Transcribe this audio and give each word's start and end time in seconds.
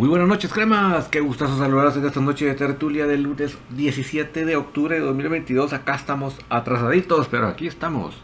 Muy 0.00 0.08
buenas 0.08 0.28
noches, 0.28 0.50
cremas. 0.50 1.08
Qué 1.08 1.20
gustazo 1.20 1.58
saludarlos 1.58 1.94
en 1.98 2.06
esta 2.06 2.20
noche 2.20 2.46
de 2.46 2.54
tertulia 2.54 3.06
del 3.06 3.24
lunes 3.24 3.58
17 3.76 4.46
de 4.46 4.56
octubre 4.56 4.94
de 4.94 5.02
2022. 5.02 5.74
Acá 5.74 5.94
estamos 5.94 6.38
atrasaditos, 6.48 7.28
pero 7.28 7.48
aquí 7.48 7.66
estamos. 7.66 8.16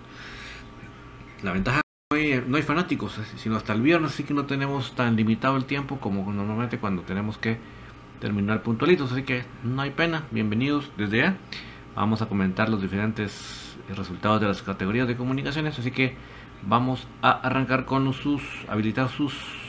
La 1.42 1.52
ventaja 1.52 1.82
no 2.10 2.16
hay, 2.16 2.42
no 2.48 2.56
hay 2.56 2.62
fanáticos, 2.62 3.20
sino 3.36 3.56
hasta 3.56 3.74
el 3.74 3.82
viernes, 3.82 4.12
así 4.12 4.24
que 4.24 4.32
no 4.32 4.46
tenemos 4.46 4.94
tan 4.94 5.16
limitado 5.16 5.58
el 5.58 5.66
tiempo 5.66 6.00
como 6.00 6.32
normalmente 6.32 6.78
cuando 6.78 7.02
tenemos 7.02 7.36
que 7.36 7.58
terminar 8.20 8.62
puntualitos. 8.62 9.12
Así 9.12 9.24
que 9.24 9.44
no 9.62 9.82
hay 9.82 9.90
pena. 9.90 10.24
Bienvenidos 10.30 10.90
desde 10.96 11.18
ya. 11.18 11.36
Vamos 11.94 12.22
a 12.22 12.26
comentar 12.26 12.70
los 12.70 12.80
diferentes 12.80 13.76
resultados 13.94 14.40
de 14.40 14.46
las 14.46 14.62
categorías 14.62 15.06
de 15.08 15.16
comunicaciones. 15.18 15.78
Así 15.78 15.90
que 15.90 16.16
vamos 16.62 17.06
a 17.20 17.32
arrancar 17.32 17.84
con 17.84 18.10
sus 18.14 18.42
habilitar 18.66 19.10
sus 19.10 19.65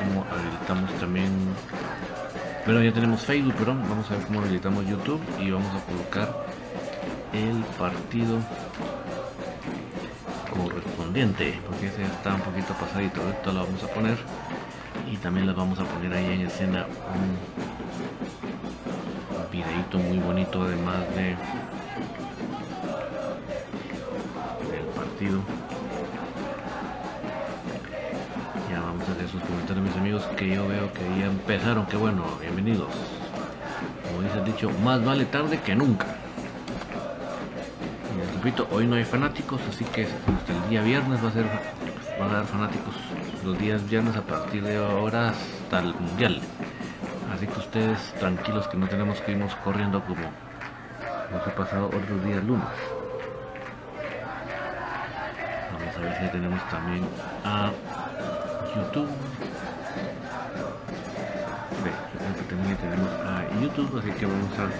cómo 0.00 0.24
habilitamos 0.30 0.92
también 0.98 1.30
bueno 2.64 2.82
ya 2.82 2.92
tenemos 2.92 3.22
Facebook 3.22 3.54
pero 3.58 3.74
vamos 3.74 4.10
a 4.10 4.16
ver 4.16 4.26
cómo 4.26 4.40
habilitamos 4.40 4.86
YouTube 4.86 5.20
y 5.38 5.50
vamos 5.50 5.70
a 5.74 5.80
colocar 5.84 6.46
el 7.32 7.62
partido 7.78 8.38
correspondiente 10.52 11.60
porque 11.66 11.86
ese 11.86 12.02
está 12.02 12.34
un 12.34 12.40
poquito 12.40 12.74
pasadito 12.74 13.20
esto 13.28 13.52
lo 13.52 13.64
vamos 13.64 13.82
a 13.84 13.88
poner 13.88 14.18
y 15.10 15.16
también 15.16 15.46
lo 15.46 15.54
vamos 15.54 15.78
a 15.78 15.84
poner 15.84 16.12
ahí 16.12 16.32
en 16.32 16.40
escena 16.42 16.86
un, 17.14 17.70
videito 19.50 19.98
muy 19.98 20.18
bonito 20.18 20.62
además 20.62 21.00
de 21.16 21.34
del 24.70 24.86
partido 24.94 25.40
que 30.18 30.48
yo 30.48 30.66
veo 30.66 30.92
que 30.92 31.20
ya 31.20 31.26
empezaron, 31.26 31.86
que 31.86 31.96
bueno, 31.96 32.24
bienvenidos. 32.40 32.88
Como 34.02 34.22
dice 34.22 34.38
el 34.38 34.44
dicho, 34.44 34.68
más 34.82 35.04
vale 35.04 35.24
tarde 35.24 35.60
que 35.60 35.76
nunca. 35.76 36.06
Les 38.18 38.34
repito, 38.34 38.66
hoy 38.72 38.88
no 38.88 38.96
hay 38.96 39.04
fanáticos, 39.04 39.60
así 39.68 39.84
que 39.84 40.06
hasta 40.06 40.52
el 40.52 40.68
día 40.68 40.82
viernes 40.82 41.24
va 41.24 41.28
a 41.28 41.32
ser 41.32 41.46
van 42.18 42.30
a 42.30 42.34
dar 42.34 42.44
fanáticos 42.44 42.94
los 43.44 43.56
días 43.58 43.88
viernes 43.88 44.16
a 44.16 44.22
partir 44.22 44.64
de 44.64 44.76
ahora 44.78 45.30
hasta 45.30 45.78
el 45.78 45.94
mundial. 45.94 46.40
Así 47.32 47.46
que 47.46 47.60
ustedes 47.60 48.12
tranquilos 48.18 48.66
que 48.66 48.76
no 48.78 48.88
tenemos 48.88 49.20
que 49.20 49.30
irnos 49.30 49.54
corriendo 49.56 50.02
como 50.02 50.22
nos 51.30 51.46
ha 51.46 51.54
pasado 51.54 51.86
otros 51.86 52.24
días 52.24 52.42
lunes. 52.42 52.66
Vamos 55.72 55.96
a 55.96 56.00
ver 56.00 56.18
si 56.20 56.32
tenemos 56.32 56.68
también 56.68 57.06
a 57.44 57.70
YouTube. 58.74 59.08
YouTube, 63.60 63.98
así 63.98 64.10
que 64.12 64.24
vamos 64.24 64.58
a 64.58 64.70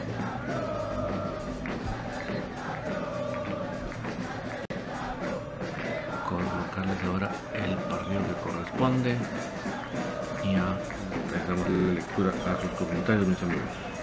colocarles 6.27 7.05
ahora 7.05 7.31
el 7.53 7.77
partido 7.77 8.21
que 8.27 8.35
corresponde 8.43 9.17
y 10.45 10.55
a 10.55 10.79
dejamos 11.31 11.69
la 11.69 11.93
lectura 11.93 12.31
a 12.31 12.61
sus 12.63 12.71
comentarios 12.71 13.27
mis 13.29 13.43
amigos. 13.43 14.00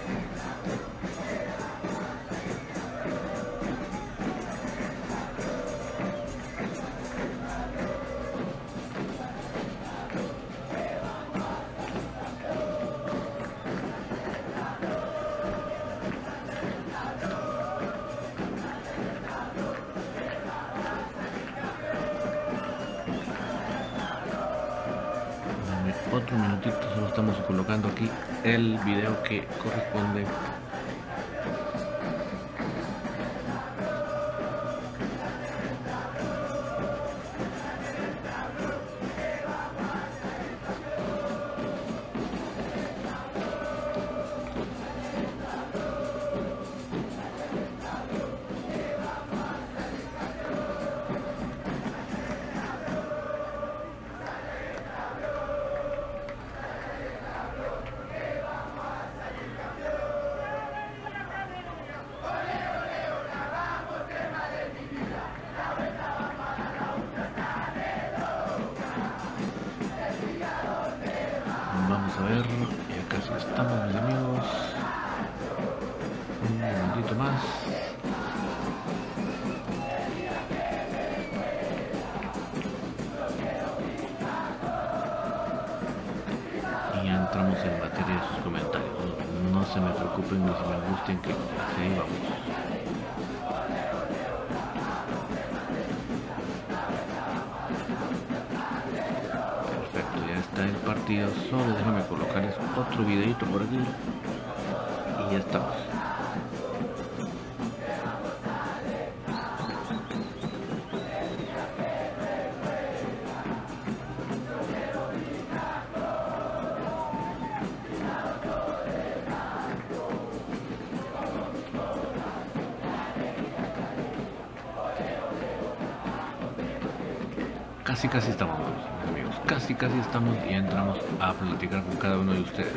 Casi 127.98 128.08
casi 128.10 128.30
estamos, 128.30 128.60
amigos. 129.08 129.34
Casi 129.44 129.74
casi 129.74 129.98
estamos 129.98 130.36
y 130.48 130.54
entramos 130.54 130.98
a 131.18 131.32
platicar 131.32 131.82
con 131.82 131.96
cada 131.96 132.18
uno 132.18 132.32
de 132.32 132.42
ustedes. 132.42 132.72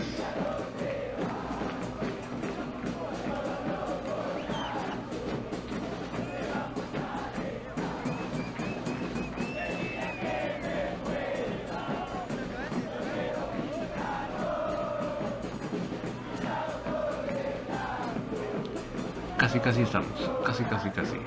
Casi 19.37 19.59
casi 19.59 19.81
estamos. 19.83 20.31
Casi 20.43 20.63
casi 20.63 20.89
casi. 20.89 21.17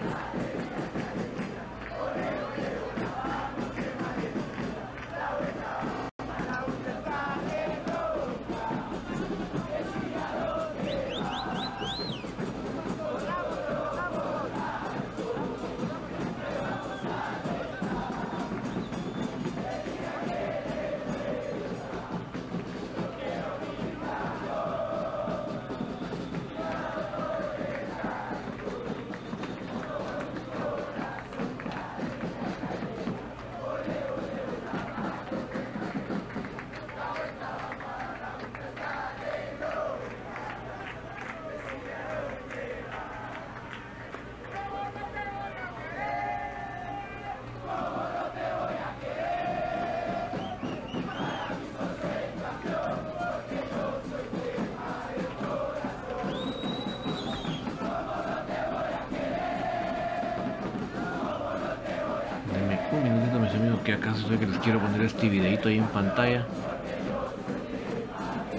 Amigos 64.23 64.41
que 64.41 64.47
les 64.47 64.59
quiero 64.59 64.79
poner 64.79 65.01
este 65.03 65.29
videito 65.29 65.69
ahí 65.69 65.79
en 65.79 65.87
pantalla 65.87 66.47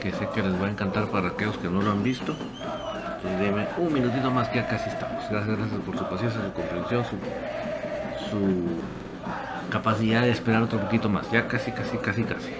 que 0.01 0.11
sé 0.11 0.27
que 0.33 0.43
les 0.43 0.61
va 0.61 0.67
a 0.67 0.69
encantar 0.69 1.07
para 1.07 1.29
aquellos 1.29 1.57
que 1.57 1.67
no 1.67 1.81
lo 1.81 1.91
han 1.91 2.03
visto. 2.03 2.35
Entonces, 2.35 3.39
denme 3.39 3.67
un 3.77 3.91
minutito 3.91 4.29
más 4.29 4.49
que 4.49 4.59
acá 4.59 4.77
sí 4.77 4.89
estamos. 4.89 5.27
Gracias, 5.31 5.57
gracias 5.57 5.81
por 5.81 5.97
su 5.97 6.05
paciencia, 6.05 6.41
su 6.45 6.53
comprensión 6.53 7.03
su, 7.05 7.17
su 8.29 9.71
capacidad 9.71 10.21
de 10.21 10.29
esperar 10.29 10.61
otro 10.61 10.79
poquito 10.79 11.09
más. 11.09 11.31
Ya 11.31 11.47
casi, 11.47 11.71
casi, 11.71 11.97
casi, 11.97 12.23
casi. 12.23 12.51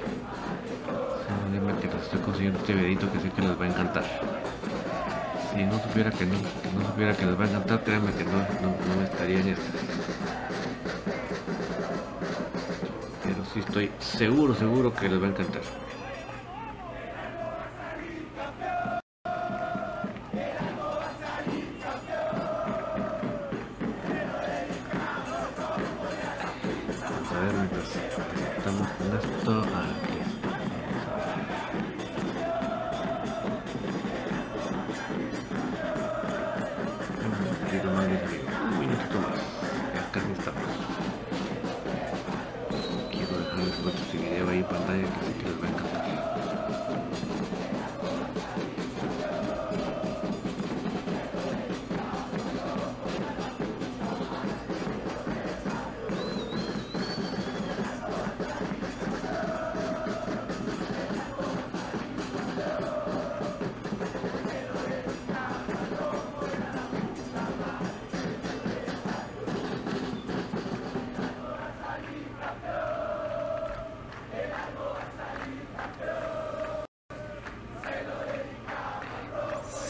Denme 1.52 1.74
que 1.80 1.88
les 1.88 2.02
estoy 2.02 2.20
consiguiendo 2.22 2.58
este 2.60 2.74
videito 2.74 3.12
que 3.12 3.20
sé 3.20 3.30
que 3.30 3.42
les 3.44 3.60
va 3.60 3.66
a 3.66 3.68
encantar. 3.68 4.04
Si 5.54 5.64
no 5.64 5.80
supiera 5.80 6.10
que 6.10 6.26
no, 6.26 6.34
no 6.34 6.88
supiera 6.88 7.14
que 7.16 7.26
les 7.28 7.40
va 7.40 7.44
a 7.44 7.48
encantar 7.48 7.84
créanme 7.84 8.12
que 8.14 8.24
no, 8.24 8.32
no, 8.32 9.04
estaría 9.04 9.40
en 9.40 9.50
esto 9.50 9.75
estoy 13.76 13.92
seguro, 14.00 14.56
seguro 14.56 14.94
que 14.94 15.10
les 15.10 15.22
va 15.22 15.28
a 15.28 15.30
encantar. 15.30 15.85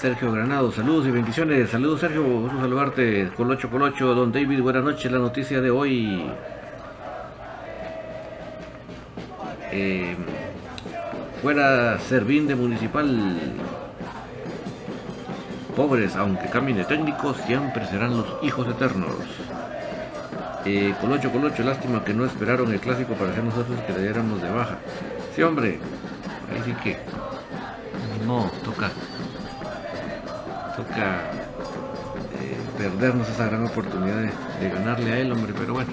Sergio 0.05 0.31
Granado, 0.31 0.71
saludos 0.71 1.07
y 1.07 1.09
bendiciones. 1.09 1.71
Saludos 1.71 2.01
Sergio, 2.01 2.21
gusto 2.21 2.59
saludarte. 2.59 3.31
Colocho 3.35 3.71
Colocho, 3.71 4.13
don 4.13 4.31
David, 4.31 4.61
buenas 4.61 4.83
noches. 4.83 5.11
La 5.11 5.17
noticia 5.17 5.61
de 5.61 5.71
hoy. 5.71 6.29
Eh, 9.71 10.15
fuera 11.41 11.97
Servín 11.97 12.45
de 12.45 12.53
Municipal. 12.53 13.35
Pobres, 15.75 16.15
aunque 16.15 16.49
cambien 16.49 16.77
de 16.77 16.85
técnico, 16.85 17.33
siempre 17.33 17.87
serán 17.87 18.15
los 18.15 18.27
hijos 18.43 18.67
eternos. 18.67 19.15
Eh, 20.65 20.93
Colocho 21.01 21.31
Colocho, 21.31 21.63
lástima 21.63 22.03
que 22.03 22.13
no 22.13 22.25
esperaron 22.25 22.71
el 22.71 22.79
clásico 22.79 23.15
para 23.15 23.31
hacer 23.31 23.43
nosotros 23.43 23.79
que 23.87 23.93
le 23.93 24.03
diéramos 24.03 24.39
de 24.39 24.51
baja. 24.51 24.77
Sí, 25.35 25.41
hombre, 25.41 25.79
ahí 26.53 26.61
sí 26.63 26.73
que. 26.83 26.95
No, 28.27 28.51
toca 28.63 28.91
eh, 30.97 32.57
perdernos 32.77 33.29
esa 33.29 33.45
gran 33.47 33.65
oportunidad 33.65 34.17
de, 34.17 34.31
de 34.59 34.69
ganarle 34.69 35.13
a 35.13 35.19
él, 35.19 35.31
hombre, 35.31 35.53
pero 35.57 35.73
bueno. 35.73 35.91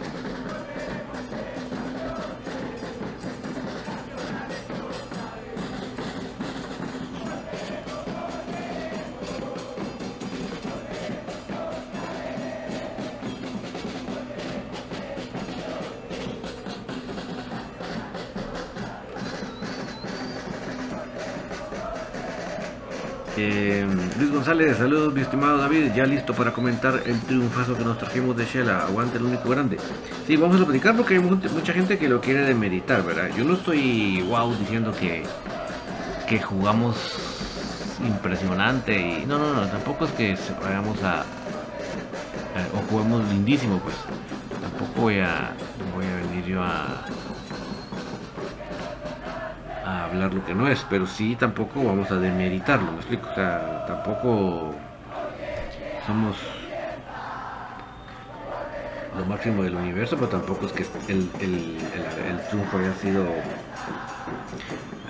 Saludos 24.53 25.15
mi 25.15 25.23
estimado 25.23 25.57
David, 25.57 25.93
ya 25.97 26.05
listo 26.05 26.35
para 26.35 26.53
comentar 26.53 27.01
el 27.07 27.19
triunfazo 27.21 27.75
que 27.75 27.85
nos 27.85 27.97
trajimos 27.97 28.37
de 28.37 28.45
Shela, 28.45 28.83
aguante 28.83 29.17
el 29.17 29.25
único 29.25 29.49
grande. 29.49 29.79
Sí, 30.27 30.37
vamos 30.37 30.61
a 30.61 30.65
platicar 30.67 30.95
porque 30.95 31.15
hay 31.15 31.21
mu- 31.21 31.37
mucha 31.55 31.73
gente 31.73 31.97
que 31.99 32.07
lo 32.07 32.21
quiere 32.21 32.41
demeritar, 32.45 33.03
¿verdad? 33.03 33.31
Yo 33.35 33.45
no 33.45 33.55
estoy 33.55 34.21
wow 34.29 34.55
diciendo 34.55 34.93
que, 34.93 35.23
que 36.29 36.39
jugamos 36.43 37.17
impresionante 38.07 38.95
y 39.01 39.25
no, 39.25 39.39
no, 39.39 39.55
no, 39.55 39.67
tampoco 39.69 40.05
es 40.05 40.11
que 40.13 40.37
vayamos 40.63 41.03
a, 41.03 41.21
a- 41.21 41.25
o 42.75 42.83
juguemos 42.91 43.27
lindísimo, 43.31 43.79
pues. 43.79 43.97
Tampoco 44.61 45.01
voy 45.01 45.21
a 45.21 45.53
voy 45.95 46.05
a 46.05 46.27
venir 46.29 46.45
yo 46.45 46.63
a 46.63 47.07
lo 50.29 50.45
que 50.45 50.55
no 50.55 50.69
es, 50.69 50.85
pero 50.89 51.07
sí 51.07 51.37
tampoco 51.37 51.85
vamos 51.85 52.11
a 52.11 52.17
demeritarlo, 52.17 52.93
me 52.93 52.99
explico, 52.99 53.29
o 53.31 53.35
sea, 53.35 53.85
tampoco 53.87 54.75
somos 56.07 56.37
lo 59.19 59.25
máximo 59.27 59.63
del 59.63 59.75
universo, 59.75 60.17
pero 60.17 60.29
tampoco 60.29 60.67
es 60.67 60.73
que 60.73 60.87
el, 61.09 61.29
el, 61.41 62.41
triunfo 62.49 62.79
haya 62.79 62.95
sido 62.95 63.27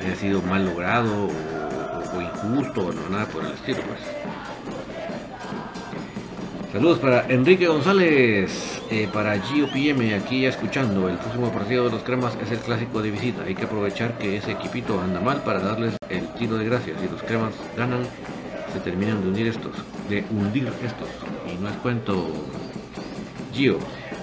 haya 0.00 0.16
sido 0.16 0.42
mal 0.42 0.64
logrado 0.64 1.28
o, 1.28 2.20
injusto 2.20 2.86
o 2.86 3.10
nada 3.10 3.26
por 3.26 3.44
el 3.44 3.52
estilo 3.52 3.78
pues. 3.82 4.00
Saludos 6.72 7.00
para 7.00 7.26
Enrique 7.28 7.66
González, 7.66 8.80
eh, 8.90 9.06
para 9.12 9.36
GOPM, 9.36 10.14
aquí 10.14 10.40
ya 10.40 10.48
escuchando. 10.48 11.06
El 11.06 11.18
próximo 11.18 11.52
partido 11.52 11.84
de 11.84 11.90
los 11.90 12.02
cremas 12.02 12.34
es 12.42 12.50
el 12.50 12.60
clásico 12.60 13.02
de 13.02 13.10
visita. 13.10 13.42
Hay 13.42 13.54
que 13.54 13.66
aprovechar 13.66 14.16
que 14.16 14.38
ese 14.38 14.52
equipito 14.52 14.98
anda 14.98 15.20
mal 15.20 15.42
para 15.42 15.60
darles 15.60 15.98
el 16.08 16.26
tiro 16.28 16.56
de 16.56 16.64
gracia. 16.64 16.94
Si 16.98 17.08
los 17.08 17.22
cremas 17.24 17.52
ganan, 17.76 18.04
se 18.72 18.80
terminan 18.80 19.20
de 19.20 19.28
hundir 19.28 19.48
estos, 19.48 19.72
de 20.08 20.24
hundir 20.30 20.72
estos. 20.82 21.08
Y 21.46 21.62
no 21.62 21.68
es 21.68 21.76
cuento, 21.76 22.26
Gio. 23.52 23.78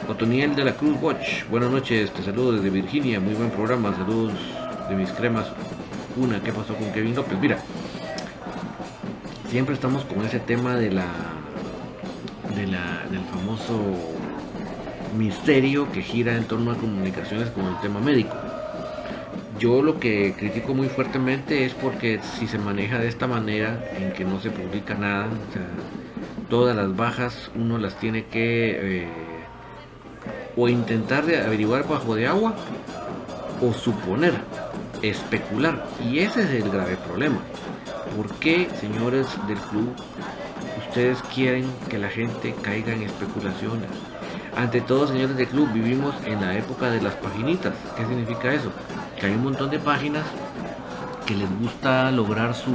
Otoniel 0.08 0.56
de 0.56 0.65
la 0.65 0.74
Cruz 0.74 0.98
Watch, 1.00 1.48
buenas 1.51 1.70
noches, 1.70 2.12
te 2.12 2.24
saludo 2.24 2.53
desde 2.53 2.72
Virginia, 2.72 3.20
muy 3.20 3.36
buen 3.36 3.51
programa, 3.51 3.96
saludos 3.96 4.34
de 4.89 4.96
mis 4.96 5.12
cremas. 5.12 5.46
Una, 6.18 6.41
¿qué 6.41 6.51
pasó 6.51 6.74
con 6.74 6.91
Kevin 6.94 7.13
López? 7.13 7.38
Mira, 7.39 7.60
siempre 9.51 9.75
estamos 9.75 10.03
con 10.06 10.25
ese 10.25 10.39
tema 10.39 10.75
de 10.77 10.91
la, 10.91 11.06
de 12.59 12.67
la 12.67 13.05
del 13.09 13.23
famoso 13.31 13.79
misterio 15.17 15.91
que 15.91 16.01
gira 16.01 16.35
en 16.35 16.45
torno 16.45 16.71
a 16.71 16.75
comunicaciones 16.75 17.49
con 17.49 17.65
el 17.65 17.79
tema 17.79 17.99
médico. 17.99 18.35
Yo 19.59 19.81
lo 19.81 19.99
que 19.99 20.33
critico 20.37 20.73
muy 20.73 20.87
fuertemente 20.87 21.65
es 21.65 21.73
porque 21.73 22.19
si 22.37 22.47
se 22.47 22.57
maneja 22.57 22.99
de 22.99 23.07
esta 23.07 23.27
manera, 23.27 23.83
en 23.97 24.13
que 24.13 24.23
no 24.23 24.39
se 24.39 24.51
publica 24.51 24.93
nada, 24.93 25.27
todas 26.49 26.75
las 26.75 26.95
bajas 26.95 27.51
uno 27.55 27.77
las 27.77 27.95
tiene 27.99 28.25
que 28.25 29.01
eh, 29.03 29.07
o 30.55 30.69
intentar 30.69 31.25
de 31.25 31.41
averiguar 31.41 31.87
bajo 31.87 32.15
de 32.15 32.27
agua 32.27 32.55
o 33.61 33.73
suponer, 33.73 34.33
especular. 35.01 35.85
Y 36.05 36.19
ese 36.19 36.43
es 36.43 36.63
el 36.63 36.69
grave 36.69 36.95
problema. 36.95 37.39
¿Por 38.15 38.33
qué, 38.35 38.69
señores 38.79 39.27
del 39.47 39.57
club, 39.57 39.93
ustedes 40.89 41.22
quieren 41.34 41.65
que 41.88 41.98
la 41.98 42.10
gente 42.10 42.53
caiga 42.62 42.93
en 42.93 43.03
especulaciones? 43.03 43.89
Ante 44.58 44.81
todo, 44.81 45.08
señores 45.08 45.38
del 45.38 45.48
club, 45.48 45.72
vivimos 45.72 46.13
en 46.25 46.41
la 46.41 46.58
época 46.58 46.89
de 46.89 47.01
las 47.01 47.13
paginitas. 47.13 47.74
¿Qué 47.96 48.05
significa 48.05 48.53
eso? 48.53 48.72
Que 49.19 49.27
hay 49.27 49.34
un 49.34 49.43
montón 49.43 49.69
de 49.69 49.79
páginas 49.79 50.25
que 51.25 51.36
les 51.36 51.60
gusta 51.60 52.12
lograr 52.12 52.55
su 52.55 52.72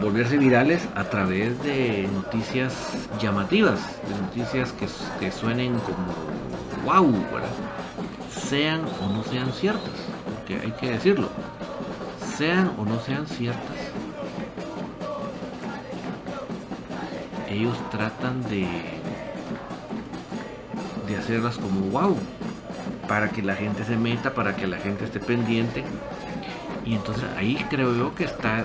volverse 0.00 0.38
virales 0.38 0.88
a 0.94 1.04
través 1.04 1.62
de 1.62 2.08
noticias 2.14 2.72
llamativas, 3.20 3.80
de 4.08 4.14
noticias 4.22 4.72
que, 5.20 5.30
suenen 5.30 5.74
como 5.80 6.84
wow, 6.86 7.14
sean 8.30 8.80
o 9.02 9.12
no 9.12 9.22
sean 9.24 9.52
ciertas, 9.52 9.92
porque 10.24 10.54
hay 10.54 10.72
que 10.72 10.92
decirlo, 10.92 11.28
sean 12.36 12.72
o 12.78 12.86
no 12.86 12.98
sean 13.00 13.26
ciertas, 13.26 13.76
ellos 17.50 17.76
tratan 17.90 18.42
de, 18.44 18.66
de 21.06 21.16
hacerlas 21.16 21.58
como 21.58 21.80
wow, 21.90 22.16
para 23.08 23.30
que 23.30 23.42
la 23.42 23.54
gente 23.54 23.84
se 23.84 23.96
meta, 23.96 24.34
para 24.34 24.54
que 24.56 24.66
la 24.66 24.78
gente 24.78 25.04
esté 25.04 25.20
pendiente. 25.20 25.84
Y 26.84 26.94
entonces 26.94 27.24
ahí 27.36 27.64
creo 27.68 27.94
yo 27.94 28.14
que 28.14 28.24
está 28.24 28.64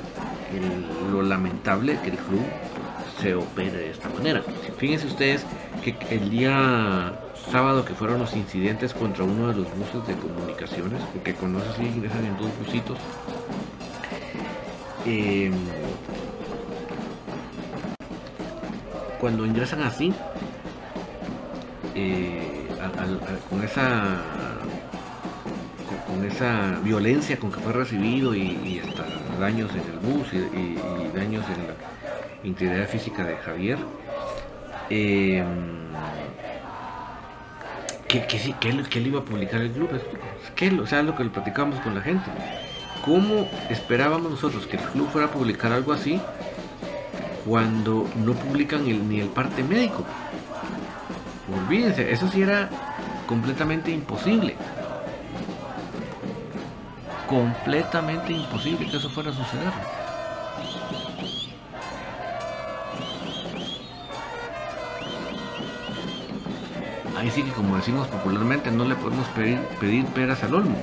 lo 1.11 1.21
lamentable 1.21 1.99
que 2.03 2.11
el 2.11 2.17
club 2.17 2.43
se 3.21 3.35
opere 3.35 3.71
de 3.71 3.91
esta 3.91 4.09
manera. 4.09 4.43
Fíjense 4.77 5.07
ustedes 5.07 5.45
que 5.83 5.95
el 6.09 6.29
día 6.29 7.13
sábado 7.51 7.85
que 7.85 7.93
fueron 7.93 8.19
los 8.19 8.35
incidentes 8.35 8.93
contra 8.93 9.23
uno 9.23 9.47
de 9.47 9.55
los 9.55 9.67
buses 9.77 10.05
de 10.07 10.15
comunicaciones, 10.15 11.01
porque 11.13 11.33
conoces 11.33 11.75
si 11.75 11.83
ingresan 11.83 12.25
en 12.25 12.37
dos 12.37 12.49
busitos, 12.59 12.97
em, 15.05 15.53
cuando 19.25 19.43
ingresan 19.43 19.81
así, 19.81 20.13
eh, 21.95 22.67
con 23.49 23.63
esa 23.63 24.21
con, 26.07 26.23
esa 26.23 26.79
violencia 26.83 27.39
con 27.39 27.51
que 27.51 27.59
fue 27.59 27.73
recibido 27.73 28.35
y, 28.35 28.79
hasta 28.87 29.03
daños 29.39 29.71
en 29.71 29.79
el 29.79 29.97
bus 29.97 30.27
y, 30.31 31.17
daños 31.17 31.43
en 31.49 31.65
la 31.65 31.73
integridad 32.43 32.87
física 32.87 33.25
de 33.25 33.37
Javier. 33.37 33.79
Eh, 34.91 35.43
¿qué, 38.07 38.27
qué, 38.27 38.99
le 38.99 39.07
iba 39.07 39.21
a 39.21 39.25
publicar 39.25 39.59
el 39.59 39.71
club? 39.71 39.89
¿Qué, 40.55 40.69
o 40.69 40.85
sea, 40.85 41.01
lo 41.01 41.15
que 41.15 41.23
le 41.23 41.31
platicamos 41.31 41.79
con 41.79 41.95
la 41.95 42.01
gente. 42.01 42.29
¿Cómo 43.03 43.49
esperábamos 43.71 44.29
nosotros 44.29 44.67
que 44.67 44.77
el 44.77 44.83
club 44.83 45.09
fuera 45.09 45.29
a 45.29 45.31
publicar 45.31 45.71
algo 45.71 45.93
así 45.93 46.21
cuando 47.45 48.07
no 48.15 48.33
publican 48.33 48.83
ni 48.83 49.19
el 49.19 49.27
parte 49.27 49.63
médico? 49.63 50.03
Olvídense, 51.53 52.11
eso 52.11 52.27
sí 52.27 52.41
era 52.41 52.69
completamente 53.27 53.91
imposible 53.91 54.55
completamente 57.27 58.33
imposible 58.33 58.87
que 58.89 58.97
eso 58.97 59.09
fuera 59.09 59.31
a 59.31 59.33
suceder. 59.33 59.71
Ahí 67.17 67.31
sí 67.31 67.43
que 67.43 67.51
como 67.51 67.75
decimos 67.75 68.07
popularmente 68.07 68.71
no 68.71 68.85
le 68.85 68.95
podemos 68.95 69.27
pedir, 69.29 69.59
pedir 69.79 70.05
peras 70.07 70.43
al 70.43 70.53
olmo. 70.53 70.77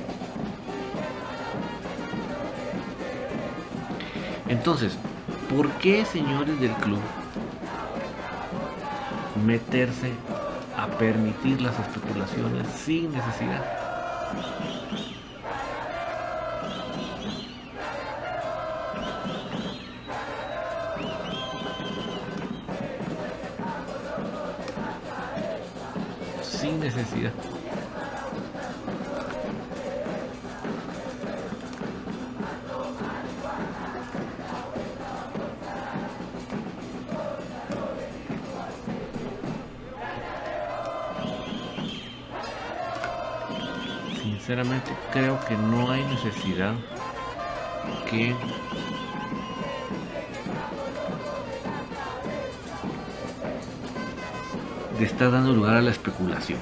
Entonces, 4.49 4.97
¿por 5.55 5.69
qué 5.73 6.03
señores 6.05 6.59
del 6.59 6.71
club 6.71 6.99
meterse 9.45 10.11
a 10.75 10.87
permitir 10.87 11.61
las 11.61 11.77
especulaciones 11.79 12.67
sin 12.69 13.11
necesidad? 13.11 13.63
No 45.57 45.91
hay 45.91 46.03
necesidad 46.05 46.73
que 48.09 48.35
de 54.99 55.05
estar 55.05 55.31
dando 55.31 55.53
lugar 55.53 55.75
a 55.75 55.81
la 55.81 55.91
especulación. 55.91 56.59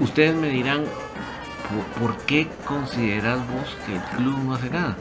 Ustedes 0.00 0.34
me 0.34 0.48
dirán, 0.48 0.84
¿por 2.00 2.16
qué 2.24 2.48
consideras 2.64 3.38
vos 3.48 3.76
que 3.86 3.96
el 3.96 4.02
club 4.16 4.38
no 4.44 4.54
hace 4.54 4.70
nada? 4.70 4.96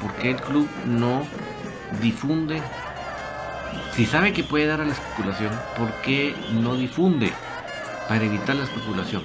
¿Por 0.00 0.12
qué 0.14 0.30
el 0.30 0.40
club 0.40 0.68
no 0.86 1.22
difunde? 2.00 2.62
Si 3.94 4.06
sabe 4.06 4.32
que 4.32 4.44
puede 4.44 4.66
dar 4.66 4.80
a 4.80 4.84
la 4.84 4.92
especulación, 4.92 5.50
¿por 5.76 5.92
qué 6.02 6.34
no 6.52 6.76
difunde 6.76 7.32
para 8.08 8.24
evitar 8.24 8.56
la 8.56 8.64
especulación? 8.64 9.22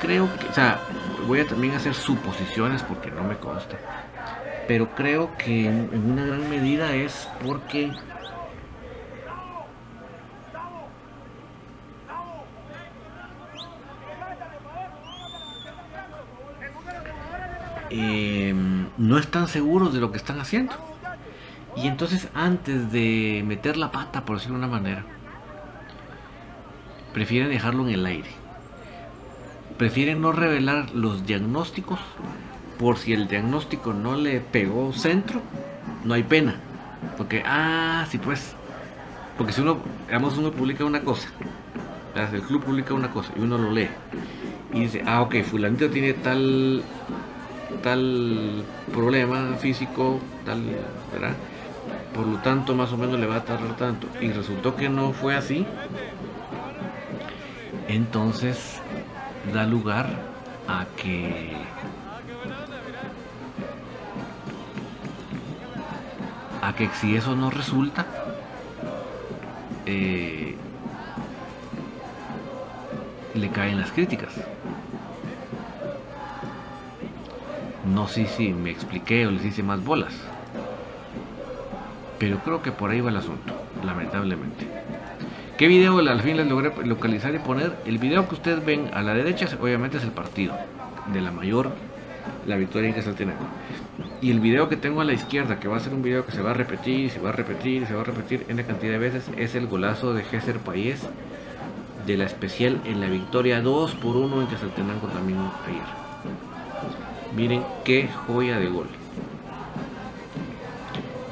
Creo 0.00 0.28
que, 0.38 0.46
o 0.46 0.52
sea, 0.52 0.80
voy 1.28 1.40
a 1.40 1.46
también 1.46 1.74
hacer 1.74 1.94
suposiciones 1.94 2.82
porque 2.82 3.12
no 3.12 3.22
me 3.22 3.36
consta. 3.36 3.78
Pero 4.66 4.90
creo 4.96 5.36
que 5.38 5.66
en 5.66 6.10
una 6.10 6.26
gran 6.26 6.50
medida 6.50 6.94
es 6.94 7.28
porque 7.44 7.92
Em, 17.90 18.88
no 18.98 19.18
están 19.18 19.48
seguros 19.48 19.94
de 19.94 20.00
lo 20.00 20.10
que 20.10 20.18
están 20.18 20.40
haciendo. 20.40 20.74
Y 21.76 21.86
entonces 21.86 22.28
antes 22.34 22.90
de 22.92 23.42
meter 23.46 23.76
la 23.76 23.90
pata, 23.90 24.24
por 24.24 24.36
decirlo 24.36 24.58
de 24.58 24.64
una 24.64 24.72
manera, 24.72 25.04
prefieren 27.12 27.50
dejarlo 27.50 27.86
en 27.86 27.94
el 27.94 28.06
aire. 28.06 28.30
Prefieren 29.78 30.20
no 30.20 30.32
revelar 30.32 30.90
los 30.94 31.24
diagnósticos 31.26 32.00
por 32.78 32.98
si 32.98 33.12
el 33.12 33.28
diagnóstico 33.28 33.92
no 33.92 34.16
le 34.16 34.40
pegó 34.40 34.92
centro, 34.92 35.40
no 36.04 36.14
hay 36.14 36.24
pena. 36.24 36.56
Porque, 37.16 37.42
ah, 37.46 38.06
sí 38.10 38.18
pues. 38.18 38.54
Porque 39.36 39.52
si 39.52 39.60
uno, 39.60 39.78
digamos, 40.06 40.36
uno 40.36 40.50
publica 40.50 40.84
una 40.84 41.02
cosa, 41.02 41.28
el 42.32 42.42
club 42.42 42.64
publica 42.64 42.94
una 42.94 43.10
cosa 43.10 43.32
y 43.36 43.40
uno 43.40 43.56
lo 43.56 43.70
lee 43.70 43.88
y 44.72 44.80
dice, 44.80 45.02
ah, 45.06 45.22
ok, 45.22 45.42
fulanito 45.44 45.88
tiene 45.90 46.12
tal 46.14 46.82
tal 47.82 48.64
problema 48.92 49.54
físico, 49.58 50.20
tal, 50.44 50.62
¿verdad? 51.12 51.34
Por 52.14 52.26
lo 52.26 52.38
tanto, 52.38 52.74
más 52.74 52.92
o 52.92 52.96
menos 52.96 53.18
le 53.20 53.26
va 53.26 53.36
a 53.36 53.44
tardar 53.44 53.76
tanto. 53.76 54.08
Y 54.20 54.30
resultó 54.30 54.74
que 54.74 54.88
no 54.88 55.12
fue 55.12 55.36
así. 55.36 55.66
Entonces 57.86 58.80
da 59.52 59.64
lugar 59.66 60.06
a 60.66 60.86
que 60.96 61.56
a 66.60 66.72
que 66.74 66.88
si 67.00 67.16
eso 67.16 67.34
no 67.34 67.50
resulta 67.50 68.06
eh, 69.86 70.54
le 73.34 73.48
caen 73.50 73.80
las 73.80 73.90
críticas. 73.90 74.32
No 77.86 78.06
sé 78.06 78.26
si 78.26 78.52
me 78.52 78.70
expliqué 78.70 79.26
o 79.26 79.30
les 79.30 79.44
hice 79.44 79.62
más 79.62 79.82
bolas. 79.82 80.14
Pero 82.18 82.38
creo 82.40 82.60
que 82.60 82.72
por 82.72 82.90
ahí 82.90 83.00
va 83.00 83.10
el 83.10 83.16
asunto, 83.16 83.54
lamentablemente. 83.82 84.77
¿Qué 85.58 85.66
video 85.66 85.98
al 85.98 86.22
fin 86.22 86.36
les 86.36 86.46
logré 86.46 86.72
localizar 86.86 87.34
y 87.34 87.40
poner? 87.40 87.72
El 87.84 87.98
video 87.98 88.28
que 88.28 88.36
ustedes 88.36 88.64
ven 88.64 88.90
a 88.94 89.02
la 89.02 89.12
derecha 89.12 89.48
obviamente 89.60 89.96
es 89.96 90.04
el 90.04 90.12
partido 90.12 90.56
de 91.12 91.20
la 91.20 91.32
mayor, 91.32 91.72
la 92.46 92.54
victoria 92.54 92.90
en 92.90 92.94
Quetzaltenango. 92.94 93.42
Y 94.22 94.30
el 94.30 94.38
video 94.38 94.68
que 94.68 94.76
tengo 94.76 95.00
a 95.00 95.04
la 95.04 95.14
izquierda, 95.14 95.58
que 95.58 95.66
va 95.66 95.76
a 95.76 95.80
ser 95.80 95.94
un 95.94 96.02
video 96.02 96.24
que 96.24 96.30
se 96.30 96.42
va 96.42 96.52
a 96.52 96.54
repetir, 96.54 97.10
se 97.10 97.18
va 97.18 97.30
a 97.30 97.32
repetir, 97.32 97.88
se 97.88 97.94
va 97.96 98.02
a 98.02 98.04
repetir 98.04 98.46
en 98.48 98.58
la 98.58 98.62
cantidad 98.62 98.92
de 98.92 98.98
veces, 98.98 99.28
es 99.36 99.56
el 99.56 99.66
golazo 99.66 100.14
de 100.14 100.22
Gesser 100.22 100.60
País 100.60 101.02
de 102.06 102.16
la 102.16 102.26
especial 102.26 102.80
en 102.84 103.00
la 103.00 103.08
victoria 103.08 103.60
2 103.60 103.96
por 103.96 104.16
1 104.16 104.42
en 104.42 104.46
Quetzaltenango 104.46 105.08
también 105.08 105.40
ayer. 105.66 107.34
Miren 107.34 107.64
qué 107.84 108.08
joya 108.28 108.60
de 108.60 108.68
gol. 108.68 108.86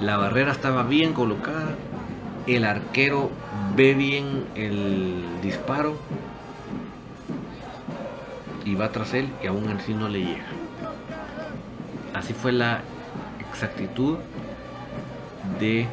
La 0.00 0.16
barrera 0.16 0.50
estaba 0.50 0.82
bien 0.82 1.12
colocada. 1.12 1.76
El 2.48 2.64
arquero 2.64 3.30
ve 3.76 3.94
bien 3.94 4.44
el 4.54 5.22
disparo. 5.42 5.96
Y 8.64 8.74
va 8.74 8.90
tras 8.90 9.14
él 9.14 9.28
y 9.42 9.46
aún 9.46 9.68
así 9.68 9.94
no 9.94 10.08
le 10.08 10.20
llega. 10.20 10.46
Así 12.14 12.32
fue 12.32 12.50
la 12.50 12.80
exactitud 13.38 14.18
de 15.60 15.86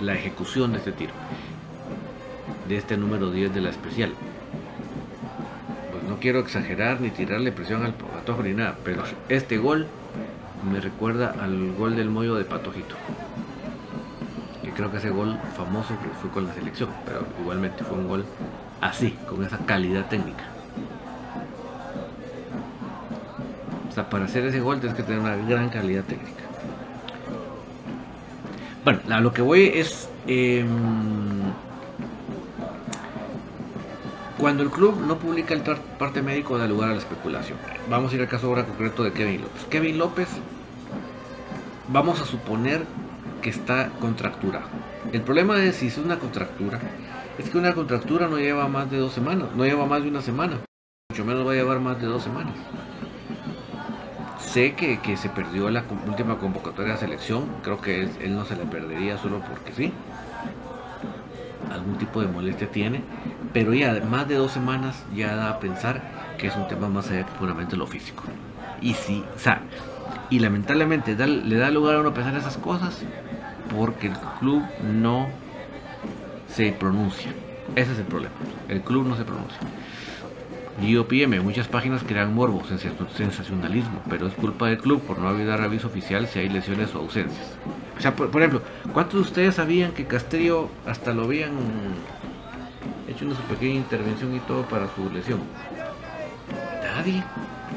la 0.00 0.14
ejecución 0.14 0.72
de 0.72 0.78
este 0.78 0.92
tiro. 0.92 1.12
De 2.68 2.76
este 2.76 2.96
número 2.96 3.32
10 3.32 3.52
de 3.52 3.60
la 3.60 3.70
especial 3.70 4.12
quiero 6.20 6.38
exagerar 6.38 7.00
ni 7.00 7.10
tirarle 7.10 7.50
presión 7.50 7.84
al 7.84 7.94
Patojo 7.94 8.42
ni 8.42 8.52
nada, 8.52 8.76
pero 8.84 9.02
este 9.28 9.58
gol 9.58 9.86
me 10.70 10.80
recuerda 10.80 11.34
al 11.40 11.72
gol 11.72 11.96
del 11.96 12.10
mollo 12.10 12.34
de 12.34 12.44
Patojito. 12.44 12.94
Creo 14.80 14.90
que 14.90 14.96
ese 14.96 15.10
gol 15.10 15.38
famoso 15.58 15.92
fue 16.22 16.30
con 16.30 16.46
la 16.46 16.54
selección, 16.54 16.88
pero 17.04 17.26
igualmente 17.38 17.84
fue 17.84 17.98
un 17.98 18.08
gol 18.08 18.24
así, 18.80 19.10
con 19.28 19.44
esa 19.44 19.58
calidad 19.58 20.08
técnica. 20.08 20.44
O 23.90 23.92
sea, 23.92 24.08
para 24.08 24.24
hacer 24.24 24.46
ese 24.46 24.58
gol 24.60 24.80
tienes 24.80 24.96
que 24.96 25.02
tener 25.02 25.20
una 25.20 25.36
gran 25.36 25.68
calidad 25.68 26.02
técnica. 26.04 26.44
Bueno, 28.82 29.00
a 29.10 29.20
lo 29.20 29.34
que 29.34 29.42
voy 29.42 29.70
es... 29.74 30.08
Em, 30.26 31.42
Cuando 34.38 34.62
el 34.62 34.70
club 34.70 34.98
no 35.06 35.18
publica 35.18 35.52
el 35.52 35.60
parte 35.98 36.22
médico 36.22 36.56
da 36.56 36.66
lugar 36.66 36.88
a 36.88 36.92
la 36.94 37.00
especulación. 37.00 37.58
Vamos 37.90 38.12
a 38.12 38.14
ir 38.14 38.22
al 38.22 38.28
caso 38.28 38.46
ahora 38.46 38.64
concreto 38.64 39.04
de 39.04 39.12
Kevin 39.12 39.42
López. 39.42 39.64
Kevin 39.68 39.98
López, 39.98 40.28
vamos 41.88 42.22
a 42.22 42.24
suponer 42.24 42.86
que 43.40 43.50
está 43.50 43.90
contracturado. 44.00 44.66
El 45.12 45.22
problema 45.22 45.62
es 45.62 45.76
si 45.76 45.88
es 45.88 45.98
una 45.98 46.18
contractura, 46.18 46.78
es 47.38 47.50
que 47.50 47.58
una 47.58 47.74
contractura 47.74 48.28
no 48.28 48.38
lleva 48.38 48.68
más 48.68 48.90
de 48.90 48.98
dos 48.98 49.12
semanas, 49.12 49.48
no 49.54 49.64
lleva 49.64 49.86
más 49.86 50.02
de 50.02 50.08
una 50.08 50.22
semana, 50.22 50.58
mucho 51.10 51.24
menos 51.24 51.46
va 51.46 51.52
a 51.52 51.56
llevar 51.56 51.80
más 51.80 52.00
de 52.00 52.06
dos 52.06 52.22
semanas. 52.22 52.54
Sé 54.38 54.74
que, 54.74 54.98
que 55.00 55.16
se 55.16 55.28
perdió 55.28 55.70
la 55.70 55.84
última 56.06 56.38
convocatoria 56.38 56.94
de 56.94 56.98
selección, 56.98 57.44
creo 57.62 57.80
que 57.80 58.02
él 58.02 58.34
no 58.34 58.44
se 58.44 58.56
la 58.56 58.64
perdería 58.64 59.16
solo 59.16 59.40
porque 59.40 59.72
sí 59.72 59.92
algún 61.72 61.96
tipo 61.96 62.20
de 62.20 62.28
molestia 62.28 62.70
tiene, 62.70 63.02
pero 63.52 63.72
ya 63.72 64.00
más 64.04 64.28
de 64.28 64.34
dos 64.36 64.52
semanas 64.52 65.04
ya 65.14 65.34
da 65.34 65.50
a 65.50 65.60
pensar 65.60 66.02
que 66.38 66.48
es 66.48 66.56
un 66.56 66.68
tema 66.68 66.88
más 66.88 67.10
allá 67.10 67.26
puramente 67.38 67.76
lo 67.76 67.86
físico. 67.86 68.24
Y 68.80 68.94
si, 68.94 69.24
o 69.34 69.38
sea, 69.38 69.62
y 70.30 70.38
lamentablemente 70.38 71.14
le 71.14 71.56
da 71.56 71.70
lugar 71.70 71.96
a 71.96 72.00
uno 72.00 72.10
a 72.10 72.14
pensar 72.14 72.34
esas 72.34 72.56
cosas 72.56 73.02
porque 73.74 74.08
el 74.08 74.16
club 74.38 74.62
no 74.82 75.28
se 76.48 76.72
pronuncia. 76.72 77.32
Ese 77.76 77.92
es 77.92 77.98
el 77.98 78.04
problema. 78.04 78.34
El 78.68 78.82
club 78.82 79.06
no 79.06 79.16
se 79.16 79.24
pronuncia. 79.24 79.58
GOPM, 80.80 81.42
muchas 81.42 81.68
páginas 81.68 82.02
crean 82.06 82.34
morbo, 82.34 82.62
sensacionalismo, 82.64 84.00
pero 84.08 84.26
es 84.26 84.34
culpa 84.34 84.68
del 84.68 84.78
club 84.78 85.02
por 85.02 85.18
no 85.18 85.28
haber 85.28 85.46
dado 85.46 85.64
aviso 85.64 85.88
oficial 85.88 86.26
si 86.26 86.38
hay 86.38 86.48
lesiones 86.48 86.94
o 86.94 87.00
ausencias. 87.00 87.58
O 87.98 88.00
sea, 88.00 88.16
por, 88.16 88.28
ejemplo, 88.34 88.62
¿cuántos 88.94 89.14
de 89.14 89.20
ustedes 89.20 89.56
sabían 89.56 89.92
que 89.92 90.06
Castillo 90.06 90.70
hasta 90.86 91.12
lo 91.12 91.24
habían 91.24 91.50
hecho 93.08 93.26
una 93.26 93.34
su 93.34 93.42
pequeña 93.42 93.74
intervención 93.74 94.34
y 94.34 94.40
todo 94.40 94.62
para 94.62 94.86
su 94.94 95.10
lesión? 95.10 95.40
Nadie, 96.82 97.22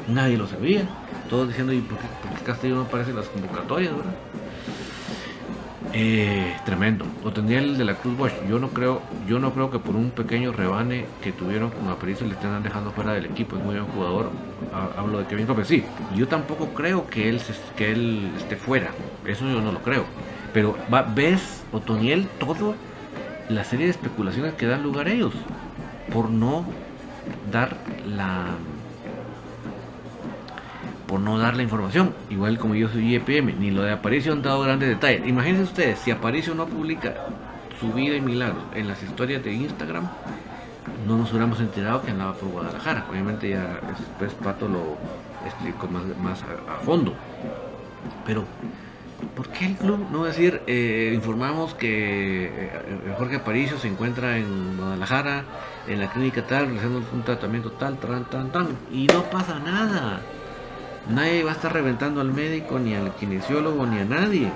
nadie 0.08 0.38
lo 0.38 0.46
sabía. 0.46 0.88
Todos 1.28 1.48
diciendo, 1.48 1.74
¿y 1.74 1.80
por 1.80 1.98
qué, 1.98 2.06
Castillo 2.44 2.76
no 2.76 2.82
aparece 2.82 3.10
en 3.10 3.16
las 3.16 3.26
convocatorias, 3.26 3.94
verdad? 3.94 4.14
Eh, 5.96 6.56
tremendo. 6.64 7.04
O 7.22 7.30
tendría 7.30 7.60
el 7.60 7.78
de 7.78 7.84
la 7.84 7.94
Cruz 7.94 8.16
Bosch. 8.16 8.32
Yo 8.48 8.58
no 8.58 8.70
creo, 8.70 9.00
yo 9.28 9.38
no 9.38 9.52
creo 9.52 9.70
que 9.70 9.78
por 9.78 9.94
un 9.94 10.10
pequeño 10.10 10.50
rebane 10.50 11.06
que 11.22 11.30
tuvieron 11.30 11.70
con 11.70 11.88
Aparicio 11.88 12.26
le 12.26 12.34
estén 12.34 12.60
dejando 12.64 12.90
fuera 12.90 13.12
del 13.12 13.26
equipo. 13.26 13.56
Es 13.56 13.64
muy 13.64 13.76
buen 13.76 13.86
jugador. 13.86 14.30
Hablo 14.98 15.18
de 15.18 15.26
Kevin 15.26 15.46
López. 15.46 15.68
Sí, 15.68 15.84
yo 16.16 16.26
tampoco 16.26 16.70
creo 16.70 17.06
que 17.06 17.28
él 17.28 17.40
que 17.76 17.92
él 17.92 18.32
esté 18.36 18.56
fuera. 18.56 18.90
Eso 19.24 19.48
yo 19.48 19.60
no 19.60 19.70
lo 19.70 19.82
creo. 19.82 20.04
Pero 20.52 20.76
ves, 21.14 21.62
Otoniel, 21.72 22.26
todo 22.40 22.74
la 23.48 23.62
serie 23.62 23.86
de 23.86 23.92
especulaciones 23.92 24.54
que 24.54 24.66
dan 24.66 24.82
lugar 24.82 25.06
a 25.06 25.12
ellos 25.12 25.32
por 26.12 26.28
no 26.28 26.64
dar 27.52 27.76
la 28.04 28.46
por 31.14 31.20
no 31.20 31.38
dar 31.38 31.54
la 31.54 31.62
información, 31.62 32.12
igual 32.28 32.58
como 32.58 32.74
yo 32.74 32.88
soy 32.88 33.14
IEPM, 33.14 33.60
ni 33.60 33.70
lo 33.70 33.82
de 33.82 33.92
Aparicio 33.92 34.32
han 34.32 34.42
dado 34.42 34.62
grandes 34.62 34.88
detalles. 34.88 35.24
Imagínense 35.28 35.62
ustedes, 35.62 36.00
si 36.00 36.10
Aparicio 36.10 36.56
no 36.56 36.66
publica 36.66 37.14
su 37.78 37.92
vida 37.92 38.16
y 38.16 38.20
milagros 38.20 38.64
en 38.74 38.88
las 38.88 39.00
historias 39.00 39.44
de 39.44 39.52
Instagram, 39.52 40.08
no 41.06 41.16
nos 41.16 41.30
hubiéramos 41.30 41.60
enterado 41.60 42.02
que 42.02 42.10
andaba 42.10 42.34
por 42.34 42.48
Guadalajara. 42.48 43.06
Obviamente 43.08 43.48
ya 43.48 43.78
después 43.86 44.34
Pato 44.42 44.66
lo 44.66 44.96
explicó 45.46 45.86
más, 45.86 46.02
más 46.18 46.42
a, 46.42 46.84
fondo. 46.84 47.14
Pero, 48.26 48.44
¿por 49.36 49.50
qué 49.50 49.66
el 49.66 49.76
club 49.76 50.08
no 50.10 50.24
decir, 50.24 50.62
eh, 50.66 51.12
informamos 51.14 51.74
que 51.74 52.46
eh, 52.46 53.14
Jorge 53.16 53.36
Aparicio 53.36 53.78
se 53.78 53.86
encuentra 53.86 54.36
en 54.36 54.78
Guadalajara, 54.78 55.44
en 55.86 56.00
la 56.00 56.10
clínica 56.10 56.44
tal, 56.44 56.64
realizando 56.64 57.04
un 57.12 57.22
tratamiento 57.22 57.70
tal, 57.70 57.98
tan, 57.98 58.24
tan, 58.24 58.50
tan, 58.50 58.66
y 58.90 59.06
no 59.06 59.22
pasa 59.30 59.60
nada? 59.60 60.20
Nadie 61.08 61.44
va 61.44 61.50
a 61.50 61.54
estar 61.54 61.72
reventando 61.72 62.20
al 62.20 62.32
médico, 62.32 62.78
ni 62.78 62.94
al 62.94 63.14
kinesiólogo, 63.14 63.86
ni 63.86 63.98
a 63.98 64.04
nadie. 64.04 64.50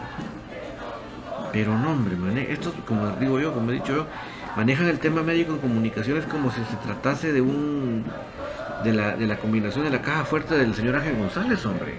Pero 1.53 1.77
no, 1.79 1.93
hombre, 1.93 2.53
esto, 2.53 2.73
como 2.87 3.07
digo 3.13 3.39
yo, 3.39 3.53
como 3.53 3.71
he 3.71 3.75
dicho 3.75 3.95
yo, 3.95 4.07
manejan 4.57 4.87
el 4.87 4.99
tema 4.99 5.23
médico 5.23 5.53
en 5.53 5.59
comunicaciones 5.59 6.25
como 6.25 6.51
si 6.51 6.61
se 6.65 6.77
tratase 6.77 7.33
de 7.33 7.41
un 7.41 8.05
de 8.85 8.93
la, 8.93 9.17
de 9.17 9.27
la 9.27 9.37
combinación 9.37 9.85
de 9.85 9.91
la 9.91 10.01
caja 10.01 10.25
fuerte 10.25 10.57
del 10.57 10.75
señor 10.75 10.97
Ángel 10.97 11.17
González, 11.17 11.65
hombre. 11.67 11.97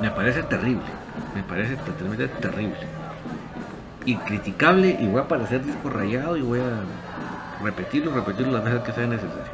Me 0.00 0.10
parece 0.10 0.42
terrible, 0.44 0.82
me 1.34 1.42
parece 1.42 1.76
totalmente 1.76 2.28
terrible 2.28 2.99
y 4.10 4.16
criticable 4.16 4.96
y 5.00 5.06
voy 5.06 5.20
a 5.20 5.28
parecer 5.28 5.64
disco 5.64 5.88
rayado 5.88 6.36
y 6.36 6.42
voy 6.42 6.58
a 6.58 7.62
repetirlo, 7.62 8.12
repetirlo 8.12 8.52
las 8.52 8.64
veces 8.64 8.80
que 8.82 8.92
sea 8.92 9.06
necesario. 9.06 9.44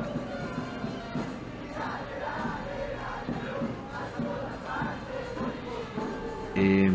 Em, 6.55 6.93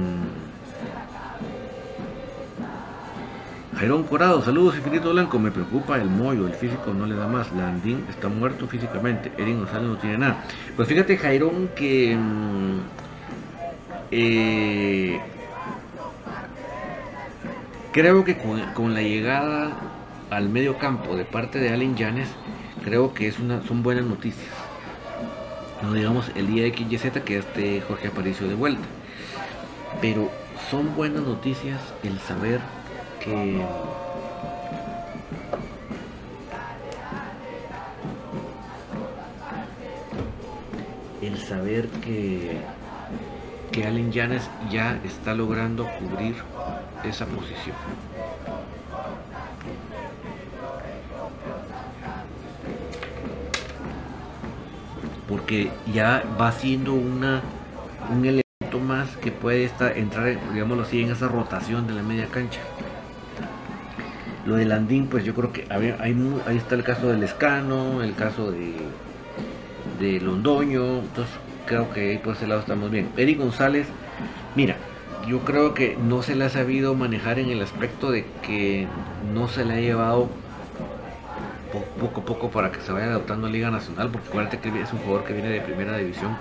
Jairón 3.78 4.04
Corado, 4.04 4.41
saludos 4.41 4.76
Infinito 4.78 5.12
Blanco, 5.12 5.38
me 5.38 5.52
preocupa 5.52 5.97
el 5.97 6.10
mollo, 6.10 6.47
el 6.47 6.54
físico 6.54 6.93
no 6.93 7.06
le 7.06 7.15
da 7.15 7.28
más, 7.28 7.52
Landín 7.52 8.06
está 8.10 8.28
muerto 8.28 8.67
físicamente, 8.67 9.32
Erin 9.38 9.60
González 9.60 9.88
no 9.88 9.97
tiene 9.97 10.17
nada. 10.17 10.43
Pues 10.76 10.88
fíjate 10.88 11.15
Jairón 11.17 11.69
que 11.76 12.15
mm, 12.15 12.80
eh, 14.10 15.21
creo 17.91 18.23
que 18.23 18.38
con, 18.38 18.93
la 18.93 19.01
llegada 19.01 19.71
al 20.30 20.49
medio 20.49 20.77
campo 20.77 21.15
de 21.15 21.25
parte 21.25 21.60
de 21.60 21.69
Allen 21.69 21.97
Janes, 21.97 22.30
creo 22.84 23.13
que 23.13 23.27
es 23.27 23.39
una, 23.39 23.62
son 23.67 23.84
buenas 23.84 24.06
noticias. 24.06 24.49
No 25.82 25.93
digamos 25.93 26.32
el 26.36 26.47
día 26.47 26.63
de 26.63 26.73
XYZ 26.73 27.21
que 27.25 27.38
este 27.38 27.82
Jorge 27.82 28.08
Aparicio 28.08 28.47
de 28.47 28.56
vuelta. 28.56 28.84
Pero 29.99 30.30
son 30.69 30.95
buenas 30.95 31.23
noticias 31.23 31.80
el 32.04 32.19
saber 32.19 32.62
que 33.19 33.62
el 41.21 41.38
saber 41.38 41.88
que 42.04 42.62
que 43.71 43.88
Allen 43.88 44.12
Yanes 44.12 44.49
ya 44.69 44.99
está 45.06 45.34
logrando 45.34 45.88
cubrir 45.99 46.36
esa 47.03 47.25
posición. 47.25 47.75
Porque 55.27 55.71
ya 55.93 56.23
va 56.39 56.51
siendo 56.51 56.93
una, 56.93 57.41
un 58.11 58.25
elemento 58.25 58.79
más 58.85 59.15
que 59.17 59.31
puede 59.31 59.63
estar, 59.63 59.97
entrar, 59.97 60.37
digámoslo 60.53 60.83
así, 60.83 61.01
en 61.01 61.11
esa 61.11 61.27
rotación 61.27 61.87
de 61.87 61.93
la 61.93 62.03
media 62.03 62.27
cancha. 62.27 62.59
Lo 64.45 64.55
de 64.55 64.65
Landín, 64.65 65.07
pues 65.07 65.23
yo 65.23 65.33
creo 65.33 65.53
que 65.53 65.67
ahí 65.69 66.57
está 66.57 66.75
el 66.75 66.83
caso 66.83 67.07
del 67.07 67.23
Escano, 67.23 68.01
el 68.01 68.15
caso 68.15 68.51
de, 68.51 68.73
de 69.99 70.19
Londoño, 70.19 70.99
entonces 70.99 71.33
creo 71.65 71.91
que 71.91 72.19
por 72.23 72.35
ese 72.35 72.47
lado 72.47 72.61
estamos 72.61 72.89
bien. 72.91 73.09
Eric 73.15 73.37
González, 73.37 73.87
mira, 74.55 74.75
yo 75.27 75.39
creo 75.39 75.73
que 75.73 75.97
no 75.97 76.23
se 76.23 76.36
le 76.36 76.45
ha 76.45 76.49
sabido 76.49 76.95
manejar 76.95 77.39
en 77.39 77.49
el 77.49 77.62
aspecto 77.62 78.12
de 78.12 78.25
que 78.41 78.88
no 79.34 79.47
se 79.47 79.65
le 79.65 79.75
ha 79.75 79.79
llevado 79.79 80.29
poco 81.99 82.21
a 82.21 82.25
poco 82.25 82.49
para 82.49 82.71
que 82.71 82.81
se 82.81 82.91
vaya 82.91 83.05
adaptando 83.05 83.47
a 83.47 83.49
Liga 83.49 83.71
Nacional, 83.71 84.10
porque 84.12 84.27
acuérdate 84.29 84.60
que 84.60 84.81
es 84.81 84.91
un 84.91 84.99
jugador 84.99 85.23
que 85.25 85.34
viene 85.34 85.49
de 85.49 85.62
primera 85.62 85.97
división 85.97 86.36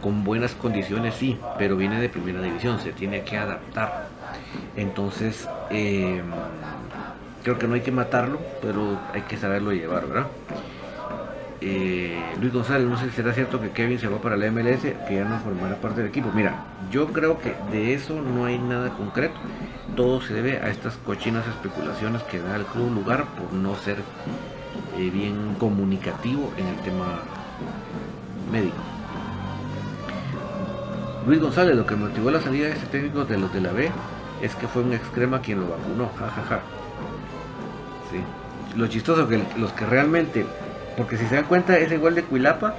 con 0.00 0.24
buenas 0.24 0.54
condiciones, 0.54 1.14
sí, 1.14 1.38
pero 1.58 1.76
viene 1.76 2.00
de 2.00 2.08
primera 2.08 2.40
división, 2.40 2.80
se 2.80 2.92
tiene 2.92 3.22
que 3.22 3.36
adaptar. 3.36 4.08
Entonces, 4.76 5.48
em, 5.70 6.24
creo 7.42 7.58
que 7.58 7.66
no 7.66 7.74
hay 7.74 7.80
que 7.80 7.92
matarlo, 7.92 8.40
pero 8.60 8.98
hay 9.12 9.22
que 9.22 9.36
saberlo 9.36 9.72
llevar, 9.72 10.06
¿verdad? 10.06 10.26
Eh, 11.64 12.20
Luis 12.40 12.52
González, 12.52 12.88
no 12.88 12.98
sé 12.98 13.08
si 13.08 13.12
será 13.12 13.32
cierto 13.32 13.60
que 13.60 13.70
Kevin 13.70 13.96
se 13.96 14.08
va 14.08 14.20
para 14.20 14.36
la 14.36 14.50
MLS, 14.50 14.82
que 15.06 15.14
ya 15.14 15.24
no 15.24 15.38
formará 15.38 15.76
parte 15.76 16.00
del 16.00 16.10
equipo. 16.10 16.32
Mira, 16.34 16.64
yo 16.90 17.06
creo 17.12 17.38
que 17.38 17.54
de 17.70 17.94
eso 17.94 18.20
no 18.20 18.46
hay 18.46 18.58
nada 18.58 18.90
concreto. 18.90 19.36
Todo 19.94 20.20
se 20.20 20.34
debe 20.34 20.58
a 20.58 20.70
estas 20.70 20.96
cochinas 20.96 21.46
especulaciones 21.46 22.24
que 22.24 22.40
da 22.40 22.56
el 22.56 22.64
club 22.64 22.92
lugar 22.92 23.26
por 23.36 23.52
no 23.52 23.76
ser 23.76 23.98
eh, 24.98 25.10
bien 25.10 25.54
comunicativo 25.60 26.52
en 26.56 26.66
el 26.66 26.76
tema 26.78 27.20
médico. 28.50 28.82
Luis 31.28 31.40
González, 31.40 31.76
lo 31.76 31.86
que 31.86 31.94
motivó 31.94 32.32
la 32.32 32.40
salida 32.40 32.66
de 32.66 32.72
este 32.72 32.86
técnico 32.86 33.24
de 33.24 33.38
los 33.38 33.52
de 33.54 33.60
la 33.60 33.70
B 33.70 33.88
es 34.40 34.56
que 34.56 34.66
fue 34.66 34.82
un 34.82 34.94
excrema 34.94 35.40
quien 35.40 35.60
lo 35.60 35.68
vacunó, 35.68 36.10
jajaja. 36.18 36.60
Sí. 38.10 38.18
Lo 38.76 38.88
chistoso 38.88 39.28
que 39.28 39.40
los 39.56 39.72
que 39.74 39.86
realmente 39.86 40.44
porque 40.96 41.16
si 41.16 41.26
se 41.26 41.36
dan 41.36 41.44
cuenta, 41.44 41.78
ese 41.78 41.98
gol 41.98 42.14
de 42.14 42.22
Cuilapa 42.24 42.74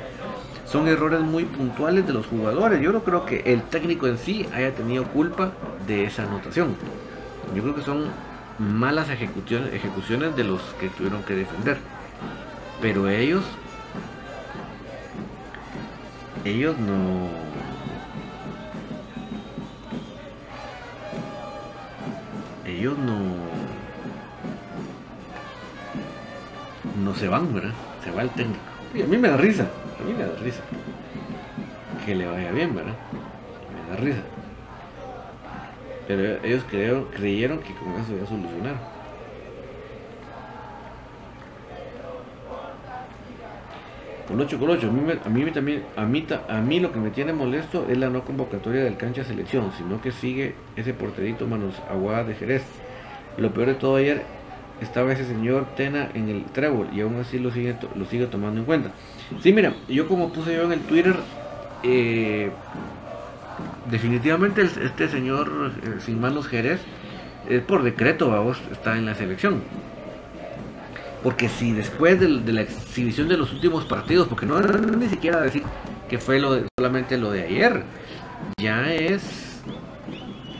son 0.65 0.87
errores 0.87 1.19
muy 1.21 1.45
puntuales 1.45 2.07
de 2.07 2.13
los 2.13 2.25
jugadores. 2.25 2.81
Yo 2.81 2.91
no 2.91 3.03
creo 3.03 3.25
que 3.25 3.41
el 3.45 3.61
técnico 3.63 4.07
en 4.07 4.17
sí 4.17 4.47
haya 4.53 4.73
tenido 4.73 5.05
culpa 5.05 5.51
de 5.87 6.05
esa 6.05 6.23
anotación. 6.23 6.75
Yo 7.55 7.61
creo 7.61 7.75
que 7.75 7.83
son 7.83 8.05
malas 8.57 9.09
ejecuciones, 9.09 9.73
ejecuciones 9.73 10.35
de 10.35 10.43
los 10.43 10.61
que 10.79 10.89
tuvieron 10.89 11.23
que 11.23 11.35
defender. 11.35 11.77
Pero 12.81 13.07
ellos, 13.07 13.43
ellos 16.43 16.77
no... 16.79 17.29
Ellos 22.65 22.97
no... 22.97 23.19
No 27.03 27.15
se 27.15 27.27
van, 27.27 27.53
¿verdad? 27.53 27.73
Se 28.03 28.11
va 28.11 28.23
el 28.23 28.29
técnico. 28.31 28.59
Y 28.93 29.01
a 29.01 29.05
mí 29.05 29.17
me 29.17 29.27
da 29.27 29.37
risa, 29.37 29.67
a 29.99 30.03
mí 30.03 30.13
me 30.13 30.23
da 30.23 30.35
risa. 30.35 30.61
Que 32.05 32.15
le 32.15 32.27
vaya 32.27 32.51
bien, 32.51 32.75
¿verdad? 32.75 32.93
Me 33.73 33.89
da 33.89 33.95
risa. 33.99 34.21
Pero 36.07 36.43
ellos 36.43 36.63
creyeron 36.67 37.59
que 37.59 37.73
con 37.75 37.93
eso 37.93 38.13
iba 38.13 38.23
a 38.23 38.27
solucionar. 38.27 38.93
Colocho, 44.27 44.57
Colocho, 44.57 44.87
a 44.87 44.91
mí, 44.91 45.11
a 45.23 45.29
mí 45.29 45.51
también, 45.51 45.83
a 45.95 46.05
mí, 46.05 46.25
a 46.49 46.61
mí 46.61 46.79
lo 46.79 46.91
que 46.91 46.99
me 46.99 47.11
tiene 47.11 47.33
molesto 47.33 47.85
es 47.89 47.97
la 47.97 48.09
no 48.09 48.23
convocatoria 48.23 48.83
del 48.83 48.97
cancha 48.97 49.23
selección, 49.23 49.71
sino 49.77 50.01
que 50.01 50.11
sigue 50.11 50.55
ese 50.75 50.93
porterito 50.93 51.45
manos 51.45 51.75
aguadas 51.89 52.27
de 52.27 52.35
Jerez. 52.35 52.63
Lo 53.37 53.53
peor 53.53 53.67
de 53.67 53.73
todo 53.75 53.97
ayer 53.97 54.23
estaba 54.81 55.13
ese 55.13 55.25
señor 55.25 55.67
Tena 55.75 56.09
en 56.13 56.29
el 56.29 56.45
trébol 56.45 56.87
y 56.93 57.01
aún 57.01 57.19
así 57.19 57.39
lo 57.39 57.51
sigue, 57.51 57.75
lo 57.95 58.05
sigue 58.05 58.27
tomando 58.27 58.59
en 58.59 58.65
cuenta. 58.65 58.91
Sí, 59.41 59.53
mira, 59.53 59.73
yo 59.87 60.07
como 60.07 60.31
puse 60.31 60.55
yo 60.55 60.63
en 60.63 60.73
el 60.73 60.81
Twitter, 60.81 61.15
eh, 61.83 62.51
definitivamente 63.89 64.61
este 64.61 65.07
señor 65.09 65.71
eh, 65.83 65.95
sin 65.99 66.19
manos 66.19 66.47
Jerez, 66.47 66.81
es 67.49 67.61
por 67.61 67.83
decreto, 67.83 68.55
está 68.71 68.97
en 68.97 69.05
la 69.05 69.15
selección. 69.15 69.61
Porque 71.23 71.47
si 71.47 71.71
después 71.71 72.19
de, 72.19 72.27
la 72.29 72.61
exhibición 72.61 73.29
de 73.29 73.37
los 73.37 73.53
últimos 73.53 73.85
partidos, 73.85 74.27
porque 74.27 74.45
no, 74.45 74.59
ni 74.59 75.07
siquiera 75.07 75.39
decir 75.39 75.63
que 76.09 76.17
fue 76.17 76.39
lo 76.39 76.61
solamente 76.77 77.17
lo 77.17 77.31
de 77.31 77.43
ayer, 77.43 77.83
ya 78.61 78.93
es, 78.93 79.61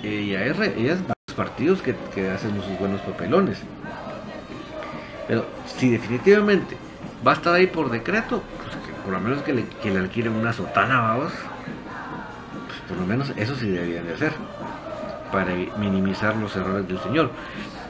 eh, 0.03 0.27
ya 0.31 0.45
es, 0.45 0.57
ya 0.77 0.97
partidos 1.35 1.81
que 1.81 2.29
hacen 2.29 2.55
sus 2.61 2.79
buenos 2.79 3.01
papelones. 3.01 3.57
Pero 5.27 5.45
si 5.77 5.89
definitivamente 5.89 6.77
va 7.25 7.31
a 7.31 7.35
estar 7.35 7.53
ahí 7.53 7.67
por 7.67 7.89
decreto, 7.89 8.41
pues 8.57 8.75
por 9.03 9.13
lo 9.13 9.19
menos 9.19 9.41
que 9.43 9.53
le, 9.53 9.65
que 9.81 9.91
le 9.91 9.99
alquilen 9.99 10.33
una 10.33 10.53
sotana, 10.53 10.99
vamos. 10.99 11.33
Pues 12.67 12.79
por 12.87 12.97
lo 12.97 13.05
menos 13.05 13.31
eso 13.35 13.55
sí 13.55 13.69
deberían 13.69 14.05
de 14.07 14.13
hacer. 14.13 14.33
Para 15.31 15.53
minimizar 15.77 16.35
los 16.35 16.55
errores 16.55 16.87
del 16.87 16.99
señor. 16.99 17.31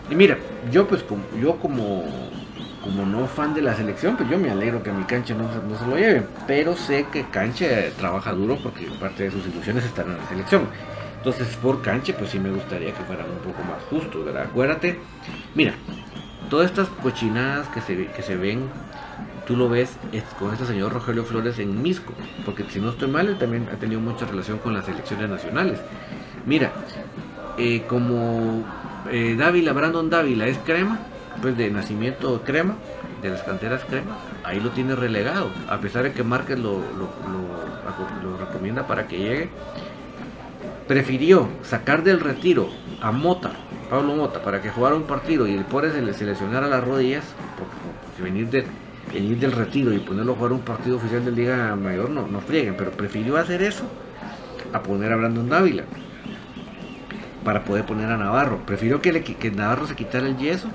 Y 0.09 0.15
mira, 0.15 0.37
yo 0.71 0.87
pues 0.87 1.03
como, 1.03 1.23
yo 1.41 1.57
como, 1.57 2.03
como 2.83 3.05
no 3.05 3.27
fan 3.27 3.53
de 3.53 3.61
la 3.61 3.75
selección, 3.75 4.15
pues 4.15 4.29
yo 4.29 4.37
me 4.37 4.49
alegro 4.49 4.81
que 4.81 4.89
a 4.89 4.93
mi 4.93 5.03
cancha 5.03 5.33
no, 5.33 5.43
no 5.43 5.77
se 5.77 5.85
lo 5.87 5.97
lleven. 5.97 6.27
Pero 6.47 6.75
sé 6.75 7.05
que 7.11 7.23
cancha 7.25 7.67
trabaja 7.97 8.31
duro 8.31 8.57
porque 8.61 8.87
parte 8.99 9.23
de 9.23 9.31
sus 9.31 9.45
ilusiones 9.47 9.83
están 9.85 10.07
en 10.11 10.17
la 10.17 10.27
selección. 10.27 10.67
Entonces 11.17 11.55
por 11.57 11.81
cancha 11.81 12.13
pues 12.17 12.31
sí 12.31 12.39
me 12.39 12.51
gustaría 12.51 12.93
que 12.93 13.03
fueran 13.03 13.27
un 13.29 13.37
poco 13.37 13.63
más 13.63 13.81
justos, 13.89 14.25
¿verdad? 14.25 14.43
Acuérdate, 14.43 14.99
mira, 15.55 15.73
todas 16.53 16.69
estas 16.69 16.87
cochinadas 17.01 17.67
que 17.69 17.81
se, 17.81 18.05
que 18.05 18.21
se 18.21 18.35
ven, 18.35 18.69
tú 19.47 19.57
lo 19.57 19.69
ves 19.69 19.97
con 20.37 20.53
este 20.53 20.67
señor 20.67 20.93
Rogelio 20.93 21.23
Flores 21.23 21.57
en 21.57 21.81
Misco, 21.81 22.13
porque 22.45 22.63
si 22.69 22.79
no 22.79 22.91
estoy 22.91 23.07
mal, 23.07 23.27
él 23.27 23.39
también 23.39 23.67
ha 23.73 23.77
tenido 23.77 23.99
mucha 23.99 24.27
relación 24.27 24.59
con 24.59 24.75
las 24.75 24.87
elecciones 24.87 25.31
nacionales. 25.31 25.79
Mira, 26.45 26.71
eh, 27.57 27.85
como 27.87 28.63
eh, 29.09 29.35
Dávila, 29.35 29.73
Brandon 29.73 30.11
Dávila 30.11 30.45
es 30.45 30.59
crema, 30.59 30.99
pues 31.41 31.57
de 31.57 31.71
nacimiento 31.71 32.43
crema, 32.43 32.75
de 33.23 33.29
las 33.31 33.41
canteras 33.41 33.83
crema, 33.85 34.15
ahí 34.43 34.59
lo 34.59 34.69
tiene 34.69 34.95
relegado, 34.95 35.49
a 35.67 35.79
pesar 35.79 36.03
de 36.03 36.11
que 36.11 36.23
Márquez 36.23 36.59
lo, 36.59 36.83
lo 38.21 38.37
recomienda 38.37 38.85
para 38.85 39.07
que 39.07 39.17
llegue. 39.17 39.49
Prefirió 40.87 41.49
sacar 41.63 42.03
del 42.03 42.19
retiro 42.19 42.69
a 43.01 43.11
Mota, 43.11 43.53
Pablo 43.93 44.15
Mota, 44.15 44.41
para 44.41 44.59
que 44.59 44.71
jugara 44.71 44.95
un 44.95 45.03
partido 45.03 45.45
y 45.45 45.53
el 45.53 45.65
pobre 45.65 45.91
se 45.91 46.01
le 46.01 46.15
seleccionara 46.15 46.67
las 46.67 46.83
rodillas, 46.83 47.23
porque, 47.59 48.23
venir, 48.23 48.49
de, 48.49 48.65
venir 49.13 49.37
del 49.37 49.51
retiro 49.51 49.93
y 49.93 49.99
ponerlo 49.99 50.31
a 50.31 50.35
jugar 50.35 50.51
un 50.51 50.61
partido 50.61 50.97
oficial 50.97 51.23
de 51.23 51.31
Liga 51.31 51.75
Mayor 51.75 52.09
no, 52.09 52.27
no 52.27 52.41
frieguen, 52.41 52.75
pero 52.75 52.89
prefirió 52.89 53.37
hacer 53.37 53.61
eso 53.61 53.83
a 54.73 54.81
poner 54.81 55.13
a 55.13 55.17
Brandon 55.17 55.47
Dávila 55.47 55.83
para 57.45 57.63
poder 57.65 57.85
poner 57.85 58.09
a 58.09 58.17
Navarro. 58.17 58.65
Prefirió 58.65 58.99
que, 58.99 59.21
que 59.21 59.51
Navarro 59.51 59.85
se 59.85 59.95
quitara 59.95 60.25
el 60.25 60.37
yeso 60.37 60.69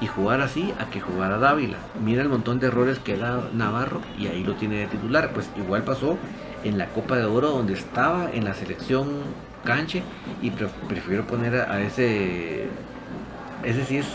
y 0.00 0.06
jugar 0.06 0.40
así 0.40 0.72
a 0.80 0.88
que 0.88 1.02
jugara 1.02 1.36
Dávila. 1.36 1.76
Mira 2.02 2.22
el 2.22 2.30
montón 2.30 2.58
de 2.60 2.68
errores 2.68 2.98
que 2.98 3.18
da 3.18 3.50
Navarro 3.52 4.00
y 4.18 4.28
ahí 4.28 4.42
lo 4.42 4.54
tiene 4.54 4.76
de 4.76 4.86
titular. 4.86 5.34
Pues 5.34 5.50
igual 5.58 5.82
pasó 5.82 6.16
en 6.64 6.78
la 6.78 6.86
Copa 6.86 7.18
de 7.18 7.26
Oro 7.26 7.50
donde 7.50 7.74
estaba 7.74 8.30
en 8.32 8.46
la 8.46 8.54
selección 8.54 9.06
canche 9.64 10.02
y 10.40 10.50
prefiero 10.50 11.26
poner 11.26 11.54
a, 11.56 11.80
ese 11.80 12.68
ese 13.64 13.84
sí 13.84 13.98
es, 13.98 14.06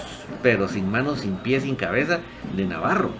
pero 0.43 0.67
sin 0.67 0.91
manos, 0.91 1.21
sin 1.21 1.37
pies, 1.37 1.63
sin 1.63 1.75
cabeza, 1.75 2.19
de 2.53 2.65
Navarro. 2.65 3.11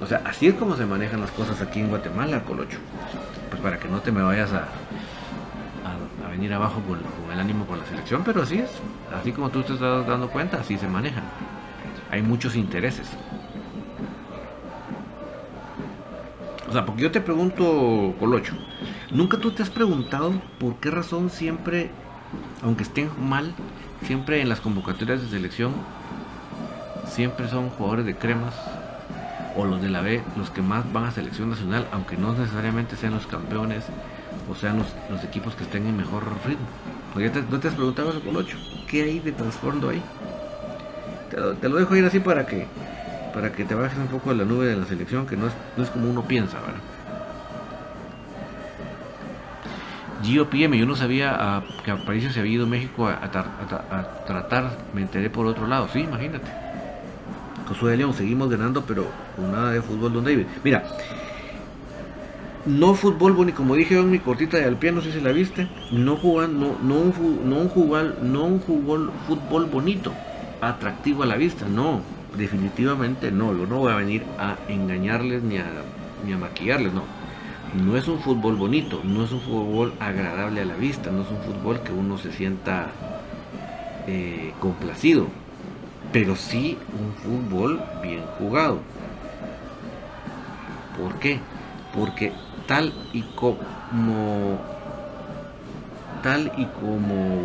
O 0.00 0.06
sea, 0.06 0.22
así 0.24 0.46
es 0.46 0.54
como 0.54 0.76
se 0.76 0.86
manejan 0.86 1.20
las 1.20 1.30
cosas 1.30 1.60
aquí 1.60 1.80
en 1.80 1.88
Guatemala, 1.88 2.42
Colocho. 2.44 2.78
Pues 3.50 3.60
para 3.60 3.78
que 3.78 3.88
no 3.88 4.00
te 4.00 4.10
me 4.10 4.22
vayas 4.22 4.52
a, 4.52 4.68
a, 6.24 6.28
venir 6.30 6.52
abajo 6.52 6.80
con, 6.80 6.98
el 7.32 7.40
ánimo 7.40 7.66
con 7.66 7.78
la 7.78 7.86
selección, 7.86 8.22
pero 8.24 8.42
así 8.42 8.58
es. 8.58 8.70
Así 9.14 9.32
como 9.32 9.50
tú 9.50 9.62
te 9.62 9.74
estás 9.74 10.06
dando 10.06 10.28
cuenta, 10.28 10.58
así 10.60 10.78
se 10.78 10.88
manejan. 10.88 11.24
Hay 12.10 12.22
muchos 12.22 12.56
intereses. 12.56 13.08
O 16.68 16.72
sea, 16.72 16.84
porque 16.84 17.02
yo 17.02 17.10
te 17.10 17.20
pregunto, 17.20 18.14
Colocho, 18.18 18.54
¿nunca 19.14 19.38
tú 19.38 19.52
te 19.52 19.62
has 19.62 19.70
preguntado 19.70 20.34
por 20.58 20.76
qué 20.76 20.90
razón 20.90 21.30
siempre, 21.30 21.90
aunque 22.62 22.82
estén 22.82 23.08
mal, 23.18 23.54
siempre 24.06 24.42
en 24.42 24.50
las 24.50 24.60
convocatorias 24.60 25.22
de 25.22 25.28
selección, 25.28 25.72
siempre 27.06 27.48
son 27.48 27.70
jugadores 27.70 28.04
de 28.04 28.16
cremas 28.16 28.54
o 29.56 29.64
los 29.64 29.80
de 29.80 29.88
la 29.88 30.00
B 30.00 30.20
los 30.36 30.50
que 30.50 30.62
más 30.62 30.92
van 30.92 31.04
a 31.04 31.12
selección 31.12 31.50
nacional, 31.50 31.86
aunque 31.92 32.16
no 32.16 32.32
necesariamente 32.32 32.96
sean 32.96 33.14
los 33.14 33.26
campeones 33.26 33.84
o 34.50 34.54
sean 34.54 34.78
los, 34.78 35.24
equipos 35.24 35.54
que 35.54 35.64
estén 35.64 35.86
en 35.86 35.96
mejor 35.96 36.24
ritmo? 36.44 36.66
¿No 37.50 37.60
te 37.60 37.68
has 37.68 37.74
preguntado 37.74 38.10
eso, 38.10 38.20
Colocho? 38.20 38.58
¿Qué 38.88 39.04
hay 39.04 39.20
de 39.20 39.32
trasfondo 39.32 39.90
ahí? 39.90 40.02
Te 41.60 41.68
lo, 41.68 41.76
dejo 41.76 41.96
ir 41.96 42.04
así 42.04 42.20
para 42.20 42.46
que 42.46 42.66
para 43.32 43.50
que 43.50 43.64
te 43.64 43.74
bajes 43.74 43.98
un 43.98 44.06
poco 44.06 44.30
de 44.30 44.36
la 44.36 44.44
nube 44.44 44.66
de 44.66 44.76
la 44.76 44.84
selección, 44.84 45.26
que 45.26 45.36
no 45.36 45.48
es, 45.48 45.52
no 45.76 45.82
es 45.82 45.90
como 45.90 46.08
uno 46.08 46.22
piensa, 46.22 46.60
¿verdad? 46.60 46.80
Gio 50.24 50.48
yo 50.50 50.86
no 50.86 50.96
sabía 50.96 51.36
ah, 51.38 51.62
que 51.84 51.90
a 51.90 51.96
París 51.96 52.32
se 52.32 52.40
había 52.40 52.52
ido 52.52 52.66
México 52.66 53.06
a, 53.06 53.30
tratar, 54.26 54.78
me 54.94 55.02
enteré 55.02 55.28
por 55.28 55.46
otro 55.46 55.66
lado, 55.66 55.88
sí, 55.92 56.00
imagínate. 56.00 56.50
Josué 57.68 57.92
de 57.92 57.98
León, 57.98 58.14
seguimos 58.14 58.48
ganando, 58.48 58.84
pero 58.84 59.06
con 59.36 59.52
nada 59.52 59.72
de 59.72 59.82
fútbol, 59.82 60.12
Don 60.12 60.24
David. 60.24 60.46
Mira, 60.62 60.84
no 62.66 62.94
fútbol 62.94 63.32
bonito, 63.32 63.58
como 63.58 63.74
dije 63.74 63.98
en 63.98 64.10
mi 64.10 64.18
cortita 64.18 64.56
de 64.56 64.64
Alpia, 64.64 64.92
no 64.92 65.02
sé 65.02 65.12
si 65.12 65.20
la 65.20 65.32
viste, 65.32 65.68
no 65.92 66.16
jugan, 66.16 66.58
no, 66.58 66.78
no 66.82 66.94
un, 66.94 67.40
no 67.48 67.56
un, 67.56 67.68
jugar, 67.68 68.16
no 68.22 68.44
un 68.44 68.60
fútbol 68.60 69.66
bonito, 69.66 70.12
atractivo 70.60 71.22
a 71.22 71.26
la 71.26 71.36
vista, 71.36 71.66
no, 71.68 72.00
definitivamente 72.36 73.30
no, 73.30 73.56
yo 73.56 73.66
no 73.66 73.78
voy 73.78 73.92
a 73.92 73.96
venir 73.96 74.24
a 74.38 74.56
engañarles 74.68 75.42
ni 75.42 75.58
a, 75.58 75.66
ni 76.26 76.32
a 76.32 76.38
maquillarles, 76.38 76.92
no. 76.92 77.02
No 77.74 77.96
es 77.96 78.06
un 78.06 78.20
fútbol 78.20 78.54
bonito, 78.54 79.00
no 79.02 79.24
es 79.24 79.32
un 79.32 79.40
fútbol 79.40 79.94
agradable 79.98 80.60
a 80.60 80.64
la 80.64 80.76
vista, 80.76 81.10
no 81.10 81.22
es 81.22 81.30
un 81.30 81.38
fútbol 81.38 81.80
que 81.80 81.92
uno 81.92 82.18
se 82.18 82.30
sienta 82.30 82.86
eh, 84.06 84.52
complacido, 84.60 85.26
pero 86.12 86.36
sí 86.36 86.78
un 87.00 87.12
fútbol 87.14 87.82
bien 88.00 88.22
jugado. 88.38 88.78
¿Por 90.96 91.18
qué? 91.18 91.40
Porque 91.92 92.32
tal 92.68 92.92
y 93.12 93.22
como 93.22 94.58
tal 96.22 96.52
y 96.56 96.66
como 96.66 97.44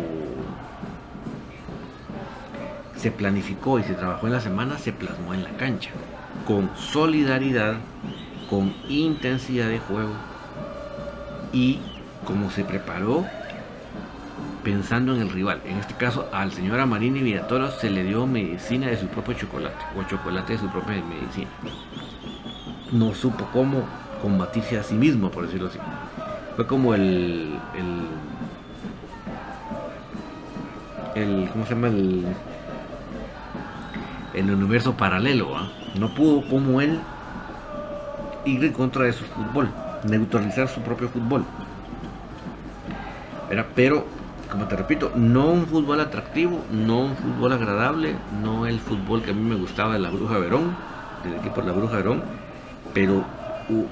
se 2.96 3.10
planificó 3.10 3.78
y 3.78 3.82
se 3.82 3.94
trabajó 3.94 4.26
en 4.26 4.32
la 4.34 4.40
semana, 4.40 4.78
se 4.78 4.92
plasmó 4.92 5.34
en 5.34 5.42
la 5.42 5.50
cancha, 5.50 5.90
con 6.46 6.70
solidaridad, 6.76 7.76
con 8.50 8.74
intensidad 8.88 9.68
de 9.68 9.78
juego 9.78 10.10
y 11.52 11.78
como 12.26 12.50
se 12.50 12.64
preparó 12.64 13.24
pensando 14.64 15.14
en 15.14 15.22
el 15.22 15.30
rival. 15.30 15.60
En 15.64 15.78
este 15.78 15.94
caso, 15.94 16.28
al 16.32 16.52
señor 16.52 16.80
Amarini 16.80 17.22
Villatoro 17.22 17.70
se 17.70 17.88
le 17.88 18.02
dio 18.04 18.26
medicina 18.26 18.88
de 18.88 18.98
su 18.98 19.06
propio 19.06 19.34
chocolate, 19.34 19.76
o 19.96 20.02
chocolate 20.02 20.54
de 20.54 20.58
su 20.58 20.68
propia 20.68 21.02
medicina. 21.02 21.48
No 22.92 23.14
supo 23.14 23.46
cómo 23.52 23.84
combatirse 24.20 24.78
a 24.78 24.82
sí 24.82 24.94
mismo, 24.94 25.30
por 25.30 25.46
decirlo 25.46 25.68
así. 25.68 25.78
Fue 26.56 26.66
como 26.66 26.94
el. 26.94 27.58
el, 31.14 31.22
el 31.22 31.48
¿Cómo 31.50 31.64
se 31.64 31.74
llama? 31.74 31.86
El, 31.88 32.26
el 34.34 34.50
universo 34.50 34.94
paralelo. 34.94 35.56
¿ah? 35.56 35.70
No 35.94 36.12
pudo 36.14 36.46
como 36.48 36.80
él 36.80 37.00
ir 38.44 38.64
en 38.64 38.72
contra 38.72 39.04
de 39.04 39.12
su 39.12 39.24
fútbol, 39.24 39.68
neutralizar 40.04 40.68
su 40.68 40.80
propio 40.80 41.08
fútbol. 41.08 41.44
Era, 43.50 43.66
pero, 43.74 44.04
como 44.50 44.66
te 44.66 44.76
repito, 44.76 45.12
no 45.14 45.50
un 45.50 45.66
fútbol 45.66 46.00
atractivo, 46.00 46.64
no 46.70 47.00
un 47.00 47.16
fútbol 47.16 47.52
agradable, 47.52 48.14
no 48.42 48.66
el 48.66 48.78
fútbol 48.80 49.22
que 49.22 49.32
a 49.32 49.34
mí 49.34 49.42
me 49.42 49.56
gustaba 49.56 49.94
de 49.94 49.98
la 49.98 50.10
Bruja 50.10 50.38
Verón, 50.38 50.76
del 51.24 51.34
equipo 51.34 51.60
de 51.60 51.66
la 51.66 51.72
Bruja 51.72 51.96
Verón, 51.96 52.22
pero, 52.94 53.24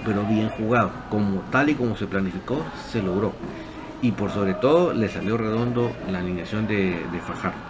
pero 0.05 0.25
bien 0.25 0.49
jugado, 0.51 0.91
como 1.11 1.41
tal 1.51 1.71
y 1.71 1.75
como 1.75 1.97
se 1.97 2.07
planificó, 2.07 2.65
se 2.91 3.03
logró. 3.03 3.33
Y 4.01 4.13
por 4.13 4.31
sobre 4.31 4.55
todo 4.55 4.93
le 4.93 5.09
salió 5.09 5.37
redondo 5.37 5.91
la 6.11 6.21
alineación 6.21 6.69
de, 6.69 7.05
de 7.11 7.21
Fajardo. 7.21 7.68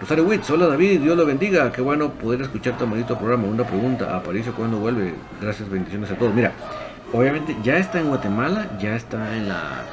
Rosario 0.00 0.24
Witz, 0.24 0.50
hola 0.50 0.66
David, 0.66 1.00
Dios 1.00 1.16
lo 1.16 1.24
bendiga, 1.24 1.72
qué 1.72 1.80
bueno 1.80 2.10
poder 2.10 2.42
escuchar 2.42 2.76
tu 2.76 2.86
bonito 2.86 3.16
programa. 3.16 3.44
Una 3.44 3.64
pregunta, 3.64 4.14
¿Aparicio 4.14 4.52
cuando 4.54 4.78
vuelve? 4.78 5.14
Gracias, 5.40 5.68
bendiciones 5.70 6.10
a 6.10 6.16
todos. 6.16 6.34
Mira, 6.34 6.52
obviamente 7.12 7.56
ya 7.62 7.78
está 7.78 8.00
en 8.00 8.08
Guatemala, 8.08 8.66
ya 8.78 8.94
está 8.94 9.34
en, 9.36 9.48
la, 9.48 9.84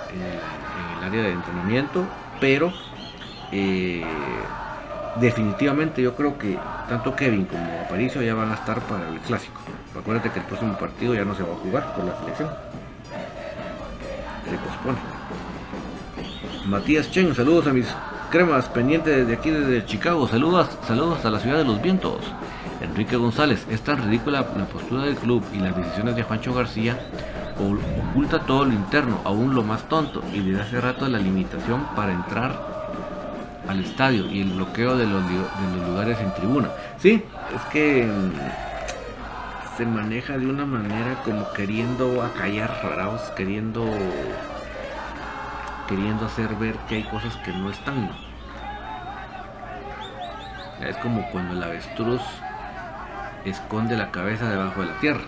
el 0.99 1.03
área 1.07 1.23
de 1.23 1.31
entrenamiento, 1.31 2.05
pero 2.41 2.73
eh, 3.51 4.03
definitivamente 5.21 6.01
yo 6.01 6.15
creo 6.15 6.37
que 6.37 6.57
tanto 6.89 7.15
Kevin 7.15 7.45
como 7.45 7.63
Aparicio 7.85 8.21
ya 8.21 8.33
van 8.33 8.51
a 8.51 8.55
estar 8.55 8.81
para 8.81 9.07
el 9.07 9.19
clásico. 9.19 9.61
Acuérdate 9.97 10.31
que 10.31 10.39
el 10.39 10.45
próximo 10.45 10.77
partido 10.77 11.15
ya 11.15 11.23
no 11.23 11.33
se 11.33 11.43
va 11.43 11.53
a 11.53 11.57
jugar 11.57 11.93
con 11.95 12.07
la 12.07 12.19
selección. 12.19 12.49
Se 14.49 14.57
pospone. 14.57 14.97
Matías 16.65 17.09
Chen, 17.09 17.33
saludos 17.33 17.67
a 17.67 17.73
mis 17.73 17.87
cremas 18.33 18.65
pendientes 18.65 19.15
desde 19.15 19.33
aquí 19.33 19.51
desde 19.51 19.85
Chicago. 19.85 20.27
Saludos, 20.27 20.67
saludos 20.87 21.23
a 21.23 21.29
la 21.29 21.39
ciudad 21.39 21.59
de 21.59 21.65
los 21.65 21.79
vientos. 21.79 22.17
Enrique 22.81 23.15
González, 23.15 23.63
es 23.69 23.81
tan 23.81 24.03
ridícula 24.03 24.43
la 24.57 24.65
postura 24.65 25.03
del 25.03 25.13
club 25.17 25.43
y 25.53 25.59
las 25.59 25.77
decisiones 25.77 26.15
de 26.15 26.23
Juancho 26.23 26.51
García 26.51 26.97
oculta 28.09 28.39
todo 28.39 28.65
lo 28.65 28.73
interno, 28.73 29.21
aún 29.23 29.53
lo 29.53 29.61
más 29.61 29.87
tonto, 29.87 30.23
y 30.33 30.39
desde 30.39 30.63
hace 30.63 30.81
rato 30.81 31.07
la 31.07 31.19
limitación 31.19 31.85
para 31.95 32.11
entrar 32.11 32.59
al 33.67 33.79
estadio 33.79 34.25
y 34.25 34.41
el 34.41 34.49
bloqueo 34.49 34.97
de 34.97 35.05
los, 35.05 35.21
lugares 35.87 36.19
en 36.19 36.33
tribuna. 36.33 36.69
Sí, 36.97 37.23
es 37.55 37.61
que 37.71 38.07
mm, 38.07 39.77
se 39.77 39.85
maneja 39.85 40.39
de 40.39 40.47
una 40.47 40.65
manera 40.65 41.21
como 41.23 41.53
queriendo 41.53 42.23
acallar 42.23 42.81
raros, 42.83 43.21
queriendo 43.35 43.85
queriendo 45.87 46.25
hacer 46.25 46.55
ver 46.55 46.75
que 46.87 46.95
hay 46.95 47.03
cosas 47.03 47.35
que 47.37 47.51
no 47.51 47.69
están. 47.69 48.09
Es 50.81 50.97
como 50.97 51.29
cuando 51.31 51.53
el 51.53 51.63
avestruz 51.63 52.21
esconde 53.45 53.95
la 53.95 54.11
cabeza 54.11 54.49
debajo 54.49 54.81
de 54.81 54.87
la 54.87 54.99
tierra. 54.99 55.23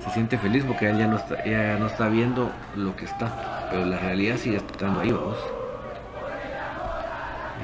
Se 0.00 0.10
siente 0.10 0.38
feliz 0.38 0.64
porque 0.64 0.86
ya 0.86 1.06
no 1.06 1.16
está, 1.16 1.44
ya 1.44 1.78
no 1.78 1.86
está 1.86 2.08
viendo 2.08 2.50
lo 2.76 2.94
que 2.94 3.06
está, 3.06 3.68
pero 3.70 3.86
la 3.86 3.98
realidad 3.98 4.36
sigue 4.36 4.58
estando 4.58 5.00
ahí, 5.00 5.10
vamos. 5.10 5.38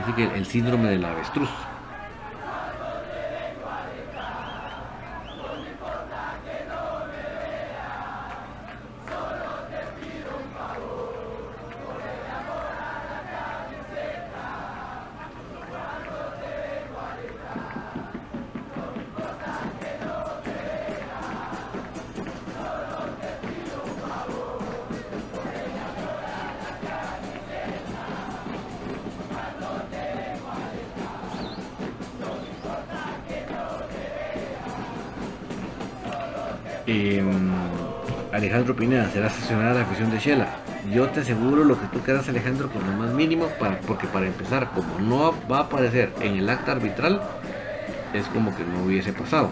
Así 0.02 0.12
que 0.12 0.24
el 0.24 0.46
síndrome 0.46 0.88
del 0.88 1.04
avestruz. 1.04 1.50
Te 41.20 41.32
aseguro 41.32 41.64
lo 41.64 41.78
que 41.78 41.86
tú 41.88 42.00
quieras, 42.00 42.28
Alejandro, 42.28 42.70
con 42.70 42.84
lo 42.86 42.92
más 42.96 43.12
mínimo, 43.12 43.46
para, 43.58 43.78
porque 43.80 44.06
para 44.06 44.26
empezar, 44.26 44.70
como 44.74 44.98
no 44.98 45.34
va 45.50 45.58
a 45.58 45.60
aparecer 45.62 46.12
en 46.20 46.36
el 46.36 46.48
acta 46.48 46.72
arbitral, 46.72 47.20
es 48.14 48.26
como 48.28 48.56
que 48.56 48.64
no 48.64 48.84
hubiese 48.84 49.12
pasado. 49.12 49.50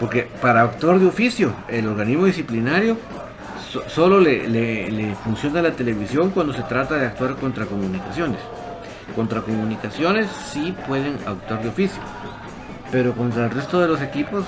Porque 0.00 0.28
para 0.42 0.62
actor 0.62 0.98
de 0.98 1.06
oficio, 1.06 1.52
el 1.68 1.86
organismo 1.86 2.24
disciplinario 2.24 2.96
solo 3.86 4.18
le, 4.18 4.48
le, 4.48 5.14
funciona 5.14 5.62
la 5.62 5.72
televisión 5.72 6.30
cuando 6.30 6.52
se 6.54 6.62
trata 6.62 6.96
de 6.96 7.06
actuar 7.06 7.36
contra 7.36 7.66
comunicaciones. 7.66 8.40
Contra 9.14 9.42
comunicaciones 9.42 10.28
sí 10.50 10.74
pueden 10.88 11.18
actuar 11.26 11.62
de 11.62 11.68
oficio, 11.68 12.00
pero 12.90 13.14
contra 13.14 13.44
el 13.44 13.50
resto 13.50 13.80
de 13.80 13.88
los 13.88 14.02
equipos, 14.02 14.44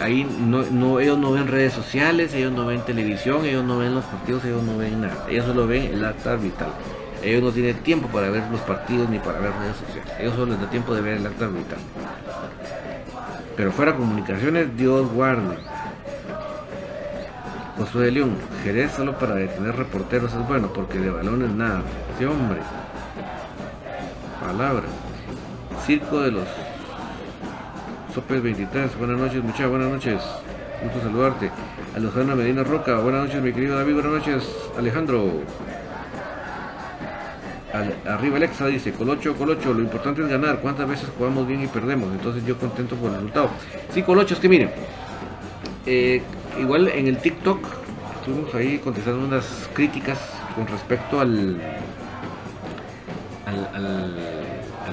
ahí 0.00 0.24
no, 0.24 0.62
no, 0.62 1.00
ellos 1.00 1.18
no 1.18 1.32
ven 1.32 1.46
redes 1.46 1.72
sociales, 1.72 2.34
ellos 2.34 2.52
no 2.52 2.66
ven 2.66 2.80
televisión, 2.80 3.44
ellos 3.44 3.64
no 3.64 3.78
ven 3.78 3.94
los 3.94 4.04
partidos, 4.04 4.44
ellos 4.44 4.62
no 4.62 4.76
ven 4.76 5.00
nada, 5.00 5.26
ellos 5.28 5.46
solo 5.46 5.66
ven 5.66 5.94
el 5.94 6.04
acta 6.04 6.36
vital. 6.36 6.70
Ellos 7.22 7.42
no 7.42 7.50
tienen 7.50 7.76
tiempo 7.78 8.08
para 8.08 8.28
ver 8.30 8.44
los 8.50 8.60
partidos 8.60 9.08
ni 9.08 9.18
para 9.18 9.38
ver 9.38 9.52
redes 9.52 9.76
sociales, 9.76 10.12
ellos 10.18 10.34
solo 10.34 10.52
les 10.52 10.60
da 10.60 10.70
tiempo 10.70 10.94
de 10.94 11.00
ver 11.00 11.16
el 11.18 11.26
acta 11.26 11.46
vital. 11.46 11.78
Pero 13.56 13.72
fuera 13.72 13.94
comunicaciones, 13.94 14.76
Dios 14.76 15.10
guarde. 15.12 15.56
Josué 17.78 18.06
de 18.06 18.10
León, 18.10 18.36
Jerez 18.64 18.92
solo 18.92 19.18
para 19.18 19.34
detener 19.34 19.76
reporteros 19.76 20.32
es 20.32 20.48
bueno, 20.48 20.72
porque 20.74 20.98
de 20.98 21.10
balones 21.10 21.50
nada. 21.50 21.82
Sí, 22.18 22.24
hombre. 22.24 22.60
Palabra. 24.40 24.84
Circo 25.84 26.20
de 26.20 26.32
los 26.32 26.46
Sopes 28.16 28.42
23. 28.42 28.98
Buenas 28.98 29.18
noches, 29.18 29.44
muchachos. 29.44 29.68
Buenas 29.68 29.90
noches. 29.90 30.22
Gusto 30.82 31.00
saludarte. 31.02 31.50
Alejandra 31.94 32.34
Medina 32.34 32.64
Roca. 32.64 32.98
Buenas 33.00 33.26
noches, 33.26 33.42
mi 33.42 33.52
querido 33.52 33.76
David. 33.76 33.92
Buenas 33.92 34.12
noches, 34.12 34.48
Alejandro. 34.78 35.42
arriba 38.08 38.36
Alexa 38.38 38.68
dice, 38.68 38.92
Colocho, 38.92 39.34
Colocho, 39.34 39.74
lo 39.74 39.82
importante 39.82 40.22
es 40.22 40.28
ganar. 40.28 40.60
¿Cuántas 40.60 40.88
veces 40.88 41.10
jugamos 41.18 41.46
bien 41.46 41.62
y 41.62 41.66
perdemos? 41.66 42.10
Entonces 42.10 42.42
yo 42.46 42.56
contento 42.56 42.96
por 42.96 43.10
el 43.10 43.16
resultado. 43.16 43.50
Sí, 43.90 44.02
Colocho, 44.02 44.32
es 44.32 44.40
que 44.40 44.48
miren. 44.48 44.70
Eh, 45.84 46.22
igual 46.58 46.88
en 46.88 47.08
el 47.08 47.18
TikTok 47.18 47.60
estuvimos 48.20 48.54
ahí 48.54 48.78
contestando 48.78 49.26
unas 49.26 49.68
críticas 49.74 50.18
con 50.54 50.66
respecto 50.66 51.20
al 51.20 51.60
al, 53.46 54.35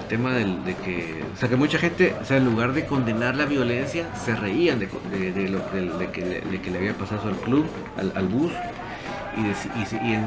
tema 0.01 0.34
del, 0.34 0.63
de 0.63 0.75
que, 0.75 1.23
o 1.34 1.38
sea, 1.38 1.49
que 1.49 1.56
mucha 1.56 1.77
gente, 1.77 2.15
o 2.21 2.25
sea, 2.25 2.38
en 2.38 2.45
lugar 2.45 2.73
de 2.73 2.86
condenar 2.86 3.36
la 3.36 3.45
violencia, 3.45 4.08
se 4.15 4.36
reían 4.36 4.79
de, 4.79 4.88
de, 5.32 5.49
lo, 5.49 5.60
de 5.97 6.10
que, 6.10 6.71
le 6.71 6.77
había 6.77 6.93
pasado 6.93 7.29
al 7.29 7.36
club, 7.38 7.65
al, 7.97 8.27
bus, 8.27 8.51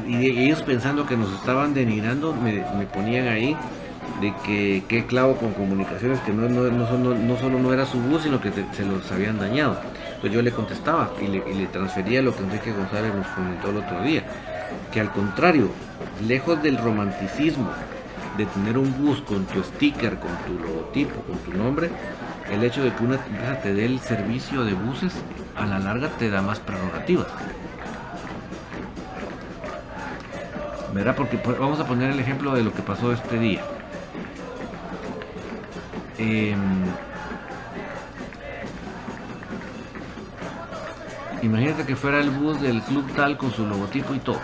y, 0.07 0.25
ellos 0.25 0.61
pensando 0.63 1.05
que 1.05 1.17
nos 1.17 1.31
estaban 1.33 1.73
denigrando, 1.73 2.33
me, 2.33 2.61
ponían 2.85 3.27
ahí 3.27 3.55
de 4.21 4.33
que 4.45 4.83
qué 4.87 5.05
clavo 5.05 5.35
con 5.35 5.53
comunicaciones, 5.53 6.19
que 6.21 6.31
no, 6.31 6.47
no, 6.49 6.69
no, 6.69 7.13
no, 7.13 7.37
solo 7.37 7.59
no 7.59 7.73
era 7.73 7.85
su 7.85 7.99
bus, 7.99 8.23
sino 8.23 8.39
que 8.39 8.51
se 8.51 8.85
los 8.85 9.11
habían 9.11 9.37
dañado. 9.37 9.79
Entonces 10.07 10.31
yo 10.31 10.41
le 10.41 10.51
contestaba 10.51 11.11
y 11.21 11.27
le, 11.27 11.43
y 11.49 11.53
le 11.53 11.67
transfería 11.67 12.21
lo 12.21 12.35
que 12.35 12.43
Enrique 12.43 12.71
González 12.71 13.13
nos 13.13 13.27
comentó 13.27 13.69
el 13.69 13.77
otro 13.77 14.01
día, 14.01 14.23
que 14.91 14.99
al 14.99 15.11
contrario, 15.11 15.69
lejos 16.27 16.61
del 16.63 16.77
romanticismo, 16.77 17.69
de 18.37 18.45
tener 18.45 18.77
un 18.77 18.95
bus 18.97 19.21
con 19.21 19.45
tu 19.45 19.63
sticker, 19.63 20.19
con 20.19 20.31
tu 20.45 20.63
logotipo, 20.63 21.21
con 21.21 21.37
tu 21.39 21.57
nombre, 21.57 21.89
el 22.51 22.63
hecho 22.63 22.83
de 22.83 22.93
que 22.93 23.03
una 23.03 23.15
empresa 23.15 23.61
te 23.61 23.73
dé 23.73 23.85
el 23.85 23.99
servicio 23.99 24.63
de 24.63 24.73
buses, 24.73 25.13
a 25.55 25.65
la 25.65 25.79
larga 25.79 26.09
te 26.09 26.29
da 26.29 26.41
más 26.41 26.59
prerrogativas. 26.59 27.27
¿Verdad? 30.93 31.15
Porque 31.15 31.37
vamos 31.59 31.79
a 31.79 31.85
poner 31.85 32.11
el 32.11 32.19
ejemplo 32.19 32.53
de 32.53 32.63
lo 32.63 32.73
que 32.73 32.81
pasó 32.81 33.11
este 33.11 33.37
día. 33.37 33.61
Em, 36.17 36.85
imagínate 41.41 41.85
que 41.85 41.95
fuera 41.95 42.19
el 42.19 42.31
bus 42.31 42.61
del 42.61 42.81
club 42.81 43.11
tal 43.15 43.37
con 43.37 43.51
su 43.51 43.65
logotipo 43.65 44.15
y 44.15 44.19
todo. 44.19 44.39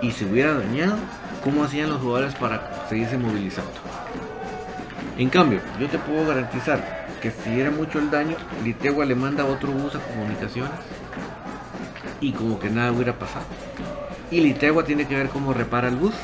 Y 0.00 0.10
se 0.12 0.24
hubiera 0.26 0.54
dañado 0.54 0.96
cómo 1.42 1.64
hacían 1.64 1.90
los 1.90 2.00
jugadores 2.00 2.34
para 2.34 2.73
seguirse 2.94 3.18
movilizando. 3.18 3.72
En 5.18 5.28
cambio, 5.28 5.60
yo 5.80 5.88
te 5.88 5.98
puedo 5.98 6.26
garantizar 6.26 7.06
que 7.20 7.32
si 7.32 7.60
era 7.60 7.72
mucho 7.72 7.98
el 7.98 8.08
daño, 8.08 8.36
Litegua 8.62 9.04
le 9.04 9.16
manda 9.16 9.44
otro 9.44 9.72
bus 9.72 9.96
a 9.96 9.98
comunicaciones 9.98 10.78
y 12.20 12.30
como 12.32 12.60
que 12.60 12.70
nada 12.70 12.92
hubiera 12.92 13.18
pasado. 13.18 13.46
Y 14.30 14.40
Litegua 14.40 14.84
tiene 14.84 15.08
que 15.08 15.16
ver 15.16 15.28
cómo 15.28 15.52
repara 15.52 15.88
el 15.88 15.96
bus 15.96 16.14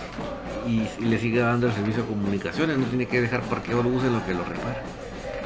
y, 0.66 0.87
le 1.03 1.18
sigue 1.18 1.41
dando 1.41 1.66
el 1.66 1.73
servicio 1.73 2.03
de 2.03 2.09
comunicaciones, 2.09 2.79
no 2.79 2.87
tiene 2.87 3.07
que 3.07 3.21
dejar 3.21 3.41
parqueado 3.43 3.81
el 3.81 3.89
bus 3.89 4.05
en 4.05 4.12
lo 4.12 4.25
que 4.25 4.35
lo 4.35 4.45
repara. 4.45 4.83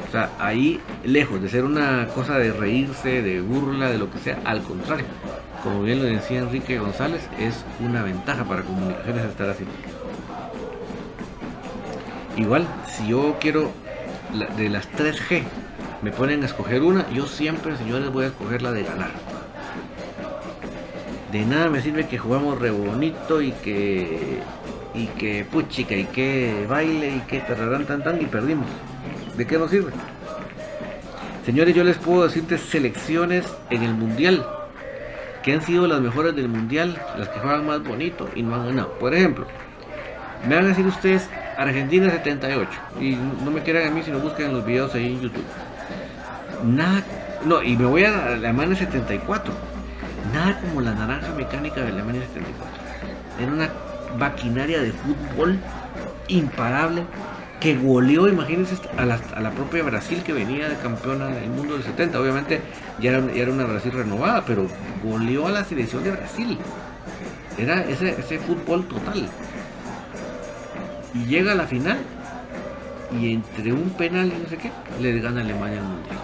O 0.07 0.11
sea, 0.11 0.29
ahí, 0.39 0.79
lejos 1.03 1.41
de 1.41 1.49
ser 1.49 1.63
una 1.63 2.07
cosa 2.13 2.37
de 2.37 2.53
reírse, 2.53 3.23
de 3.23 3.41
burla, 3.41 3.89
de 3.89 3.97
lo 3.97 4.11
que 4.11 4.19
sea, 4.19 4.39
al 4.45 4.61
contrario, 4.61 5.05
como 5.63 5.81
bien 5.81 5.97
lo 5.97 6.05
decía 6.05 6.39
Enrique 6.39 6.77
González, 6.77 7.27
es 7.39 7.65
una 7.79 8.03
ventaja 8.03 8.43
para 8.43 8.61
comunicaciones 8.61 9.25
estar 9.25 9.49
así. 9.49 9.65
Igual, 12.37 12.67
si 12.87 13.07
yo 13.07 13.37
quiero 13.39 13.71
de 14.57 14.69
las 14.69 14.91
3G, 14.91 15.43
me 16.01 16.11
ponen 16.11 16.43
a 16.43 16.45
escoger 16.45 16.83
una, 16.83 17.09
yo 17.11 17.27
siempre, 17.27 17.77
señores, 17.77 18.11
voy 18.11 18.25
a 18.25 18.27
escoger 18.27 18.61
la 18.61 18.71
de 18.71 18.83
ganar. 18.83 19.11
De 21.31 21.45
nada 21.45 21.69
me 21.69 21.81
sirve 21.81 22.07
que 22.07 22.17
jugamos 22.17 22.59
re 22.59 22.71
bonito 22.71 23.41
y 23.41 23.51
que 23.51 24.39
y 24.93 25.07
que 25.07 25.43
puchica 25.43 25.93
y 25.93 26.05
que 26.05 26.65
baile 26.69 27.17
y 27.17 27.19
que 27.21 27.41
tararán 27.41 27.85
tan 27.85 28.03
tan 28.03 28.21
y 28.21 28.25
perdimos. 28.25 28.67
¿De 29.35 29.45
qué 29.45 29.57
nos 29.57 29.69
sirve? 29.69 29.91
Señores, 31.45 31.75
yo 31.75 31.83
les 31.83 31.97
puedo 31.97 32.23
decirte 32.23 32.57
selecciones 32.57 33.45
en 33.69 33.83
el 33.83 33.93
mundial 33.93 34.45
que 35.43 35.53
han 35.53 35.61
sido 35.61 35.85
las 35.85 36.01
mejores 36.01 36.35
del 36.35 36.47
mundial, 36.47 36.97
las 37.17 37.29
que 37.29 37.39
juegan 37.39 37.67
más 37.67 37.83
bonito 37.83 38.29
y 38.33 38.41
no 38.41 38.55
han 38.55 38.67
ganado. 38.67 38.93
Por 38.97 39.13
ejemplo, 39.13 39.45
me 40.47 40.55
van 40.55 40.65
a 40.65 40.69
decir 40.69 40.87
ustedes 40.87 41.29
Argentina 41.57 42.09
78 42.09 42.69
y 42.99 43.15
no 43.15 43.51
me 43.51 43.61
quieran 43.61 43.87
a 43.87 43.91
mí 43.91 44.01
si 44.03 44.11
no 44.11 44.19
buscan 44.19 44.53
los 44.53 44.65
videos 44.65 44.93
ahí 44.95 45.13
en 45.13 45.21
YouTube. 45.21 45.43
Nada, 46.63 47.03
no, 47.45 47.61
y 47.61 47.75
me 47.75 47.85
voy 47.85 48.03
a 48.03 48.33
Alemania 48.33 48.75
74. 48.75 49.53
Nada 50.33 50.59
como 50.59 50.81
la 50.81 50.93
naranja 50.93 51.33
mecánica 51.33 51.81
de 51.81 51.89
Alemania 51.89 52.21
74. 52.21 52.65
Era 53.39 53.51
una 53.51 53.69
maquinaria 54.17 54.81
de 54.81 54.91
fútbol 54.91 55.59
imparable 56.27 57.03
que 57.59 57.75
goleó, 57.75 58.27
imagínense, 58.27 58.75
a 58.97 59.05
la, 59.05 59.19
a 59.35 59.39
la, 59.39 59.51
propia 59.51 59.83
Brasil 59.83 60.21
que 60.23 60.33
venía 60.33 60.69
de 60.69 60.75
campeona 60.75 61.27
del 61.27 61.49
mundo 61.49 61.73
del 61.73 61.83
70. 61.83 62.19
Obviamente 62.19 62.61
ya 62.99 63.11
era, 63.11 63.31
era, 63.33 63.51
una 63.51 63.65
Brasil 63.65 63.91
renovada, 63.91 64.43
pero 64.45 64.67
goleó 65.03 65.47
a 65.47 65.51
la 65.51 65.63
selección 65.63 66.03
de 66.03 66.11
Brasil. 66.11 66.57
Era 67.57 67.83
ese, 67.85 68.09
ese 68.19 68.39
fútbol 68.39 68.85
total. 68.87 69.29
Y 71.15 71.25
llega 71.25 71.53
a 71.53 71.55
la 71.55 71.65
final 71.65 71.97
y 73.19 73.33
entre 73.33 73.71
un 73.71 73.89
penal 73.91 74.27
y 74.27 74.43
no 74.43 74.49
sé 74.49 74.57
qué, 74.57 74.69
le 75.01 75.19
gana 75.19 75.41
Alemania 75.41 75.77
el 75.77 75.83
mundial. 75.83 76.17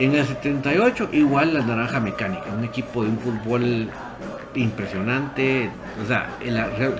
En 0.00 0.14
el 0.14 0.26
78, 0.26 1.10
igual 1.12 1.54
la 1.54 1.60
Naranja 1.60 2.00
Mecánica, 2.00 2.46
un 2.56 2.64
equipo 2.64 3.04
de 3.04 3.10
un 3.10 3.18
fútbol 3.18 3.90
impresionante. 4.54 5.70
O 6.02 6.06
sea, 6.06 6.28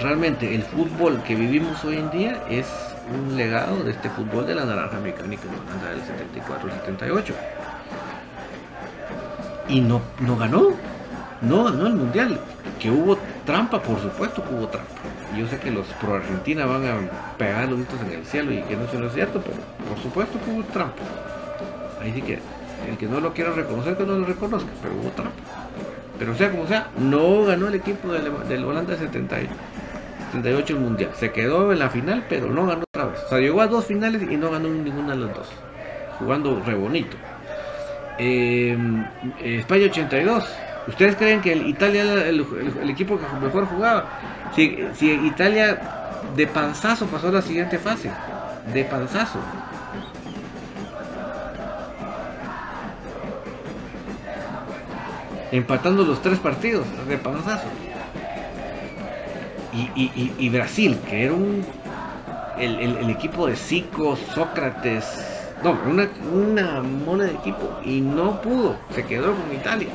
realmente 0.00 0.54
el 0.54 0.62
fútbol 0.62 1.22
que 1.26 1.34
vivimos 1.34 1.84
hoy 1.84 1.96
en 1.96 2.10
día 2.10 2.44
es 2.48 2.66
un 3.12 3.36
legado 3.36 3.82
de 3.82 3.90
este 3.90 4.08
fútbol 4.10 4.46
de 4.46 4.54
la 4.54 4.64
naranja 4.64 4.98
mecánica 5.00 5.42
del 5.42 6.00
74-78. 6.02 7.34
Y 9.68 9.80
no, 9.80 10.00
no 10.20 10.36
ganó, 10.36 10.68
no 11.46 11.64
ganó 11.64 11.86
el 11.86 11.94
mundial. 11.94 12.38
Que 12.80 12.90
hubo 12.90 13.18
trampa, 13.46 13.80
por 13.80 14.00
supuesto 14.00 14.42
que 14.42 14.54
hubo 14.54 14.68
trampa. 14.68 14.90
Yo 15.36 15.46
sé 15.48 15.58
que 15.58 15.70
los 15.70 15.86
pro 16.00 16.14
Argentina 16.14 16.64
van 16.66 16.86
a 16.86 17.36
pegar 17.36 17.68
los 17.68 17.78
gritos 17.78 18.00
en 18.02 18.18
el 18.18 18.24
cielo 18.24 18.52
y 18.52 18.62
que 18.62 18.76
no 18.76 18.86
se 18.88 18.98
lo 18.98 19.10
cierto, 19.10 19.40
pero 19.40 19.56
por 19.88 20.02
supuesto 20.02 20.38
que 20.44 20.50
hubo 20.50 20.62
trampa. 20.64 21.02
Ahí 22.00 22.12
sí 22.12 22.22
que 22.22 22.38
el 22.88 22.96
que 22.98 23.06
no 23.06 23.20
lo 23.20 23.32
quiera 23.32 23.50
reconocer, 23.50 23.96
que 23.96 24.04
no 24.04 24.18
lo 24.18 24.26
reconozca, 24.26 24.70
pero 24.82 24.94
hubo 24.94 25.10
trampa. 25.10 25.32
Pero 26.18 26.34
sea 26.36 26.50
como 26.50 26.66
sea, 26.66 26.88
no 26.98 27.44
ganó 27.44 27.68
el 27.68 27.74
equipo 27.74 28.12
del, 28.12 28.64
Holanda 28.64 28.96
78 28.96 30.72
el 30.72 30.80
mundial. 30.80 31.10
Se 31.14 31.32
quedó 31.32 31.72
en 31.72 31.78
la 31.80 31.90
final, 31.90 32.24
pero 32.28 32.46
no 32.50 32.66
ganó 32.66 32.82
otra 32.82 33.06
vez. 33.06 33.20
O 33.26 33.28
sea, 33.28 33.38
llegó 33.38 33.60
a 33.60 33.66
dos 33.66 33.86
finales 33.86 34.22
y 34.22 34.36
no 34.36 34.50
ganó 34.50 34.68
ninguna 34.68 35.14
de 35.14 35.26
las 35.26 35.34
dos. 35.34 35.48
Jugando 36.18 36.62
re 36.64 36.74
bonito. 36.74 37.16
Em, 38.18 39.04
España 39.42 39.86
82. 39.86 40.44
¿Ustedes 40.86 41.16
creen 41.16 41.40
que 41.40 41.52
el 41.52 41.66
Italia 41.66 42.02
era 42.02 42.26
el, 42.28 42.90
equipo 42.90 43.18
que 43.18 43.24
mejor 43.44 43.66
jugaba? 43.66 44.06
Si, 44.54 44.78
si 44.94 45.10
Italia 45.10 45.80
de 46.36 46.46
panzazo 46.46 47.06
pasó 47.06 47.28
a 47.28 47.32
la 47.32 47.42
siguiente 47.42 47.78
fase. 47.78 48.10
De 48.72 48.84
panzazo. 48.84 49.38
empatando 55.56 56.04
los 56.04 56.20
tres 56.20 56.38
partidos 56.40 56.84
de 57.06 57.16
panzazo. 57.16 57.66
Y, 59.96 60.48
Brasil, 60.50 60.98
que 61.08 61.24
era 61.24 61.32
un 61.32 61.64
el, 62.58 63.10
equipo 63.10 63.46
de 63.46 63.56
Zico, 63.56 64.16
Sócrates, 64.16 65.04
no, 65.62 65.76
una, 65.86 66.08
una 66.32 66.82
mona 66.82 67.24
de 67.24 67.34
equipo 67.34 67.80
y 67.84 68.00
no 68.00 68.40
pudo, 68.40 68.76
se 68.94 69.04
quedó 69.04 69.34
con 69.34 69.52
Italia. 69.52 69.88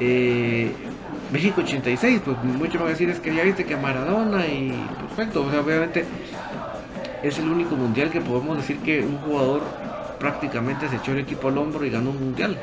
Eh, 0.00 0.72
México 1.32 1.62
86, 1.62 2.22
pues 2.24 2.36
mucho 2.44 2.78
van 2.78 2.88
a 2.88 2.90
decir 2.90 3.10
es 3.10 3.20
que 3.20 3.34
ya 3.34 3.42
viste 3.42 3.64
que 3.64 3.76
Maradona 3.76 4.46
y 4.46 4.72
perfecto, 4.98 5.44
o 5.44 5.50
sea, 5.50 5.60
obviamente 5.60 6.04
es 7.22 7.38
el 7.38 7.48
único 7.48 7.74
mundial 7.74 8.10
que 8.10 8.20
podemos 8.20 8.56
decir 8.56 8.78
que 8.78 9.00
un 9.00 9.18
jugador 9.18 9.62
prácticamente 10.18 10.88
se 10.88 10.96
echó 10.96 11.12
el 11.12 11.20
equipo 11.20 11.48
al 11.48 11.58
hombro 11.58 11.84
y 11.84 11.90
ganó 11.90 12.10
un 12.10 12.20
mundial. 12.20 12.56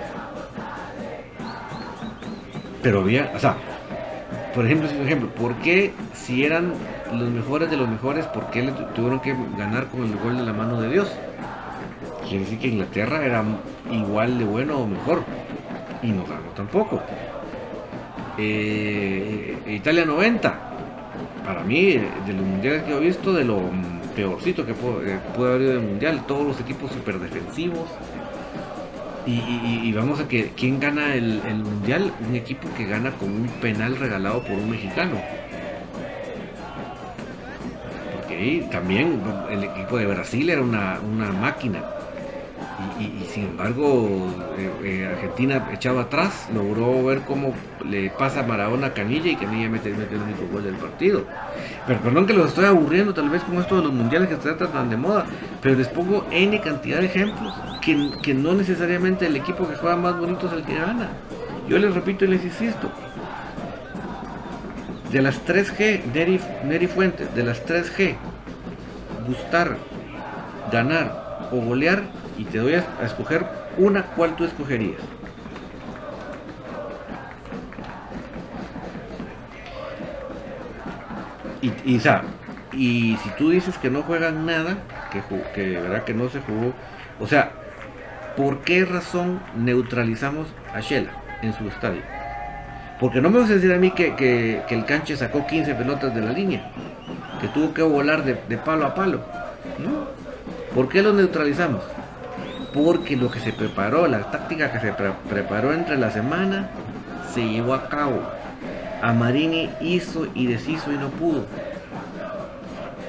Pero 2.81 3.01
había, 3.01 3.31
o 3.35 3.39
sea, 3.39 3.55
por 4.53 4.65
ejemplo, 4.65 4.89
un 4.89 5.05
ejemplo, 5.05 5.29
¿por 5.29 5.55
qué 5.55 5.93
si 6.13 6.43
eran 6.45 6.73
los 7.13 7.29
mejores 7.29 7.69
de 7.69 7.77
los 7.77 7.87
mejores, 7.87 8.25
por 8.27 8.49
qué 8.51 8.63
le 8.63 8.71
tuvieron 8.71 9.19
que 9.19 9.35
ganar 9.57 9.87
con 9.87 10.03
el 10.03 10.15
gol 10.17 10.37
de 10.37 10.43
la 10.43 10.53
mano 10.53 10.81
de 10.81 10.89
Dios? 10.89 11.11
Quiere 12.23 12.45
decir 12.45 12.59
que 12.59 12.67
Inglaterra 12.69 13.25
era 13.25 13.43
igual 13.91 14.37
de 14.39 14.45
bueno 14.45 14.77
o 14.77 14.87
mejor 14.87 15.23
y 16.03 16.11
no 16.11 16.25
ganó 16.25 16.49
tampoco. 16.55 17.01
Eh, 18.37 19.57
Italia 19.67 20.05
90, 20.05 20.59
para 21.45 21.63
mí, 21.63 21.93
de 21.93 22.33
los 22.33 22.45
mundiales 22.45 22.83
que 22.83 22.93
he 22.95 22.99
visto, 22.99 23.33
de 23.33 23.43
lo 23.43 23.61
peorcito 24.15 24.65
que 24.65 24.73
puede, 24.73 25.19
haber 25.37 25.61
ido 25.61 25.71
del 25.73 25.81
mundial, 25.81 26.25
todos 26.27 26.47
los 26.47 26.59
equipos 26.59 26.91
súper 26.91 27.19
defensivos. 27.19 27.89
Y, 29.27 29.93
vamos 29.93 30.19
a 30.19 30.27
que 30.27 30.51
quién 30.57 30.79
gana 30.79 31.13
el, 31.13 31.41
mundial, 31.63 32.11
un 32.27 32.35
equipo 32.35 32.67
que 32.75 32.85
gana 32.85 33.11
con 33.11 33.29
un 33.29 33.47
penal 33.61 33.95
regalado 33.97 34.41
por 34.41 34.53
un 34.53 34.71
mexicano. 34.71 35.21
Porque 38.15 38.35
ahí 38.35 38.67
también 38.71 39.21
el 39.51 39.63
equipo 39.63 39.97
de 39.97 40.07
Brasil 40.07 40.49
era 40.49 40.61
una 40.61 41.31
máquina 41.39 41.83
y, 42.99 43.25
sin 43.25 43.45
embargo 43.45 44.29
eh, 44.57 44.71
eh, 44.83 45.09
Argentina 45.13 45.69
echaba 45.73 46.01
atrás, 46.01 46.47
logró 46.53 47.03
ver 47.03 47.21
cómo 47.21 47.53
le 47.83 48.09
pasa 48.09 48.43
Maradona 48.43 48.87
a 48.87 48.93
Canilla 48.93 49.31
y 49.31 49.35
Canilla 49.35 49.69
mete, 49.69 49.89
mete 49.91 50.15
el 50.15 50.21
único 50.21 50.47
gol 50.51 50.63
del 50.63 50.75
partido. 50.75 51.25
Pero 51.87 51.99
perdón 51.99 52.25
que 52.25 52.33
los 52.33 52.49
estoy 52.49 52.65
aburriendo 52.65 53.13
tal 53.13 53.29
vez 53.29 53.43
con 53.43 53.57
esto 53.57 53.77
de 53.77 53.83
los 53.83 53.93
mundiales 53.93 54.29
que 54.29 54.35
se 54.35 54.53
tratan 54.53 54.89
de 54.89 54.97
moda, 54.97 55.25
pero 55.61 55.75
les 55.75 55.87
pongo 55.87 56.25
N 56.31 56.59
cantidad 56.61 56.99
de 56.99 57.05
ejemplos 57.05 57.53
que, 57.81 58.11
que 58.21 58.33
no 58.33 58.53
necesariamente 58.53 59.25
el 59.25 59.35
equipo 59.35 59.67
que 59.67 59.75
juega 59.75 59.95
más 59.95 60.17
bonito 60.17 60.47
es 60.47 60.53
el 60.53 60.63
que 60.63 60.75
gana. 60.75 61.09
Yo 61.67 61.77
les 61.79 61.93
repito 61.93 62.25
y 62.25 62.27
les 62.27 62.43
insisto, 62.43 62.91
de 65.11 65.21
las 65.21 65.45
3G, 65.45 66.05
Neri, 66.13 66.39
Neri 66.63 66.87
Fuentes, 66.87 67.33
de 67.35 67.43
las 67.43 67.65
3G, 67.65 68.15
gustar, 69.27 69.77
ganar 70.71 71.49
o 71.51 71.57
golear, 71.57 72.03
y 72.41 72.45
te 72.45 72.57
doy 72.57 72.73
a, 72.73 72.83
escoger 73.05 73.45
una, 73.77 74.03
¿cuál 74.03 74.35
tú 74.35 74.45
escogerías? 74.45 74.99
Y, 81.61 81.67
y, 81.85 82.01
y 82.73 83.17
si 83.17 83.29
tú 83.37 83.51
dices 83.51 83.77
que 83.77 83.91
no 83.91 84.01
juegan 84.01 84.47
nada, 84.47 84.77
que, 85.11 85.21
que 85.53 85.77
verdad 85.77 86.03
que 86.03 86.15
no 86.15 86.29
se 86.29 86.39
jugó, 86.39 86.73
o 87.19 87.27
sea, 87.27 87.51
¿por 88.35 88.61
qué 88.61 88.85
razón 88.85 89.39
neutralizamos 89.55 90.47
a 90.73 90.79
Shela 90.79 91.11
en 91.43 91.53
su 91.53 91.67
estadio? 91.67 92.01
Porque 92.99 93.21
no 93.21 93.29
me 93.29 93.37
vas 93.37 93.51
a 93.51 93.53
decir 93.53 93.71
a 93.71 93.77
mí 93.77 93.91
que, 93.91 94.63
el 94.67 94.85
canche 94.85 95.15
sacó 95.15 95.45
15 95.45 95.75
pelotas 95.75 96.15
de 96.15 96.21
la 96.21 96.31
línea, 96.31 96.71
que 97.39 97.47
tuvo 97.49 97.71
que 97.71 97.83
volar 97.83 98.23
de, 98.23 98.41
de 98.49 98.57
palo 98.57 98.87
a 98.87 98.95
palo. 98.95 99.21
¿no? 99.77 100.07
¿Por 100.73 100.89
qué 100.89 101.03
lo 101.03 101.13
neutralizamos? 101.13 101.83
Porque 102.73 103.17
lo 103.17 103.29
que 103.29 103.39
se 103.39 103.51
preparó, 103.51 104.07
la 104.07 104.31
táctica 104.31 104.71
que 104.71 104.79
se 104.79 104.93
preparó 105.29 105.73
entre 105.73 105.97
la 105.97 106.11
semana, 106.11 106.69
se 107.33 107.47
llevó 107.47 107.73
a 107.73 107.87
cabo. 107.89 108.21
A 109.01 109.13
Marini 109.13 109.69
hizo 109.81 110.27
y 110.35 110.47
deshizo 110.47 110.91
y 110.91 110.97
no 110.97 111.09
pudo. 111.09 111.45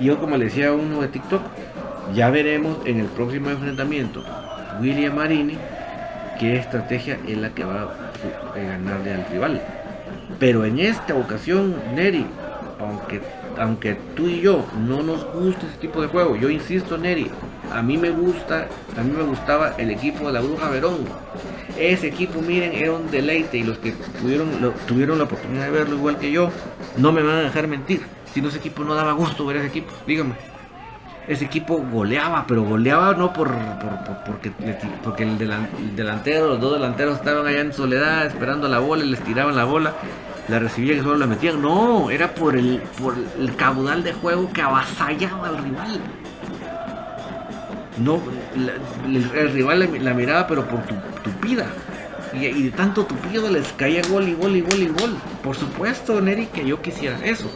Y 0.01 0.07
yo 0.07 0.19
como 0.19 0.37
le 0.37 0.47
decía 0.47 0.69
a 0.69 0.73
uno 0.73 1.01
de 1.01 1.09
TikTok, 1.09 1.43
ya 2.15 2.31
veremos 2.31 2.79
en 2.85 2.99
el 3.01 3.07
próximo 3.07 3.51
enfrentamiento 3.51 4.25
William 4.81 5.15
Marini 5.15 5.57
qué 6.39 6.57
estrategia 6.57 7.19
es 7.29 7.39
la 7.39 7.51
que 7.51 7.65
va 7.65 7.83
a 7.83 8.59
ganarle 8.59 9.15
al 9.15 9.27
rival. 9.27 9.63
Pero 10.39 10.65
en 10.65 10.79
esta 10.79 11.15
ocasión, 11.15 11.77
Neri, 11.95 12.27
aunque, 12.81 13.21
aunque 13.59 13.97
tú 14.17 14.27
y 14.27 14.41
yo 14.41 14.67
no 14.87 15.03
nos 15.03 15.25
guste 15.33 15.67
ese 15.67 15.77
tipo 15.77 16.03
de 16.03 16.09
juego, 16.09 16.37
yo 16.37 16.51
insisto, 16.51 16.99
Neri, 16.99 17.31
a 17.75 17.83
mí 17.83 17.97
me 17.97 18.11
gusta, 18.11 18.69
a 18.97 19.03
mí 19.03 19.13
me 19.17 19.23
gustaba 19.23 19.75
el 19.79 19.91
equipo 19.91 20.27
de 20.27 20.33
la 20.33 20.41
Bruja 20.41 20.69
Verón. 20.69 20.99
Ese 21.79 22.09
equipo, 22.09 22.41
miren, 22.41 22.73
era 22.73 22.93
un 22.93 23.11
deleite 23.11 23.59
y 23.59 23.63
los 23.63 23.79
que 23.79 23.93
tuvieron, 24.21 25.19
la 25.19 25.25
oportunidad 25.25 25.65
de 25.65 25.71
verlo 25.71 25.97
igual 25.97 26.19
que 26.19 26.31
yo, 26.31 26.51
no 26.99 27.13
me 27.13 27.23
van 27.23 27.37
a 27.37 27.41
dejar 27.43 27.67
mentir. 27.67 28.03
Si 28.33 28.41
no 28.41 28.49
ese 28.49 28.59
equipo 28.59 28.85
no 28.85 28.95
daba 28.95 29.13
gusto 29.13 29.47
ver 29.47 29.57
ese 29.57 29.69
equipo, 29.69 29.93
dígame. 30.07 30.35
Ese 31.29 31.45
equipo 31.45 31.79
goleaba, 31.79 32.45
pero 32.47 32.65
goleaba 32.65 33.15
no 33.15 33.33
por, 33.33 33.55
porque, 34.27 34.51
porque 35.05 35.23
el, 35.23 35.39
delantero, 35.95 36.49
los 36.49 36.61
dos 36.61 36.75
delanteros 36.75 37.19
estaban 37.19 37.47
allá 37.47 37.61
en 37.61 37.73
soledad 37.73 38.27
esperando 38.27 38.69
la 38.69 38.81
bola 38.81 39.05
y 39.05 39.11
les 39.11 39.21
tiraban 39.21 39.57
la 39.57 39.65
bola 39.65 39.95
la 40.49 40.59
recibían 40.59 40.99
y 40.99 41.03
solo 41.03 41.17
la 41.17 41.27
metían. 41.27 41.63
No, 41.63 42.11
era 42.11 42.35
por 42.35 42.57
el, 42.57 42.83
por 43.01 43.15
el 43.39 43.55
caudal 43.55 44.03
de 44.03 44.13
juego 44.13 44.53
que 44.53 44.61
avasallaba 44.61 45.49
al 45.49 45.59
rival 45.59 46.01
no 47.99 48.21
el, 49.35 49.53
rival 49.53 49.89
la, 50.03 50.15
miraba 50.15 50.47
pero 50.47 50.67
por 50.67 50.83
tu 50.83 50.95
tupida. 51.23 51.67
Y, 52.33 52.63
de 52.63 52.71
tanto 52.71 53.05
tupido 53.05 53.51
les 53.51 53.73
caía 53.73 54.01
gol 54.09 54.27
y 54.29 54.35
gol 54.35 54.57
y 54.57 54.63
gol 54.63 54.81
y 54.81 54.87
gol. 54.87 55.17
Por 55.43 55.57
supuesto 55.57 56.21
Neri 56.21 56.47
que 56.47 56.67
yo 56.67 56.81
quisiera 56.81 57.19
eso. 57.25 57.51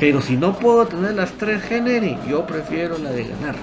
Pero 0.00 0.20
si 0.20 0.36
no 0.36 0.58
puedo 0.58 0.86
tener 0.86 1.14
las 1.14 1.32
tres 1.32 1.62
G 1.70 1.82
Neri 1.82 2.18
yo 2.28 2.46
prefiero 2.46 2.98
la 2.98 3.10
de 3.10 3.24
ganar. 3.24 3.54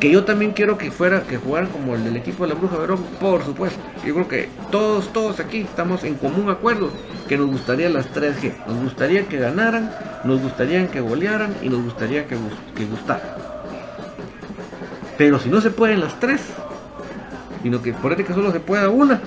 Que 0.00 0.10
yo 0.10 0.24
también 0.24 0.52
quiero 0.52 0.76
que 0.76 0.90
fuera 0.90 1.22
que 1.22 1.36
jugaran 1.36 1.70
como 1.70 1.94
el 1.94 2.04
del 2.04 2.16
equipo 2.16 2.44
de 2.44 2.52
la 2.52 2.58
Bruja 2.58 2.78
Verón 2.78 3.02
por 3.20 3.44
supuesto. 3.44 3.80
Yo 4.04 4.14
creo 4.14 4.28
que 4.28 4.48
todos 4.70 5.12
todos 5.12 5.40
aquí 5.40 5.60
estamos 5.60 6.02
en 6.04 6.14
común 6.14 6.48
acuerdo 6.48 6.90
que 7.28 7.36
nos 7.36 7.46
gustaría 7.50 7.88
las 7.88 8.12
3G 8.12 8.66
nos 8.66 8.82
gustaría 8.82 9.26
que 9.26 9.38
ganaran 9.38 9.90
nos 10.24 10.42
gustaría 10.42 10.86
que 10.88 11.00
golearan 11.00 11.54
y 11.62 11.70
nos 11.70 11.82
gustaría 11.82 12.26
que, 12.26 12.36
que 12.76 12.84
gustaran 12.84 13.43
pero 15.16 15.38
si 15.38 15.48
no 15.48 15.60
se 15.60 15.70
pueden 15.70 16.00
las 16.00 16.18
tres, 16.18 16.40
sino 17.62 17.80
que 17.80 17.92
por 17.92 18.16
que 18.16 18.32
solo 18.32 18.52
se 18.52 18.60
pueda 18.60 18.88
una, 18.88 19.20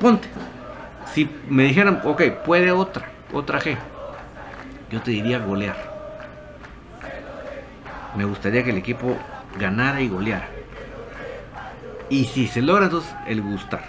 ponte. 0.00 0.28
Si 1.12 1.30
me 1.48 1.64
dijeran, 1.64 2.00
ok, 2.04 2.22
puede 2.44 2.72
otra, 2.72 3.08
otra 3.32 3.60
G, 3.60 3.76
yo 4.90 5.00
te 5.00 5.10
diría 5.10 5.38
golear. 5.38 5.76
Me 8.16 8.24
gustaría 8.24 8.62
que 8.64 8.70
el 8.70 8.78
equipo 8.78 9.16
ganara 9.58 10.00
y 10.00 10.08
goleara. 10.08 10.48
Y 12.08 12.24
si 12.26 12.46
se 12.46 12.62
logra 12.62 12.86
entonces 12.86 13.14
el 13.26 13.42
gustar. 13.42 13.82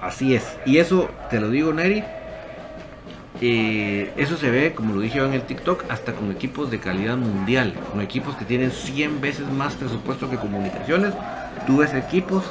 Así 0.00 0.34
es. 0.34 0.58
Y 0.66 0.78
eso 0.78 1.10
te 1.30 1.40
lo 1.40 1.48
digo, 1.48 1.72
Neri, 1.72 2.04
eh, 3.46 4.10
eso 4.16 4.38
se 4.38 4.50
ve, 4.50 4.72
como 4.72 4.94
lo 4.94 5.02
dije 5.02 5.18
yo 5.18 5.26
en 5.26 5.34
el 5.34 5.42
TikTok, 5.42 5.84
hasta 5.90 6.14
con 6.14 6.30
equipos 6.30 6.70
de 6.70 6.80
calidad 6.80 7.18
mundial, 7.18 7.74
con 7.92 8.00
equipos 8.00 8.34
que 8.36 8.46
tienen 8.46 8.70
100 8.70 9.20
veces 9.20 9.46
más 9.52 9.74
presupuesto 9.74 10.30
que 10.30 10.38
comunicaciones. 10.38 11.12
Tú 11.66 11.76
ves 11.76 11.92
equipos 11.92 12.42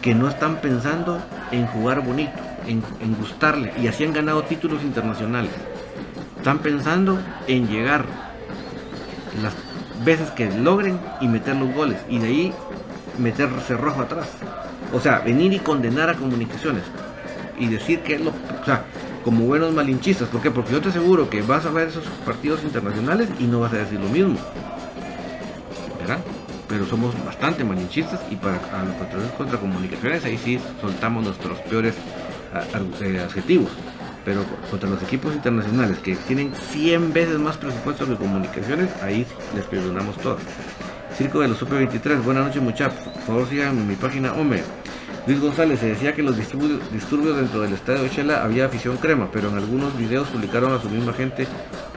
que 0.00 0.14
no 0.14 0.28
están 0.28 0.60
pensando 0.60 1.20
en 1.50 1.66
jugar 1.66 2.04
bonito, 2.04 2.30
en, 2.68 2.80
gustarle, 3.16 3.72
y 3.82 3.88
así 3.88 4.04
han 4.04 4.12
ganado 4.12 4.44
títulos 4.44 4.84
internacionales. 4.84 5.50
Están 6.36 6.60
pensando 6.60 7.18
en 7.48 7.66
llegar 7.66 8.04
las 9.42 9.52
veces 10.04 10.30
que 10.30 10.48
logren 10.48 11.00
y 11.20 11.26
meter 11.26 11.56
los 11.56 11.74
goles, 11.74 11.98
y 12.08 12.20
de 12.20 12.28
ahí 12.28 12.52
meterse 13.18 13.76
rojo 13.76 14.02
atrás. 14.02 14.28
O 14.92 15.00
sea, 15.00 15.18
venir 15.18 15.52
y 15.52 15.58
condenar 15.58 16.08
a 16.08 16.14
comunicaciones 16.14 16.84
y 17.58 17.66
decir 17.66 17.98
que 18.02 18.14
es 18.14 18.20
lo. 18.20 18.30
O 18.30 18.64
sea, 18.64 18.84
como 19.24 19.44
buenos 19.44 19.72
malinchistas. 19.72 20.28
¿Por 20.28 20.42
qué? 20.42 20.50
Porque 20.50 20.72
yo 20.72 20.80
te 20.80 20.88
aseguro 20.88 21.30
que 21.30 21.42
vas 21.42 21.66
a 21.66 21.70
ver 21.70 21.88
esos 21.88 22.04
partidos 22.24 22.62
internacionales 22.62 23.28
y 23.38 23.44
no 23.44 23.60
vas 23.60 23.72
a 23.72 23.78
decir 23.78 24.00
lo 24.00 24.08
mismo. 24.08 24.36
¿Verdad? 25.98 26.18
Pero 26.68 26.86
somos 26.86 27.14
bastante 27.24 27.64
malinchistas 27.64 28.20
y 28.30 28.36
para 28.36 28.54
los 28.54 29.32
contra 29.32 29.58
comunicaciones 29.58 30.24
ahí 30.24 30.38
sí 30.38 30.58
soltamos 30.80 31.24
nuestros 31.24 31.58
peores 31.60 31.94
eh, 33.00 33.20
adjetivos. 33.20 33.70
Pero 34.24 34.44
contra 34.70 34.88
los 34.88 35.02
equipos 35.02 35.34
internacionales 35.34 35.98
que 35.98 36.14
tienen 36.14 36.52
100 36.54 37.12
veces 37.12 37.38
más 37.38 37.56
presupuesto 37.56 38.06
que 38.06 38.14
comunicaciones, 38.14 38.90
ahí 39.02 39.26
les 39.54 39.64
perdonamos 39.64 40.16
todo. 40.18 40.38
Circo 41.16 41.40
de 41.40 41.48
los 41.48 41.58
Super 41.58 41.78
23, 41.78 42.24
buenas 42.24 42.46
noches 42.46 42.62
muchachos. 42.62 43.00
Por 43.04 43.22
favor 43.22 43.48
sigan 43.48 43.86
mi 43.86 43.96
página, 43.96 44.32
hombre. 44.32 44.62
Luis 45.26 45.40
González, 45.40 45.78
se 45.78 45.86
decía 45.86 46.14
que 46.14 46.22
los 46.22 46.36
disturbios, 46.36 47.36
dentro 47.36 47.60
del 47.60 47.72
estadio 47.72 48.02
de 48.02 48.08
Shela 48.08 48.42
había 48.42 48.66
afición 48.66 48.96
crema, 48.96 49.28
pero 49.32 49.50
en 49.50 49.56
algunos 49.56 49.96
videos 49.96 50.26
publicaron 50.28 50.72
a 50.72 50.80
su 50.80 50.90
misma 50.90 51.12
gente. 51.12 51.46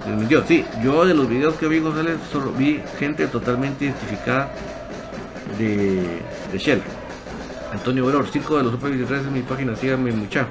mintió. 0.06 0.44
Sí, 0.46 0.64
yo 0.84 1.06
de 1.06 1.16
los 1.16 1.28
videos 1.28 1.56
que 1.56 1.68
vi 1.68 1.80
González 1.80 2.18
solo 2.32 2.52
vi 2.52 2.82
gente 3.00 3.26
totalmente 3.28 3.86
identificada 3.86 4.52
de, 5.58 6.04
de 6.52 6.58
Shela. 6.58 6.84
Antonio 7.74 8.06
Veror, 8.06 8.28
Circo 8.28 8.58
de 8.58 8.64
los 8.64 8.74
Super 8.74 8.90
23 8.92 9.22
es 9.22 9.32
mi 9.32 9.42
página, 9.42 9.76
síganme 9.76 10.12
mucha. 10.12 10.48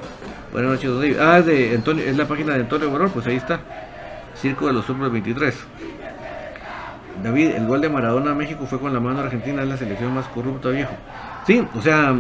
Buenas 0.53 0.73
noches, 0.73 0.93
David. 0.93 1.17
Ah, 1.21 1.39
es, 1.39 1.47
de 1.47 1.75
Antonio, 1.77 2.05
es 2.05 2.17
la 2.17 2.27
página 2.27 2.55
de 2.55 2.61
Antonio 2.61 2.91
Veror, 2.91 3.11
pues 3.11 3.27
ahí 3.29 3.37
está. 3.37 3.61
Circo 4.37 4.67
de 4.67 4.73
los 4.73 4.85
Super 4.85 5.11
23. 5.11 5.55
David, 7.23 7.51
el 7.53 7.67
gol 7.67 7.81
de 7.81 7.89
Maradona 7.89 8.33
a 8.33 8.35
México 8.35 8.67
fue 8.67 8.81
con 8.81 8.93
la 8.93 8.99
mano 8.99 9.21
argentina, 9.21 9.63
es 9.63 9.69
la 9.69 9.77
selección 9.77 10.13
más 10.13 10.27
corrupta, 10.27 10.71
viejo. 10.71 10.93
Sí, 11.47 11.67
o 11.75 11.81
sea, 11.81 12.15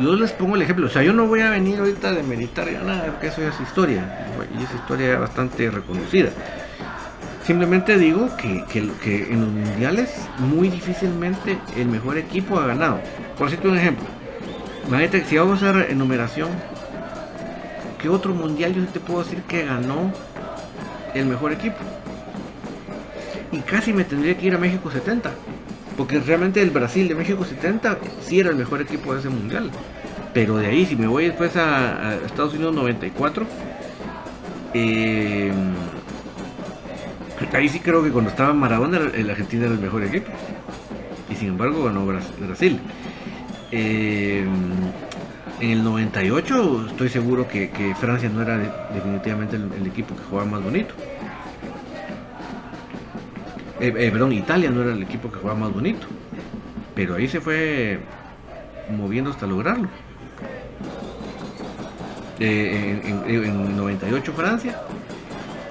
yo 0.00 0.16
les 0.16 0.32
pongo 0.32 0.56
el 0.56 0.62
ejemplo. 0.62 0.86
O 0.86 0.90
sea, 0.90 1.02
yo 1.02 1.12
no 1.12 1.26
voy 1.26 1.40
a 1.40 1.50
venir 1.50 1.78
ahorita 1.78 2.12
de 2.12 2.22
meditar 2.22 2.70
ya 2.70 2.82
nada, 2.82 3.06
porque 3.06 3.28
eso 3.28 3.40
ya 3.40 3.48
es 3.48 3.60
historia. 3.60 4.26
Y 4.58 4.62
esa 4.62 4.74
historia 4.74 5.18
bastante 5.18 5.70
reconocida. 5.70 6.30
Simplemente 7.44 7.96
digo 7.96 8.28
que, 8.36 8.64
que, 8.68 8.80
en 9.30 9.40
los 9.40 9.50
mundiales 9.50 10.12
muy 10.38 10.68
difícilmente 10.68 11.58
el 11.76 11.86
mejor 11.86 12.18
equipo 12.18 12.58
ha 12.58 12.66
ganado. 12.66 13.00
Por 13.38 13.46
decirte 13.48 13.68
un 13.68 13.78
ejemplo. 13.78 14.04
Imagínate, 14.88 15.24
si 15.24 15.36
vamos 15.36 15.62
a 15.62 15.84
enumeración, 15.84 16.48
¿qué 18.00 18.08
otro 18.08 18.34
mundial 18.34 18.74
yo 18.74 18.84
te 18.86 19.00
puedo 19.00 19.22
decir 19.22 19.42
que 19.42 19.64
ganó 19.64 20.12
el 21.14 21.26
mejor 21.26 21.52
equipo? 21.52 21.76
Y 23.52 23.58
casi 23.60 23.92
me 23.92 24.04
tendría 24.04 24.36
que 24.36 24.46
ir 24.46 24.54
a 24.54 24.58
México 24.58 24.90
70. 24.90 25.30
Porque 25.96 26.20
realmente 26.20 26.60
el 26.60 26.70
Brasil 26.70 27.08
de 27.08 27.14
México 27.14 27.44
70 27.44 27.98
sí 28.20 28.40
era 28.40 28.50
el 28.50 28.56
mejor 28.56 28.82
equipo 28.82 29.14
de 29.14 29.20
ese 29.20 29.28
mundial. 29.28 29.70
Pero 30.34 30.58
de 30.58 30.66
ahí, 30.66 30.84
si 30.84 30.96
me 30.96 31.06
voy 31.06 31.26
después 31.26 31.56
a, 31.56 32.16
Estados 32.26 32.52
Unidos 32.54 32.74
94, 32.74 33.46
eh, 34.74 35.50
ahí 37.52 37.68
sí 37.68 37.80
creo 37.80 38.04
que 38.04 38.10
cuando 38.10 38.30
estaba 38.30 38.52
Maradona, 38.52 39.00
el 39.14 39.30
Argentina 39.30 39.64
era 39.64 39.74
el 39.74 39.80
mejor 39.80 40.04
equipo. 40.04 40.30
Y 41.30 41.34
sin 41.34 41.48
embargo 41.48 41.84
ganó 41.84 42.04
Brasil. 42.04 42.78
Eh, 43.72 44.44
en 45.60 45.70
el 45.70 45.82
98 45.82 46.88
estoy 46.90 47.08
seguro 47.08 47.48
que, 47.48 47.94
Francia 47.98 48.28
no 48.28 48.42
era 48.42 48.58
definitivamente 48.92 49.56
el, 49.56 49.86
equipo 49.86 50.14
que 50.14 50.22
jugaba 50.24 50.50
más 50.50 50.62
bonito. 50.62 50.94
Eh, 53.78 53.92
eh, 53.96 54.10
perdón, 54.10 54.32
Italia 54.32 54.70
no 54.70 54.82
era 54.82 54.92
el 54.92 55.02
equipo 55.02 55.30
que 55.30 55.38
jugaba 55.38 55.58
más 55.58 55.72
bonito. 55.72 56.06
Pero 56.94 57.16
ahí 57.16 57.28
se 57.28 57.40
fue 57.40 58.00
moviendo 58.96 59.30
hasta 59.30 59.46
lograrlo. 59.46 59.88
Eh, 62.38 63.00
en, 63.04 63.34
en, 63.34 63.44
en, 63.44 63.76
98 63.76 64.32
Francia 64.34 64.78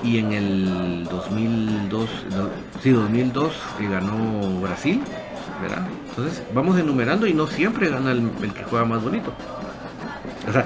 y 0.04 0.18
en 0.18 0.34
el 0.34 1.04
2002, 1.06 2.10
no, 2.32 2.50
sí, 2.82 2.90
2002 2.90 3.54
que 3.78 3.88
ganó 3.88 4.62
Brasil. 4.62 5.02
Entonces 6.10 6.44
vamos 6.54 6.78
enumerando 6.78 7.28
y 7.28 7.34
no 7.34 7.48
siempre 7.48 7.90
gana 7.90 8.12
el, 8.12 8.30
el, 8.42 8.54
que 8.54 8.64
juega 8.64 8.86
más 8.86 9.02
bonito. 9.02 9.34
O 10.48 10.52
sea, 10.52 10.66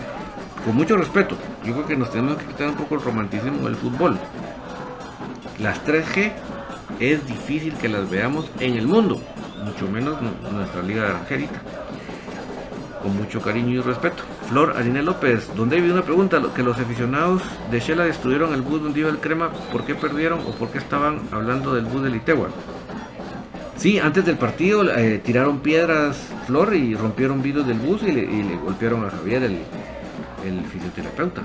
con 0.65 0.75
mucho 0.75 0.97
respeto, 0.97 1.35
yo 1.65 1.73
creo 1.73 1.85
que 1.85 1.95
nos 1.95 2.11
tenemos 2.11 2.37
que 2.37 2.45
quitar 2.45 2.69
un 2.69 2.75
poco 2.75 2.95
el 2.95 3.01
romanticismo 3.01 3.65
del 3.65 3.75
fútbol. 3.75 4.17
Las 5.59 5.85
3G 5.85 6.31
es 6.99 7.25
difícil 7.27 7.73
que 7.75 7.89
las 7.89 8.09
veamos 8.09 8.49
en 8.59 8.75
el 8.75 8.87
mundo, 8.87 9.21
mucho 9.63 9.87
menos 9.87 10.17
en 10.21 10.55
nuestra 10.55 10.81
liga 10.81 11.07
granjerita. 11.07 11.61
Con 13.01 13.15
mucho 13.15 13.41
cariño 13.41 13.79
y 13.79 13.81
respeto. 13.81 14.23
Flor 14.49 14.75
Arine 14.75 15.01
López, 15.01 15.49
donde 15.55 15.77
hay 15.77 15.89
una 15.89 16.01
pregunta, 16.01 16.41
que 16.53 16.63
los 16.63 16.77
aficionados 16.77 17.41
de 17.71 17.79
Shela 17.79 18.03
destruyeron 18.03 18.53
el 18.53 18.61
bus 18.61 18.81
donde 18.81 18.99
iba 18.99 19.09
el 19.09 19.19
crema, 19.19 19.51
¿por 19.71 19.85
qué 19.85 19.95
perdieron 19.95 20.39
o 20.39 20.51
por 20.51 20.69
qué 20.69 20.79
estaban 20.79 21.21
hablando 21.31 21.73
del 21.73 21.85
bus 21.85 22.03
de 22.03 22.09
Litegua? 22.09 22.49
Sí, 23.77 23.97
antes 23.97 24.25
del 24.25 24.37
partido 24.37 24.83
eh, 24.93 25.21
tiraron 25.23 25.59
piedras 25.59 26.17
Flor 26.45 26.75
y 26.75 26.95
rompieron 26.95 27.41
vidrios 27.41 27.65
del 27.65 27.77
bus 27.79 28.01
y 28.03 28.11
le, 28.11 28.23
y 28.23 28.43
le 28.43 28.57
golpearon 28.57 29.05
a 29.05 29.09
Javier, 29.09 29.43
el, 29.43 29.59
el, 30.45 30.65
fisioterapeuta. 30.65 31.41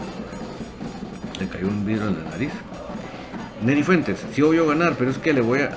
Le 1.38 1.46
cayó 1.46 1.68
un 1.68 1.86
vidrio 1.86 2.08
en 2.08 2.24
la 2.24 2.30
nariz. 2.30 2.50
Neri 3.64 3.82
Fuentes, 3.82 4.22
sí 4.34 4.42
obvio 4.42 4.66
ganar, 4.66 4.94
pero 4.98 5.10
es 5.10 5.16
que 5.16 5.32
le 5.32 5.40
voy 5.40 5.60
a. 5.60 5.70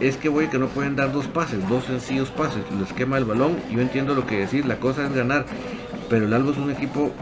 Es 0.00 0.16
que 0.16 0.28
voy 0.28 0.48
que 0.48 0.58
no 0.58 0.66
pueden 0.66 0.96
dar 0.96 1.12
dos 1.12 1.26
pases, 1.28 1.66
dos 1.68 1.84
sencillos 1.84 2.30
pases, 2.30 2.64
les 2.78 2.92
quema 2.92 3.16
el 3.16 3.24
balón. 3.24 3.56
Yo 3.70 3.80
entiendo 3.80 4.14
lo 4.14 4.26
que 4.26 4.40
decir, 4.40 4.66
la 4.66 4.76
cosa 4.76 5.06
es 5.06 5.14
ganar, 5.14 5.46
pero 6.10 6.26
el 6.26 6.32
Albo 6.34 6.50
es 6.50 6.58
un 6.58 6.72
equipo 6.72 7.12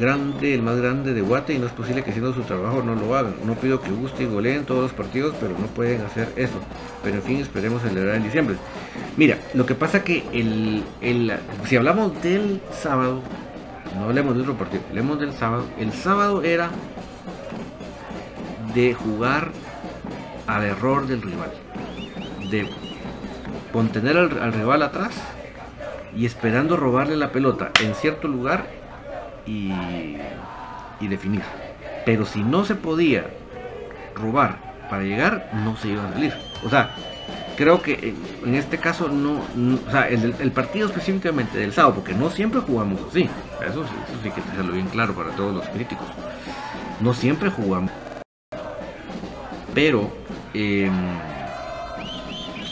grande, 0.00 0.54
el 0.54 0.62
más 0.62 0.78
grande 0.78 1.12
de 1.12 1.20
Guate, 1.20 1.52
y 1.52 1.58
no 1.58 1.66
es 1.66 1.72
posible 1.72 2.02
que 2.02 2.10
haciendo 2.10 2.32
su 2.32 2.40
trabajo 2.42 2.82
no 2.82 2.94
lo 2.94 3.14
hagan. 3.14 3.34
No 3.44 3.54
pido 3.54 3.82
que 3.82 3.90
guste 3.90 4.22
y 4.22 4.26
goleen 4.26 4.64
todos 4.64 4.84
los 4.84 4.92
partidos, 4.92 5.34
pero 5.38 5.52
no 5.58 5.66
pueden 5.66 6.00
hacer 6.00 6.32
eso. 6.36 6.58
Pero 7.04 7.16
en 7.16 7.22
fin, 7.22 7.40
esperemos 7.40 7.82
celebrar 7.82 8.16
en 8.16 8.22
diciembre. 8.22 8.56
Mira, 9.18 9.36
lo 9.52 9.66
que 9.66 9.74
pasa 9.74 10.02
que 10.02 10.24
el, 10.32 10.82
el 11.02 11.30
si 11.66 11.76
hablamos 11.76 12.20
del 12.22 12.62
sábado, 12.72 13.20
no 13.96 14.04
hablemos 14.04 14.34
de 14.34 14.40
otro 14.40 14.54
partido, 14.56 14.82
hablemos 14.88 15.20
del 15.20 15.32
sábado. 15.34 15.66
El 15.78 15.92
sábado 15.92 16.42
era 16.42 16.70
de 18.74 18.94
jugar 18.94 19.50
al 20.46 20.64
error 20.64 21.06
del 21.06 21.22
rival, 21.22 21.52
de 22.50 22.68
contener 23.72 24.16
al, 24.16 24.38
al, 24.38 24.52
rival 24.52 24.82
atrás 24.82 25.14
y 26.16 26.26
esperando 26.26 26.76
robarle 26.76 27.16
la 27.16 27.32
pelota 27.32 27.70
en 27.80 27.94
cierto 27.94 28.28
lugar 28.28 28.66
y, 29.46 29.72
y, 31.00 31.08
definir. 31.08 31.42
Pero 32.04 32.26
si 32.26 32.42
no 32.42 32.64
se 32.64 32.74
podía 32.74 33.26
robar 34.14 34.58
para 34.90 35.02
llegar, 35.02 35.50
no 35.64 35.76
se 35.76 35.88
iba 35.88 36.06
a 36.06 36.12
salir. 36.12 36.34
O 36.64 36.68
sea, 36.68 36.94
creo 37.56 37.82
que 37.82 38.14
en 38.44 38.54
este 38.54 38.78
caso 38.78 39.08
no, 39.08 39.40
o 39.86 39.90
sea, 39.90 40.08
el, 40.08 40.34
el, 40.38 40.52
partido 40.52 40.88
específicamente 40.88 41.58
del 41.58 41.72
sábado, 41.72 41.96
porque 41.96 42.14
no 42.14 42.30
siempre 42.30 42.60
jugamos 42.60 43.00
así. 43.08 43.28
Eso, 43.60 43.84
eso 43.84 43.92
sí 44.22 44.30
que 44.30 44.40
tenerlo 44.40 44.72
bien 44.72 44.88
claro 44.88 45.14
para 45.14 45.30
todos 45.30 45.54
los 45.54 45.66
críticos. 45.68 46.06
No 47.00 47.14
siempre 47.14 47.50
jugamos 47.50 47.90
pero 49.74 50.10
eh, 50.54 50.90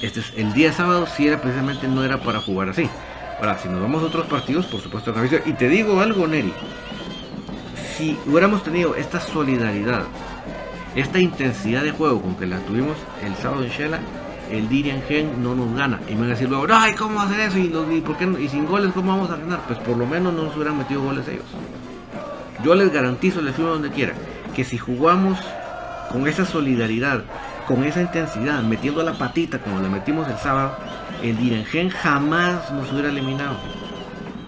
este 0.03 0.21
es, 0.21 0.33
el 0.37 0.53
día 0.53 0.73
sábado 0.73 1.07
sí 1.07 1.27
era 1.27 1.41
precisamente 1.41 1.89
no 1.89 2.05
era 2.05 2.19
para 2.19 2.41
jugar 2.41 2.71
así. 2.71 2.89
Ahora, 3.39 3.59
si 3.59 3.69
nos 3.69 3.81
vamos 3.81 4.03
a 4.03 4.07
otros 4.07 4.27
partidos, 4.27 4.67
por 4.67 4.81
supuesto, 4.81 5.15
y 5.47 5.53
te 5.53 5.69
digo 5.69 6.01
algo, 6.01 6.27
Neri, 6.27 6.53
si 7.97 8.19
hubiéramos 8.27 8.63
tenido 8.63 8.95
esta 8.97 9.19
solidaridad, 9.19 10.05
esta 10.95 11.19
intensidad 11.19 11.83
de 11.83 11.93
juego 11.93 12.21
con 12.21 12.37
que 12.37 12.47
la 12.47 12.59
tuvimos 12.61 12.97
el 13.25 13.35
sábado 13.37 13.65
en 13.65 13.71
Shela, 13.71 14.01
el 14.51 14.69
Dirian 14.69 15.03
Gen 15.03 15.43
no 15.43 15.55
nos 15.55 15.75
gana. 15.75 16.01
Y 16.09 16.13
me 16.13 16.21
van 16.21 16.31
a 16.31 16.33
decir 16.33 16.49
luego, 16.49 16.67
ay, 16.71 16.95
¿cómo 16.95 17.17
va 17.17 17.25
hacer 17.25 17.41
eso? 17.41 17.59
¿Y, 17.59 17.69
por 18.01 18.17
qué 18.17 18.25
y 18.25 18.49
sin 18.49 18.67
goles, 18.67 18.93
¿cómo 18.93 19.13
vamos 19.13 19.31
a 19.31 19.37
ganar? 19.37 19.61
Pues 19.67 19.79
por 19.79 19.97
lo 19.97 20.07
menos 20.07 20.35
no 20.35 20.45
nos 20.45 20.57
hubieran 20.57 20.77
metido 20.77 21.03
goles 21.03 21.27
ellos. 21.29 21.45
Yo 22.65 22.75
les 22.75 22.93
garantizo, 22.93 23.41
les 23.41 23.55
firmo 23.55 23.71
donde 23.71 23.91
quiera, 23.91 24.15
que 24.55 24.65
si 24.65 24.77
jugamos 24.77 25.39
con 26.11 26.27
esa 26.27 26.45
solidaridad, 26.45 27.23
con 27.67 27.85
esa 27.85 28.01
intensidad, 28.01 28.63
metiendo 28.63 29.03
la 29.03 29.13
patita 29.13 29.59
como 29.59 29.81
la 29.81 29.89
metimos 29.89 30.29
el 30.29 30.37
sábado, 30.39 30.77
el 31.23 31.37
Direngen 31.37 31.91
jamás 31.91 32.71
nos 32.73 32.91
hubiera 32.93 33.09
eliminado. 33.11 33.57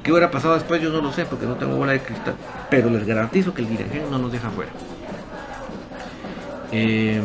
¿Qué 0.02 0.10
hubiera 0.10 0.30
pasado 0.30 0.54
después? 0.54 0.82
Yo 0.82 0.90
no 0.90 1.00
lo 1.00 1.12
sé 1.12 1.24
porque 1.24 1.46
no 1.46 1.54
tengo 1.54 1.76
bola 1.76 1.92
de 1.92 2.00
cristal. 2.00 2.34
Pero 2.68 2.90
les 2.90 3.06
garantizo 3.06 3.54
que 3.54 3.62
el 3.62 3.68
Direngen 3.68 4.10
no 4.10 4.18
nos 4.18 4.32
deja 4.32 4.50
fuera. 4.50 4.72
Eh, 6.72 7.20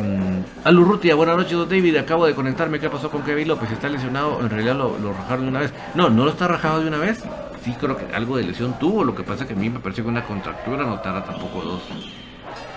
Alurrutia, 0.62 1.14
buenas 1.16 1.36
noches, 1.36 1.52
don 1.52 1.68
David. 1.68 1.96
Acabo 1.96 2.26
de 2.26 2.34
conectarme. 2.34 2.78
¿Qué 2.78 2.88
pasó 2.88 3.10
con 3.10 3.22
Kevin 3.22 3.48
López? 3.48 3.72
¿Está 3.72 3.88
lesionado? 3.88 4.40
En 4.40 4.50
realidad 4.50 4.76
lo, 4.76 5.12
rajaron 5.12 5.46
de 5.46 5.48
una 5.48 5.60
vez. 5.60 5.72
No, 5.94 6.08
no 6.10 6.24
lo 6.24 6.30
está 6.30 6.46
rajado 6.46 6.80
de 6.80 6.88
una 6.88 6.98
vez. 6.98 7.24
Sí, 7.64 7.74
creo 7.80 7.96
que 7.96 8.14
algo 8.14 8.36
de 8.36 8.44
lesión 8.44 8.78
tuvo. 8.78 9.02
Lo 9.02 9.14
que 9.14 9.24
pasa 9.24 9.46
que 9.46 9.54
a 9.54 9.56
mí 9.56 9.68
me 9.70 9.80
pareció 9.80 10.04
que 10.04 10.10
una 10.10 10.24
contractura 10.24 10.84
no 10.84 11.00
tarda 11.00 11.24
tampoco 11.24 11.62
dos, 11.62 11.82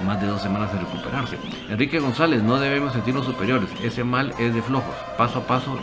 más 0.02 0.22
de 0.22 0.28
dos 0.28 0.42
semanas 0.42 0.72
en 0.74 0.80
recuperarse. 0.80 1.38
Enrique 1.70 2.00
González, 2.00 2.44
no 2.44 2.60
debemos 2.60 2.94
sentirnos 2.94 3.26
superiores. 3.26 3.70
Ese 3.84 4.04
mal 4.04 4.34
es 4.40 4.54
de 4.54 4.62
flojos. 4.62 4.96
Paso 5.18 5.40
a 5.40 5.48
paso 5.48 5.80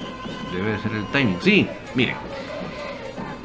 debe 0.53 0.73
de 0.73 0.79
ser 0.79 0.93
el 0.93 1.07
timing. 1.07 1.39
Sí, 1.41 1.69
miren. 1.95 2.16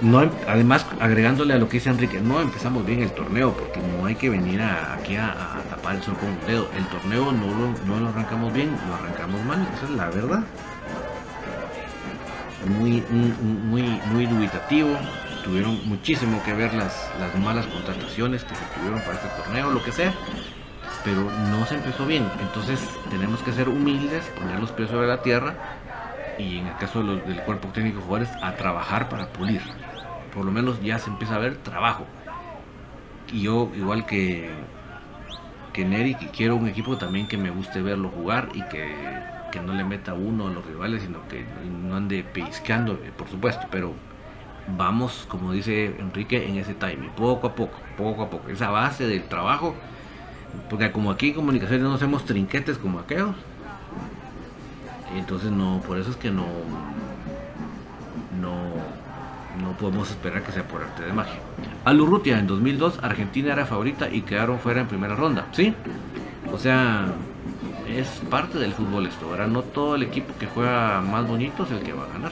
No, 0.02 0.30
además, 0.48 0.86
agregándole 1.00 1.54
a 1.54 1.58
lo 1.58 1.70
que 1.70 1.78
dice 1.78 1.90
Enrique, 1.90 2.20
no 2.20 2.42
empezamos 2.42 2.86
bien 2.86 3.02
el 3.02 3.12
torneo 3.12 3.54
porque 3.54 3.80
no 3.80 4.06
hay 4.06 4.16
que 4.16 4.30
venir 4.30 4.62
aquí 4.62 5.16
a, 5.16 5.32
a, 5.32 5.62
tapar 5.70 5.96
el 5.96 6.04
sol 6.04 6.18
con 6.18 6.28
un 6.28 6.40
dedo. 6.46 6.68
El 6.76 6.86
torneo 6.88 7.32
no 7.32 7.48
lo, 7.48 7.74
no 7.86 8.00
lo 8.02 8.10
arrancamos 8.10 8.52
bien, 8.52 8.76
lo 8.90 8.96
arrancamos 8.96 9.42
mal, 9.46 9.66
esa 9.78 9.86
es 9.86 9.92
la 9.92 10.10
verdad. 10.10 10.44
Muy, 12.68 13.02
muy, 13.10 14.02
muy 14.12 14.26
dubitativo, 14.26 14.90
tuvieron 15.44 15.80
muchísimo 15.88 16.42
que 16.44 16.54
ver 16.54 16.74
las, 16.74 17.10
las 17.20 17.36
malas 17.40 17.66
contrataciones 17.68 18.44
que 18.44 18.56
se 18.56 18.66
tuvieron 18.76 19.00
para 19.02 19.14
este 19.14 19.28
torneo, 19.42 19.72
lo 19.72 19.84
que 19.84 19.92
sea, 19.92 20.14
pero 21.04 21.30
no 21.50 21.66
se 21.66 21.76
empezó 21.76 22.06
bien. 22.06 22.28
Entonces 22.42 22.80
tenemos 23.10 23.42
que 23.42 23.52
ser 23.52 23.70
humildes, 23.70 24.26
poner 24.40 24.60
los 24.60 24.72
pies 24.72 24.90
sobre 24.90 25.08
la 25.08 25.22
tierra 25.22 25.56
y 26.38 26.58
en 26.60 26.68
el 26.68 26.76
caso 26.78 27.00
de 27.00 27.06
los, 27.06 27.28
del 27.28 27.42
cuerpo 27.42 27.70
técnico 27.70 28.00
de 28.00 28.06
jugadores 28.06 28.34
a 28.42 28.56
trabajar 28.56 29.10
para 29.10 29.28
pulir. 29.28 29.62
por 30.34 30.46
lo 30.46 30.52
menos 30.52 30.82
ya 30.82 30.98
se 31.00 31.10
empieza 31.10 31.36
a 31.36 31.40
ver 31.40 31.58
trabajo. 31.58 32.06
Y 33.32 33.42
yo, 33.42 33.72
igual 33.76 34.06
que, 34.06 34.50
que 35.74 35.86
Neri, 35.86 36.16
quiero 36.16 36.56
un 36.56 36.68
equipo 36.68 36.98
también 36.98 37.28
que 37.28 37.38
me 37.38 37.50
guste 37.50 37.82
verlo 37.82 38.10
jugar 38.10 38.50
y 38.54 38.62
que, 38.64 38.94
que 39.52 39.60
no 39.60 39.74
le 39.74 39.84
meta 39.84 40.14
uno 40.14 40.48
a 40.48 40.52
los 40.52 40.66
rivales, 40.66 41.04
sino 41.04 41.28
que 41.28 41.46
no 41.88 41.96
ande 41.96 42.24
piscando, 42.24 43.00
por 43.18 43.30
supuesto, 43.30 43.68
pero 43.72 43.94
vamos, 44.68 45.26
como 45.28 45.52
dice 45.52 45.96
Enrique, 46.00 46.48
en 46.48 46.58
ese 46.58 46.74
timing, 46.74 47.10
poco 47.12 47.48
a 47.48 47.56
poco, 47.56 47.78
poco 47.98 48.24
a 48.24 48.30
poco, 48.30 48.50
esa 48.50 48.70
base 48.70 49.08
del 49.08 49.24
trabajo, 49.24 49.76
porque 50.70 50.92
como 50.92 51.12
aquí 51.12 51.30
en 51.30 51.36
comunicaciones 51.36 51.84
no 51.84 51.94
hacemos 51.94 52.26
trinquetes 52.26 52.78
como 52.78 53.00
aquellos, 53.00 53.36
entonces 55.16 55.52
no, 55.52 55.82
por 55.86 55.98
eso 55.98 56.12
es 56.12 56.18
que 56.18 56.32
no, 56.32 56.46
no, 58.42 59.64
no 59.64 59.78
podemos 59.78 60.10
esperar 60.10 60.44
que 60.44 60.52
sea 60.52 60.68
por 60.68 60.82
arte 60.82 61.04
de 61.04 61.14
magia. 61.14 61.40
Alurrutia 61.86 62.40
en 62.40 62.48
2002, 62.48 63.00
Argentina 63.04 63.54
era 63.54 63.66
favorita 63.66 64.10
y 64.10 64.22
quedaron 64.22 64.60
fuera 64.60 64.82
en 64.82 64.88
primera 64.88 65.16
ronda, 65.16 65.48
¿sí? 65.52 65.74
O 66.52 66.58
sea, 66.58 67.06
es 67.88 68.08
parte 68.30 68.58
del 68.58 68.74
fútbol 68.74 69.06
esto, 69.08 69.28
ahora 69.30 69.48
no 69.48 69.62
todo 69.62 69.96
el 69.96 70.04
equipo 70.04 70.34
que 70.40 70.48
juega 70.48 71.02
más 71.02 71.28
bonito 71.28 71.64
es 71.64 71.72
el 71.72 71.80
que 71.80 71.94
va 71.94 72.06
a 72.06 72.08
ganar. 72.08 72.32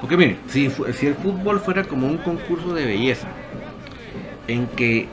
Porque 0.00 0.16
mire, 0.16 0.38
si, 0.48 0.68
si 0.68 1.06
el 1.06 1.14
fútbol 1.14 1.60
fuera 1.60 1.84
como 1.84 2.08
un 2.08 2.18
concurso 2.18 2.74
de 2.74 2.86
belleza, 2.86 3.28
en 4.48 4.66
que 4.68 5.08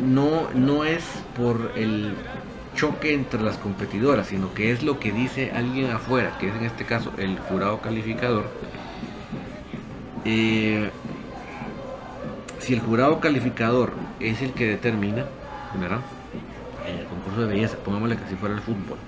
no, 0.00 0.50
no 0.54 0.84
es 0.84 1.04
por 1.36 1.72
el 1.76 2.14
choque 2.74 3.14
entre 3.14 3.42
las 3.42 3.56
competidoras, 3.58 4.28
sino 4.28 4.54
que 4.54 4.72
es 4.72 4.82
lo 4.82 4.98
que 4.98 5.12
dice 5.12 5.52
alguien 5.52 5.90
afuera, 5.90 6.36
que 6.38 6.48
es 6.48 6.54
en 6.54 6.64
este 6.64 6.84
caso 6.84 7.12
el 7.18 7.38
jurado 7.38 7.80
calificador. 7.80 8.44
Eh, 10.24 10.90
si 12.58 12.74
el 12.74 12.80
jurado 12.80 13.20
calificador 13.20 13.92
es 14.20 14.40
el 14.40 14.52
que 14.52 14.66
determina, 14.66 15.26
¿verdad? 15.78 16.00
El 16.86 17.04
concurso 17.06 17.40
de 17.42 17.46
belleza, 17.46 17.76
pongámosle 17.84 18.16
que 18.16 18.24
así 18.24 18.34
fuera 18.36 18.54
el 18.54 18.60
fútbol 18.60 18.98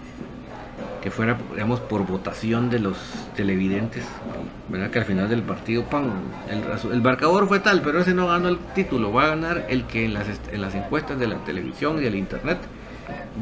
que 1.05 1.11
fuera, 1.11 1.37
digamos, 1.53 1.81
por 1.81 2.07
votación 2.07 2.71
de 2.71 2.79
los 2.79 2.97
televidentes, 3.37 4.07
¿verdad? 4.71 4.91
Que 4.91 5.01
al 5.01 5.05
final 5.05 5.29
del 5.29 5.43
partido, 5.43 5.85
¡pam! 5.85 6.07
El, 6.49 6.63
el 6.93 7.03
marcador 7.03 7.47
fue 7.47 7.61
tal, 7.61 7.83
pero 7.83 8.01
ese 8.01 8.15
no 8.15 8.29
ganó 8.29 8.49
el 8.49 8.57
título, 8.75 9.13
va 9.13 9.25
a 9.25 9.27
ganar 9.29 9.67
el 9.69 9.85
que 9.85 10.07
en 10.07 10.15
las, 10.15 10.27
en 10.51 10.63
las 10.63 10.75
encuestas 10.75 11.19
de 11.19 11.27
la 11.27 11.37
televisión 11.45 11.99
y 11.99 12.05
del 12.05 12.15
internet 12.15 12.57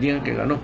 digan 0.01 0.25
que 0.25 0.35
ganó. 0.35 0.59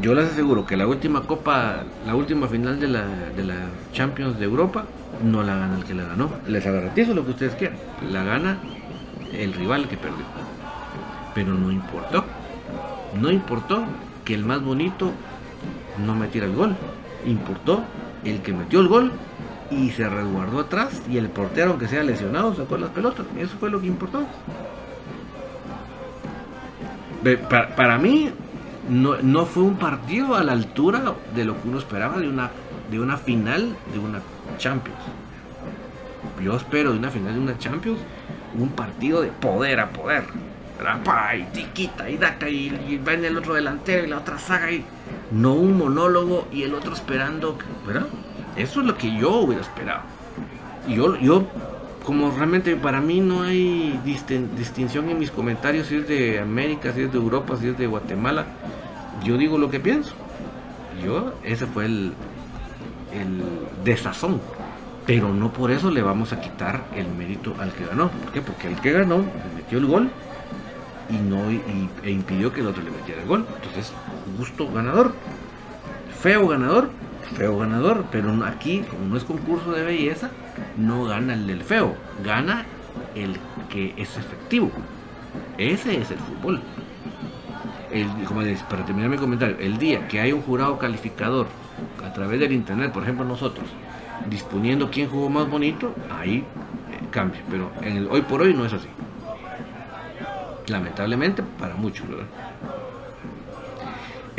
Yo 0.00 0.14
les 0.14 0.30
aseguro 0.30 0.64
que 0.64 0.78
la 0.78 0.86
última 0.86 1.24
copa, 1.24 1.84
la 2.06 2.14
última 2.14 2.48
final 2.48 2.80
de 2.80 2.88
la, 2.88 3.04
de 3.36 3.44
la 3.44 3.56
Champions 3.92 4.38
de 4.38 4.46
Europa, 4.46 4.86
no 5.22 5.42
la 5.42 5.56
gana 5.56 5.76
el 5.76 5.84
que 5.84 5.92
la 5.92 6.04
ganó. 6.04 6.30
Les 6.46 6.64
garantizo 6.64 7.12
lo 7.12 7.26
que 7.26 7.32
ustedes 7.32 7.54
quieran. 7.54 7.76
La 8.10 8.24
gana 8.24 8.56
el 9.34 9.52
rival 9.52 9.88
que 9.88 9.98
perdió. 9.98 10.24
Pero 11.34 11.52
no 11.52 11.70
importó. 11.70 12.24
No 13.20 13.30
importó 13.30 13.84
que 14.24 14.32
el 14.32 14.46
más 14.46 14.62
bonito 14.62 15.12
no 16.04 16.14
metiera 16.14 16.46
el 16.46 16.54
gol. 16.54 16.76
Importó 17.26 17.82
el 18.24 18.40
que 18.42 18.52
metió 18.52 18.80
el 18.80 18.88
gol 18.88 19.12
y 19.70 19.90
se 19.90 20.08
resguardó 20.08 20.60
atrás 20.60 21.02
y 21.10 21.18
el 21.18 21.28
portero, 21.28 21.70
aunque 21.70 21.88
sea 21.88 22.02
lesionado, 22.02 22.54
sacó 22.54 22.78
las 22.78 22.90
pelotas. 22.90 23.26
Eso 23.38 23.56
fue 23.58 23.70
lo 23.70 23.80
que 23.80 23.86
importó. 23.86 24.26
Para, 27.76 27.98
mí 27.98 28.30
no, 28.88 29.16
no, 29.22 29.44
fue 29.44 29.64
un 29.64 29.76
partido 29.76 30.36
a 30.36 30.44
la 30.44 30.52
altura 30.52 31.14
de 31.34 31.44
lo 31.44 31.60
que 31.60 31.68
uno 31.68 31.78
esperaba 31.78 32.18
de 32.18 32.28
una, 32.28 32.50
de 32.90 33.00
una 33.00 33.16
final 33.16 33.76
de 33.92 33.98
una 33.98 34.20
Champions. 34.56 34.98
Yo 36.42 36.56
espero 36.56 36.92
de 36.92 36.98
una 36.98 37.10
final 37.10 37.34
de 37.34 37.40
una 37.40 37.58
Champions 37.58 37.98
un 38.56 38.70
partido 38.70 39.20
de 39.20 39.28
poder 39.28 39.80
a 39.80 39.90
poder. 39.90 40.24
Y 41.36 41.42
tiquita 41.52 42.08
y 42.08 42.16
daca 42.16 42.48
y, 42.48 42.68
y 42.88 42.98
va 42.98 43.14
en 43.14 43.24
el 43.24 43.36
otro 43.36 43.54
delantero 43.54 44.04
y 44.04 44.08
la 44.08 44.18
otra 44.18 44.38
saga 44.38 44.70
y 44.70 44.84
no 45.30 45.54
un 45.54 45.78
monólogo 45.78 46.46
y 46.52 46.62
el 46.62 46.74
otro 46.74 46.94
esperando. 46.94 47.58
Eso 48.56 48.80
es 48.80 48.86
lo 48.86 48.96
que 48.96 49.16
yo 49.16 49.36
hubiera 49.36 49.62
esperado. 49.62 50.02
Y 50.86 50.94
yo, 50.94 51.16
yo 51.16 51.44
como 52.04 52.30
realmente 52.30 52.74
para 52.76 53.00
mí 53.00 53.20
no 53.20 53.42
hay 53.42 54.00
distinción 54.56 55.10
en 55.10 55.18
mis 55.18 55.30
comentarios 55.30 55.88
si 55.88 55.96
es 55.96 56.08
de 56.08 56.40
América, 56.40 56.92
si 56.94 57.02
es 57.02 57.12
de 57.12 57.18
Europa, 57.18 57.56
si 57.56 57.68
es 57.68 57.76
de 57.76 57.86
Guatemala, 57.86 58.46
yo 59.22 59.36
digo 59.36 59.58
lo 59.58 59.70
que 59.70 59.80
pienso. 59.80 60.14
Yo, 61.04 61.34
ese 61.44 61.66
fue 61.66 61.84
el, 61.84 62.14
el 63.12 63.42
desazón. 63.84 64.40
Pero 65.06 65.32
no 65.32 65.52
por 65.52 65.70
eso 65.70 65.90
le 65.90 66.02
vamos 66.02 66.32
a 66.32 66.40
quitar 66.40 66.84
el 66.94 67.08
mérito 67.08 67.54
al 67.58 67.72
que 67.72 67.86
ganó. 67.86 68.10
¿Por 68.10 68.32
qué? 68.32 68.42
Porque 68.42 68.68
el 68.68 68.76
que 68.76 68.92
ganó 68.92 69.24
metió 69.56 69.78
el 69.78 69.86
gol 69.86 70.10
y 71.10 71.16
no 71.16 71.50
e 72.04 72.10
impidió 72.10 72.52
que 72.52 72.60
el 72.60 72.66
otro 72.66 72.82
le 72.82 72.90
metiera 72.90 73.22
el 73.22 73.28
gol. 73.28 73.46
Entonces, 73.56 73.92
justo 74.38 74.70
ganador. 74.72 75.14
Feo 76.22 76.48
ganador, 76.48 76.90
feo 77.36 77.58
ganador, 77.58 78.06
pero 78.10 78.32
aquí, 78.44 78.84
como 78.88 79.06
no 79.06 79.16
es 79.16 79.24
concurso 79.24 79.72
de 79.72 79.82
belleza, 79.82 80.30
no 80.76 81.04
gana 81.04 81.34
el 81.34 81.46
del 81.46 81.62
feo, 81.62 81.94
gana 82.24 82.64
el 83.14 83.36
que 83.68 83.94
es 83.96 84.16
efectivo. 84.16 84.70
Ese 85.58 86.00
es 86.00 86.10
el 86.10 86.18
fútbol. 86.18 86.60
El, 87.92 88.08
como 88.24 88.42
les, 88.42 88.62
para 88.64 88.84
terminar 88.84 89.10
mi 89.10 89.16
comentario, 89.16 89.56
el 89.58 89.78
día 89.78 90.08
que 90.08 90.20
hay 90.20 90.32
un 90.32 90.42
jurado 90.42 90.78
calificador 90.78 91.46
a 92.04 92.12
través 92.12 92.40
del 92.40 92.52
internet, 92.52 92.92
por 92.92 93.02
ejemplo 93.02 93.24
nosotros, 93.24 93.66
disponiendo 94.28 94.90
quién 94.90 95.08
jugó 95.08 95.30
más 95.30 95.48
bonito, 95.48 95.94
ahí 96.10 96.38
eh, 96.38 96.44
cambia. 97.10 97.40
Pero 97.50 97.70
en 97.80 97.96
el, 97.96 98.08
hoy 98.08 98.22
por 98.22 98.42
hoy 98.42 98.54
no 98.54 98.64
es 98.64 98.72
así. 98.72 98.88
Lamentablemente 100.66 101.42
para 101.58 101.74
muchos, 101.76 102.06
¿verdad? 102.08 102.26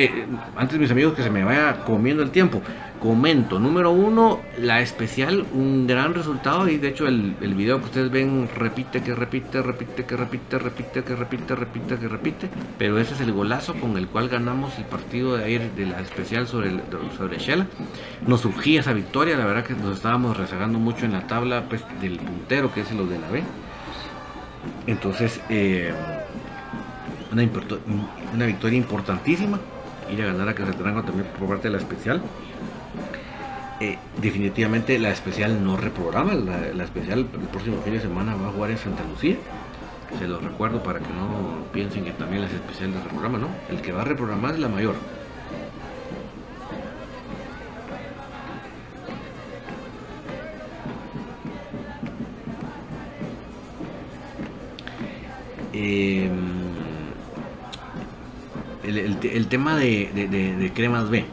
Eh, 0.01 0.25
antes 0.55 0.79
mis 0.79 0.89
amigos 0.91 1.13
que 1.13 1.23
se 1.23 1.29
me 1.29 1.43
vaya 1.43 1.83
comiendo 1.83 2.23
el 2.23 2.31
tiempo, 2.31 2.61
comento, 3.01 3.59
número 3.59 3.91
uno, 3.91 4.39
la 4.57 4.79
especial, 4.79 5.45
un 5.51 5.87
gran 5.87 6.13
resultado 6.13 6.69
y 6.69 6.77
de 6.77 6.87
hecho 6.87 7.05
el, 7.05 7.35
el 7.41 7.53
video 7.53 7.79
que 7.79 7.85
ustedes 7.87 8.09
ven 8.09 8.47
repite, 8.55 9.03
que 9.03 9.13
repite, 9.13 9.61
repite, 9.61 10.05
que 10.05 10.15
repite, 10.15 10.57
repite, 10.57 11.03
que 11.03 11.15
repite, 11.17 11.53
repite, 11.53 11.97
que 11.97 12.07
repite, 12.07 12.49
pero 12.77 12.97
ese 12.97 13.13
es 13.13 13.19
el 13.19 13.33
golazo 13.33 13.73
con 13.73 13.97
el 13.97 14.07
cual 14.07 14.29
ganamos 14.29 14.77
el 14.77 14.85
partido 14.85 15.35
de 15.35 15.43
ayer 15.43 15.69
de 15.71 15.87
la 15.87 15.99
especial 15.99 16.47
sobre, 16.47 16.69
el, 16.69 16.81
sobre. 17.17 17.37
Nos 18.25 18.39
surgía 18.39 18.79
esa 18.79 18.93
victoria, 18.93 19.35
la 19.35 19.45
verdad 19.45 19.65
que 19.65 19.73
nos 19.73 19.97
estábamos 19.97 20.37
rezagando 20.37 20.79
mucho 20.79 21.03
en 21.03 21.11
la 21.11 21.27
tabla 21.27 21.65
pues, 21.67 21.83
del 21.99 22.19
puntero 22.19 22.73
que 22.73 22.79
es 22.79 22.91
lo 22.93 23.05
de 23.05 23.19
la 23.19 23.29
B. 23.29 23.43
Entonces, 24.87 25.41
eh, 25.49 25.91
una 27.33 28.45
victoria 28.45 28.77
importantísima 28.77 29.59
ir 30.11 30.21
a 30.21 30.25
ganar 30.25 30.49
a 30.49 30.55
Casatrango 30.55 31.03
también 31.03 31.27
por 31.37 31.47
parte 31.47 31.67
de 31.67 31.71
la 31.71 31.77
especial. 31.77 32.21
Eh, 33.79 33.97
definitivamente 34.21 34.99
la 34.99 35.09
especial 35.09 35.63
no 35.63 35.77
reprograma, 35.77 36.33
la, 36.33 36.83
especial 36.83 37.19
el 37.19 37.47
próximo 37.47 37.81
fin 37.81 37.93
de 37.93 38.01
semana 38.01 38.35
va 38.35 38.49
a 38.49 38.51
jugar 38.51 38.71
en 38.71 38.77
Santa 38.77 39.03
Lucía. 39.03 39.37
Se 40.17 40.27
lo 40.27 40.39
recuerdo 40.39 40.83
para 40.83 40.99
que 40.99 41.13
no 41.13 41.63
piensen 41.71 42.03
que 42.03 42.11
también 42.11 42.41
las 42.41 42.51
especiales 42.51 43.01
reprograman, 43.03 43.41
¿no? 43.41 43.47
El 43.69 43.81
que 43.81 43.91
va 43.91 44.01
a 44.01 44.05
reprogramar 44.05 44.55
es 44.55 44.59
la 44.59 44.67
mayor. 44.67 44.95
Eh, 55.71 56.29
el, 59.23 59.47
tema 59.47 59.75
de, 59.75 60.71
cremas 60.75 61.09
B. 61.09 61.25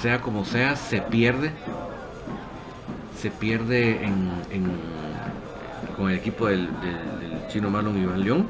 Sea 0.00 0.20
como 0.20 0.44
sea, 0.44 0.76
se 0.76 1.00
pierde. 1.00 1.50
Se 3.16 3.30
pierde 3.30 4.04
en, 4.04 4.30
con 5.96 6.10
el 6.10 6.16
equipo 6.16 6.46
del, 6.46 6.68
chino 7.48 7.70
Marlon 7.70 8.00
Iván 8.02 8.22
León. 8.22 8.46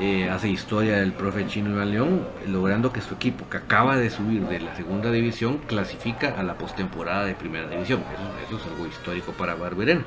Eh, 0.00 0.30
hace 0.30 0.48
historia 0.48 0.98
del 0.98 1.12
profe 1.12 1.48
chino 1.48 1.70
Iván 1.70 1.90
León, 1.90 2.26
logrando 2.46 2.92
que 2.92 3.00
su 3.00 3.14
equipo, 3.14 3.48
que 3.48 3.56
acaba 3.56 3.96
de 3.96 4.10
subir 4.10 4.42
de 4.42 4.60
la 4.60 4.76
segunda 4.76 5.10
división, 5.10 5.58
clasifica 5.58 6.38
a 6.38 6.44
la 6.44 6.54
postemporada 6.54 7.24
de 7.24 7.34
primera 7.34 7.68
división. 7.68 8.02
Eso, 8.46 8.58
es 8.58 8.66
algo 8.66 8.86
histórico 8.86 9.32
para 9.32 9.56
Barberena. 9.56 10.04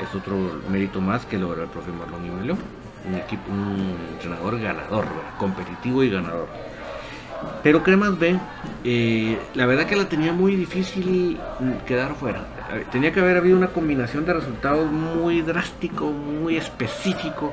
Es 0.00 0.14
otro 0.14 0.36
mérito 0.70 1.00
más 1.00 1.26
que 1.26 1.38
logró 1.38 1.64
el 1.64 1.68
profe 1.68 1.90
Marlon 1.90 2.26
Iván 2.26 2.46
León 2.46 2.85
un 3.08 3.14
equipo, 3.14 3.50
un 3.50 3.96
entrenador 4.12 4.60
ganador, 4.60 5.06
competitivo 5.38 6.02
y 6.02 6.10
ganador. 6.10 6.48
Pero 7.62 7.82
Cremas 7.82 8.18
B, 8.18 8.38
eh, 8.84 9.38
la 9.54 9.66
verdad 9.66 9.86
que 9.86 9.96
la 9.96 10.08
tenía 10.08 10.32
muy 10.32 10.56
difícil 10.56 11.38
quedar 11.86 12.14
fuera. 12.14 12.46
Tenía 12.90 13.12
que 13.12 13.20
haber 13.20 13.36
habido 13.36 13.56
una 13.56 13.68
combinación 13.68 14.24
de 14.24 14.32
resultados 14.32 14.90
muy 14.90 15.42
drástico, 15.42 16.10
muy 16.10 16.56
específico, 16.56 17.52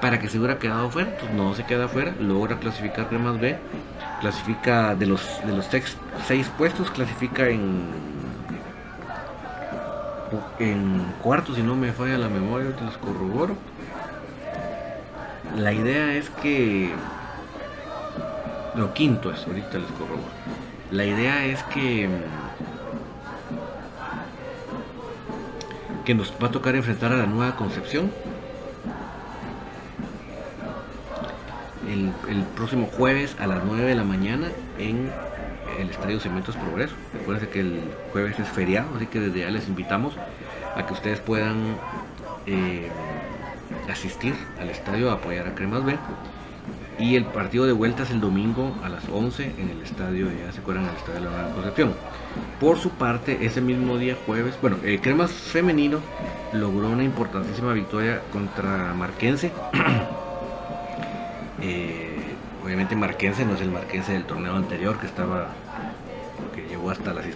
para 0.00 0.18
que 0.18 0.28
se 0.28 0.38
hubiera 0.38 0.58
quedado 0.58 0.90
fuera, 0.90 1.16
pues 1.18 1.32
no 1.32 1.54
se 1.54 1.64
queda 1.64 1.88
fuera, 1.88 2.14
logra 2.20 2.58
clasificar 2.58 3.08
Cremas 3.08 3.38
B, 3.38 3.58
clasifica 4.20 4.94
de 4.94 5.06
los, 5.06 5.40
de 5.44 5.52
los 5.52 5.66
seis, 6.26 6.50
puestos, 6.56 6.90
clasifica 6.90 7.48
en, 7.48 7.82
en 10.58 11.04
cuarto, 11.22 11.54
si 11.54 11.62
no 11.62 11.76
me 11.76 11.92
falla 11.92 12.16
la 12.16 12.28
memoria, 12.28 12.74
te 12.74 12.84
los 12.84 12.96
corroboro. 12.96 13.56
La 15.56 15.72
idea 15.72 16.14
es 16.14 16.30
que, 16.30 16.90
lo 18.74 18.94
quinto 18.94 19.30
es, 19.30 19.46
ahorita 19.46 19.78
les 19.78 19.90
corroboro. 19.92 20.22
La 20.90 21.04
idea 21.04 21.44
es 21.44 21.62
que 21.64 22.08
que 26.04 26.14
nos 26.14 26.32
va 26.42 26.48
a 26.48 26.50
tocar 26.50 26.74
enfrentar 26.74 27.12
a 27.12 27.16
la 27.16 27.26
nueva 27.26 27.56
Concepción 27.56 28.10
el, 32.28 32.42
próximo 32.56 32.86
jueves 32.86 33.36
a 33.40 33.46
las 33.46 33.64
9 33.64 33.84
de 33.84 33.94
la 33.94 34.04
mañana 34.04 34.48
en 34.78 35.10
el 35.78 35.90
Estadio 35.90 36.20
Cementos 36.20 36.56
Progreso. 36.56 36.94
Recuerden 37.12 37.48
que 37.48 37.60
el 37.60 37.80
jueves 38.12 38.38
es 38.38 38.48
feriado, 38.48 38.88
así 38.96 39.06
que 39.06 39.20
desde 39.20 39.40
ya 39.40 39.50
les 39.50 39.66
invitamos 39.68 40.14
a 40.76 40.86
que 40.86 40.92
ustedes 40.92 41.20
puedan 41.20 41.76
eh, 42.46 42.88
asistir 43.90 44.34
al 44.58 44.70
estadio 44.70 45.10
a 45.10 45.14
apoyar 45.14 45.46
a 45.48 45.54
Cremas 45.54 45.84
B. 45.84 45.96
Y 46.98 47.16
el 47.16 47.24
partido 47.24 47.64
de 47.66 47.72
vuelta 47.72 48.02
es 48.02 48.10
el 48.10 48.20
domingo 48.20 48.74
a 48.84 48.90
las 48.90 49.08
11 49.08 49.54
en 49.58 49.70
el 49.70 49.80
estadio, 49.80 50.28
ya 50.30 50.52
se 50.52 50.60
acuerdan, 50.60 50.84
el 50.84 50.96
estadio 50.96 51.20
de 51.20 51.26
la 51.30 51.48
Concepción. 51.54 51.94
Por 52.60 52.78
su 52.78 52.90
parte, 52.90 53.38
ese 53.46 53.62
mismo 53.62 53.96
día 53.96 54.16
jueves, 54.26 54.54
bueno, 54.60 54.76
el 54.84 55.00
Cremas 55.00 55.30
femenino 55.30 56.00
logró 56.52 56.90
una 56.90 57.02
importantísima 57.02 57.72
victoria 57.72 58.20
contra 58.32 58.94
Marquense. 58.94 59.52
Eh, 61.62 62.16
obviamente 62.64 62.96
Marquense 62.96 63.44
no 63.44 63.52
es 63.52 63.60
el 63.60 63.70
Marquense 63.70 64.12
del 64.12 64.24
torneo 64.24 64.56
anterior 64.56 64.98
que 64.98 65.04
estaba, 65.04 65.48
que 66.54 66.66
llegó 66.66 66.90
hasta 66.90 67.12
las 67.12 67.26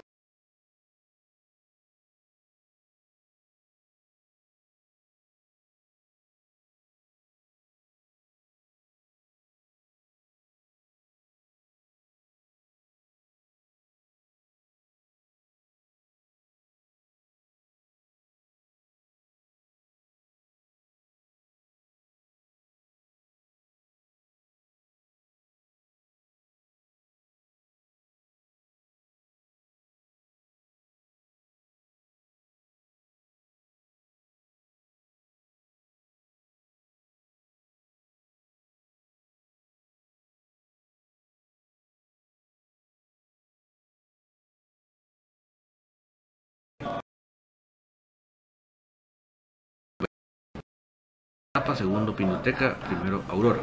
segundo 51.73 52.15
Pinoteca, 52.15 52.75
primero 52.87 53.23
Aurora. 53.29 53.59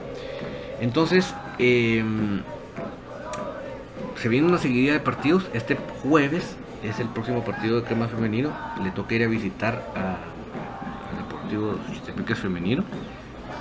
Entonces, 0.80 1.32
em, 1.58 2.42
se 4.16 4.28
viene 4.28 4.48
una 4.48 4.58
seguidilla 4.58 4.94
de 4.94 5.00
partidos. 5.00 5.44
Este 5.52 5.76
jueves 6.02 6.56
es 6.82 6.98
el 6.98 7.08
próximo 7.08 7.44
partido 7.44 7.76
de 7.76 7.82
crema 7.86 8.08
femenino. 8.08 8.50
Le 8.82 8.90
toca 8.90 9.14
ir 9.14 9.22
a 9.22 9.28
visitar 9.28 9.84
al 9.94 11.18
Deportivo 11.18 11.78
Chistepec 11.92 12.34
femenino. 12.34 12.82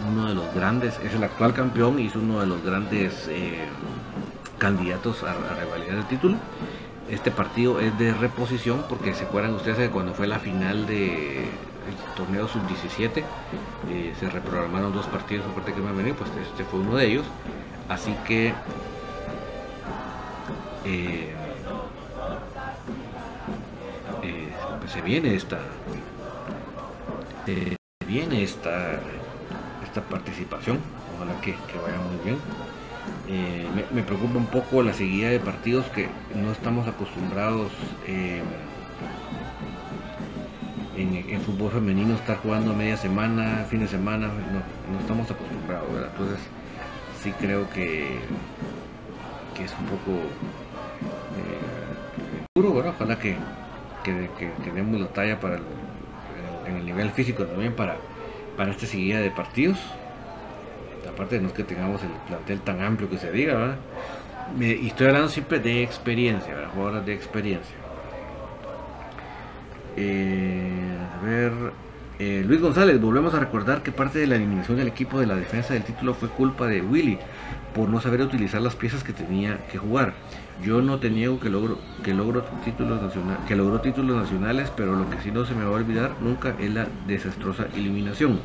Uno 0.09 0.29
de 0.29 0.33
los 0.33 0.51
grandes, 0.55 0.99
es 1.03 1.13
el 1.13 1.23
actual 1.23 1.53
campeón 1.53 1.99
y 1.99 2.07
es 2.07 2.15
uno 2.15 2.39
de 2.39 2.47
los 2.47 2.63
grandes 2.63 3.27
em, 3.27 3.69
candidatos 4.57 5.23
a, 5.23 5.31
a 5.31 5.55
revalidar 5.59 5.97
el 5.97 6.05
título. 6.05 6.37
Este 7.07 7.29
partido 7.29 7.79
es 7.79 7.97
de 7.99 8.13
reposición 8.13 8.85
porque 8.89 9.13
se 9.13 9.25
acuerdan 9.25 9.53
ustedes 9.53 9.77
de 9.77 9.89
cuando 9.89 10.13
fue 10.13 10.25
la 10.25 10.39
final 10.39 10.87
de 10.87 11.45
el 11.87 12.15
torneo 12.15 12.47
sub-17 12.47 13.23
eh, 13.89 14.13
se 14.19 14.29
reprogramaron 14.29 14.93
dos 14.93 15.07
partidos 15.07 15.45
por 15.45 15.55
parte 15.55 15.73
que 15.73 15.81
me 15.81 15.91
venir, 15.91 16.15
pues 16.15 16.29
este 16.41 16.63
fue 16.63 16.79
uno 16.79 16.95
de 16.95 17.07
ellos. 17.07 17.25
Así 17.89 18.15
que 18.25 18.53
eh, 20.85 21.33
eh, 24.23 24.49
se 24.87 25.01
viene 25.01 25.35
esta 25.35 25.59
viene 28.07 28.43
esta 28.43 28.99
esta 29.83 30.01
participación 30.01 30.79
ojalá 31.15 31.39
que, 31.41 31.51
vaya 31.51 31.97
muy 31.97 32.17
bien 32.23 32.37
me, 33.75 33.83
me, 33.91 34.03
preocupa 34.03 34.37
un 34.37 34.45
poco 34.45 34.83
la 34.83 34.93
seguida 34.93 35.29
de 35.29 35.39
partidos 35.39 35.85
que 35.87 36.07
no 36.35 36.51
estamos 36.51 36.87
acostumbrados 36.87 37.71
en, 41.01 41.41
fútbol 41.41 41.71
femenino 41.71 42.15
estar 42.15 42.37
jugando 42.37 42.73
media 42.73 42.97
semana, 42.97 43.65
fin 43.69 43.79
de 43.79 43.87
semana, 43.87 44.27
no, 44.27 44.99
estamos 44.99 45.29
acostumbrados, 45.29 45.89
Entonces 46.11 46.39
sí 47.21 47.31
creo 47.39 47.69
que, 47.69 48.19
que 49.55 49.63
es 49.63 49.73
un 49.79 49.85
poco 49.85 50.11
eh, 51.37 52.45
duro, 52.55 52.89
Ojalá 52.89 53.17
que, 53.19 53.35
que, 54.03 54.71
demos 54.71 54.99
la 54.99 55.07
talla 55.07 55.39
para 55.39 55.59
en 56.65 56.77
el 56.77 56.85
nivel 56.85 57.11
físico 57.11 57.45
también 57.45 57.73
para, 57.73 57.97
para 58.55 58.71
esta 58.71 58.85
seguida 58.85 59.19
de 59.19 59.31
partidos. 59.31 59.79
Aparte 61.09 61.39
no 61.39 61.47
es 61.47 61.53
que 61.53 61.63
tengamos 61.63 62.01
el 62.03 62.11
plantel 62.27 62.61
tan 62.61 62.81
amplio 62.81 63.09
que 63.09 63.17
se 63.17 63.31
diga, 63.31 63.77
y 64.59 64.87
estoy 64.87 65.07
hablando 65.07 65.29
siempre 65.29 65.59
de 65.59 65.83
experiencia, 65.83 66.55
jugadoras 66.73 67.05
de 67.05 67.13
experiencia. 67.13 67.80
Eh, 69.97 70.97
a 71.19 71.25
ver, 71.25 71.51
eh, 72.19 72.43
Luis 72.45 72.61
González, 72.61 73.01
volvemos 73.01 73.33
a 73.33 73.39
recordar 73.39 73.81
que 73.81 73.91
parte 73.91 74.19
de 74.19 74.27
la 74.27 74.35
eliminación 74.35 74.77
del 74.77 74.87
equipo 74.87 75.19
de 75.19 75.25
la 75.25 75.35
defensa 75.35 75.73
del 75.73 75.83
título 75.83 76.13
fue 76.13 76.29
culpa 76.29 76.67
de 76.67 76.81
Willy 76.81 77.17
por 77.73 77.89
no 77.89 77.99
saber 77.99 78.21
utilizar 78.21 78.61
las 78.61 78.75
piezas 78.75 79.03
que 79.03 79.11
tenía 79.13 79.57
que 79.71 79.77
jugar. 79.77 80.13
Yo 80.63 80.81
no 80.81 80.99
te 80.99 81.09
niego 81.09 81.39
que 81.39 81.49
logro, 81.49 81.79
que 82.03 82.11
títulos 82.63 82.99
que 83.47 83.55
logró 83.55 83.81
títulos 83.81 84.15
nacionales, 84.15 84.71
pero 84.77 84.95
lo 84.95 85.09
que 85.09 85.19
sí 85.21 85.31
no 85.31 85.45
se 85.45 85.55
me 85.55 85.63
va 85.63 85.71
a 85.71 85.79
olvidar 85.79 86.11
nunca 86.21 86.53
es 86.59 86.71
la 86.71 86.87
desastrosa 87.07 87.65
eliminación. 87.75 88.39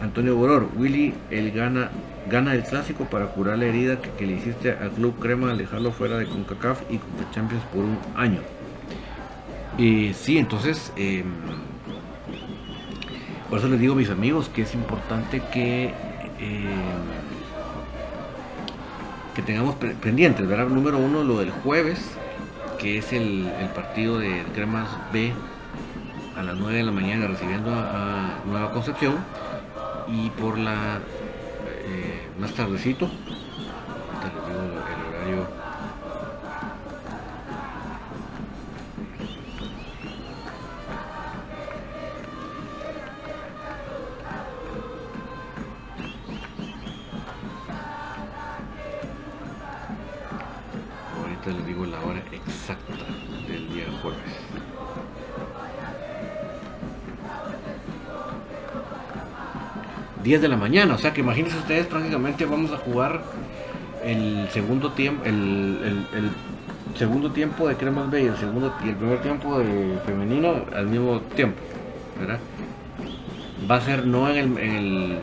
Antonio 0.00 0.36
Boror, 0.36 0.68
Willy 0.76 1.14
el 1.30 1.52
gana, 1.52 1.90
gana 2.30 2.54
el 2.54 2.62
clásico 2.62 3.04
para 3.04 3.26
curar 3.26 3.58
la 3.58 3.66
herida 3.66 4.00
que, 4.00 4.10
que 4.10 4.26
le 4.26 4.34
hiciste 4.34 4.72
al 4.72 4.90
Club 4.90 5.18
Crema 5.18 5.50
al 5.50 5.58
dejarlo 5.58 5.92
fuera 5.92 6.18
de 6.18 6.26
CONCACAF 6.26 6.82
y 6.90 6.98
CONCACHAMPIONS 6.98 7.34
Champions 7.34 7.64
por 7.72 7.84
un 7.84 7.98
año. 8.16 8.55
Y 9.78 10.14
sí, 10.14 10.38
entonces, 10.38 10.92
em, 10.96 11.24
por 13.50 13.58
eso 13.58 13.68
les 13.68 13.78
digo 13.78 13.92
a 13.92 13.96
mis 13.96 14.08
amigos 14.08 14.48
que 14.48 14.62
es 14.62 14.74
importante 14.74 15.42
que, 15.52 15.92
em, 16.40 16.66
que 19.34 19.42
tengamos 19.42 19.74
pendientes, 19.74 20.46
¿verdad? 20.46 20.68
Número 20.68 20.98
uno, 20.98 21.22
lo 21.22 21.40
del 21.40 21.50
jueves, 21.50 22.16
que 22.78 22.98
es 22.98 23.12
el, 23.12 23.50
partido 23.74 24.18
de 24.18 24.44
Cremas 24.54 24.88
B 25.12 25.32
a 26.36 26.42
las 26.42 26.56
9 26.56 26.78
de 26.78 26.82
la 26.82 26.92
mañana 26.92 27.26
recibiendo 27.26 27.70
a, 27.74 28.40
Nueva 28.46 28.72
Concepción 28.72 29.16
y 30.08 30.30
por 30.30 30.56
la 30.56 31.00
eh, 31.84 32.28
más 32.38 32.52
tardecito, 32.52 33.10
el 34.24 35.14
horario 35.14 35.65
...10 60.26 60.40
de 60.40 60.48
la 60.48 60.56
mañana, 60.56 60.94
o 60.94 60.98
sea 60.98 61.12
que 61.12 61.20
imagínense 61.20 61.56
ustedes 61.56 61.86
prácticamente 61.86 62.44
vamos 62.46 62.72
a 62.72 62.78
jugar 62.78 63.22
el 64.04 64.48
segundo 64.50 64.90
tiempo, 64.90 65.24
el, 65.24 66.04
segundo 66.96 67.30
tiempo 67.30 67.68
de 67.68 67.76
Cremas 67.76 68.10
B 68.10 68.24
y 68.24 68.26
el 68.26 68.36
segundo 68.36 68.74
y 68.84 68.88
el 68.88 68.96
primer 68.96 69.22
tiempo 69.22 69.60
de 69.60 70.00
femenino 70.04 70.64
al 70.74 70.88
mismo 70.88 71.20
tiempo, 71.36 71.60
¿verdad? 72.18 72.40
Va 73.70 73.76
a 73.76 73.80
ser 73.82 74.04
no 74.04 74.28
en 74.28 74.58
el, 74.58 75.18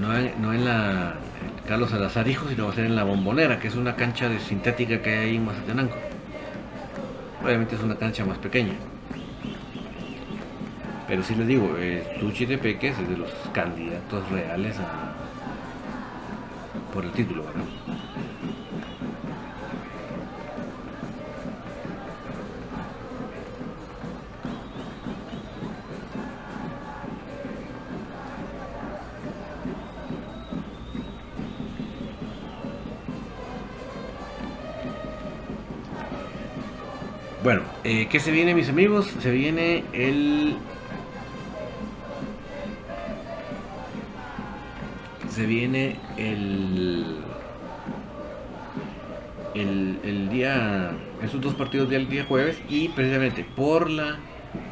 no, 0.00 0.16
en, 0.16 0.42
no 0.42 0.52
en 0.52 0.64
la 0.64 1.14
Carlos 1.68 1.90
Salazar 1.90 2.26
Hijo, 2.26 2.48
sino 2.48 2.64
va 2.64 2.72
a 2.72 2.74
ser 2.74 2.86
en 2.86 2.96
la 2.96 3.04
Bombonera, 3.04 3.60
que 3.60 3.68
es 3.68 3.76
una 3.76 3.94
cancha 3.94 4.28
de 4.28 4.40
sintética 4.40 5.00
que 5.00 5.10
hay 5.10 5.28
ahí 5.28 5.36
en 5.36 5.44
Mazatenango. 5.44 5.94
Obviamente 7.40 7.76
es 7.76 7.82
una 7.84 7.94
cancha 7.94 8.24
más 8.24 8.38
pequeña. 8.38 8.74
Pero 11.06 11.22
sí 11.22 11.34
les 11.34 11.46
digo, 11.46 11.76
eh, 11.78 12.02
Tuchi 12.18 12.46
de 12.46 12.58
Peques 12.58 12.98
es 12.98 13.08
de 13.08 13.16
los 13.16 13.30
candidatos 13.52 14.28
reales 14.30 14.78
a, 14.78 15.14
por 16.92 17.04
el 17.04 17.12
título, 17.12 17.44
¿verdad? 17.44 17.64
Bueno, 37.42 37.60
eh, 37.84 38.08
¿qué 38.10 38.20
se 38.20 38.30
viene 38.30 38.54
mis 38.54 38.70
amigos? 38.70 39.06
Se 39.20 39.30
viene 39.30 39.84
el... 39.92 40.56
Se 45.34 45.46
viene 45.46 45.96
el... 46.16 47.16
El, 49.54 49.98
el 50.04 50.28
día... 50.30 50.92
Esos 51.22 51.40
dos 51.40 51.54
partidos 51.54 51.88
del 51.90 52.08
día 52.08 52.24
jueves 52.24 52.60
y 52.68 52.88
precisamente 52.88 53.44
por 53.44 53.90
la 53.90 54.16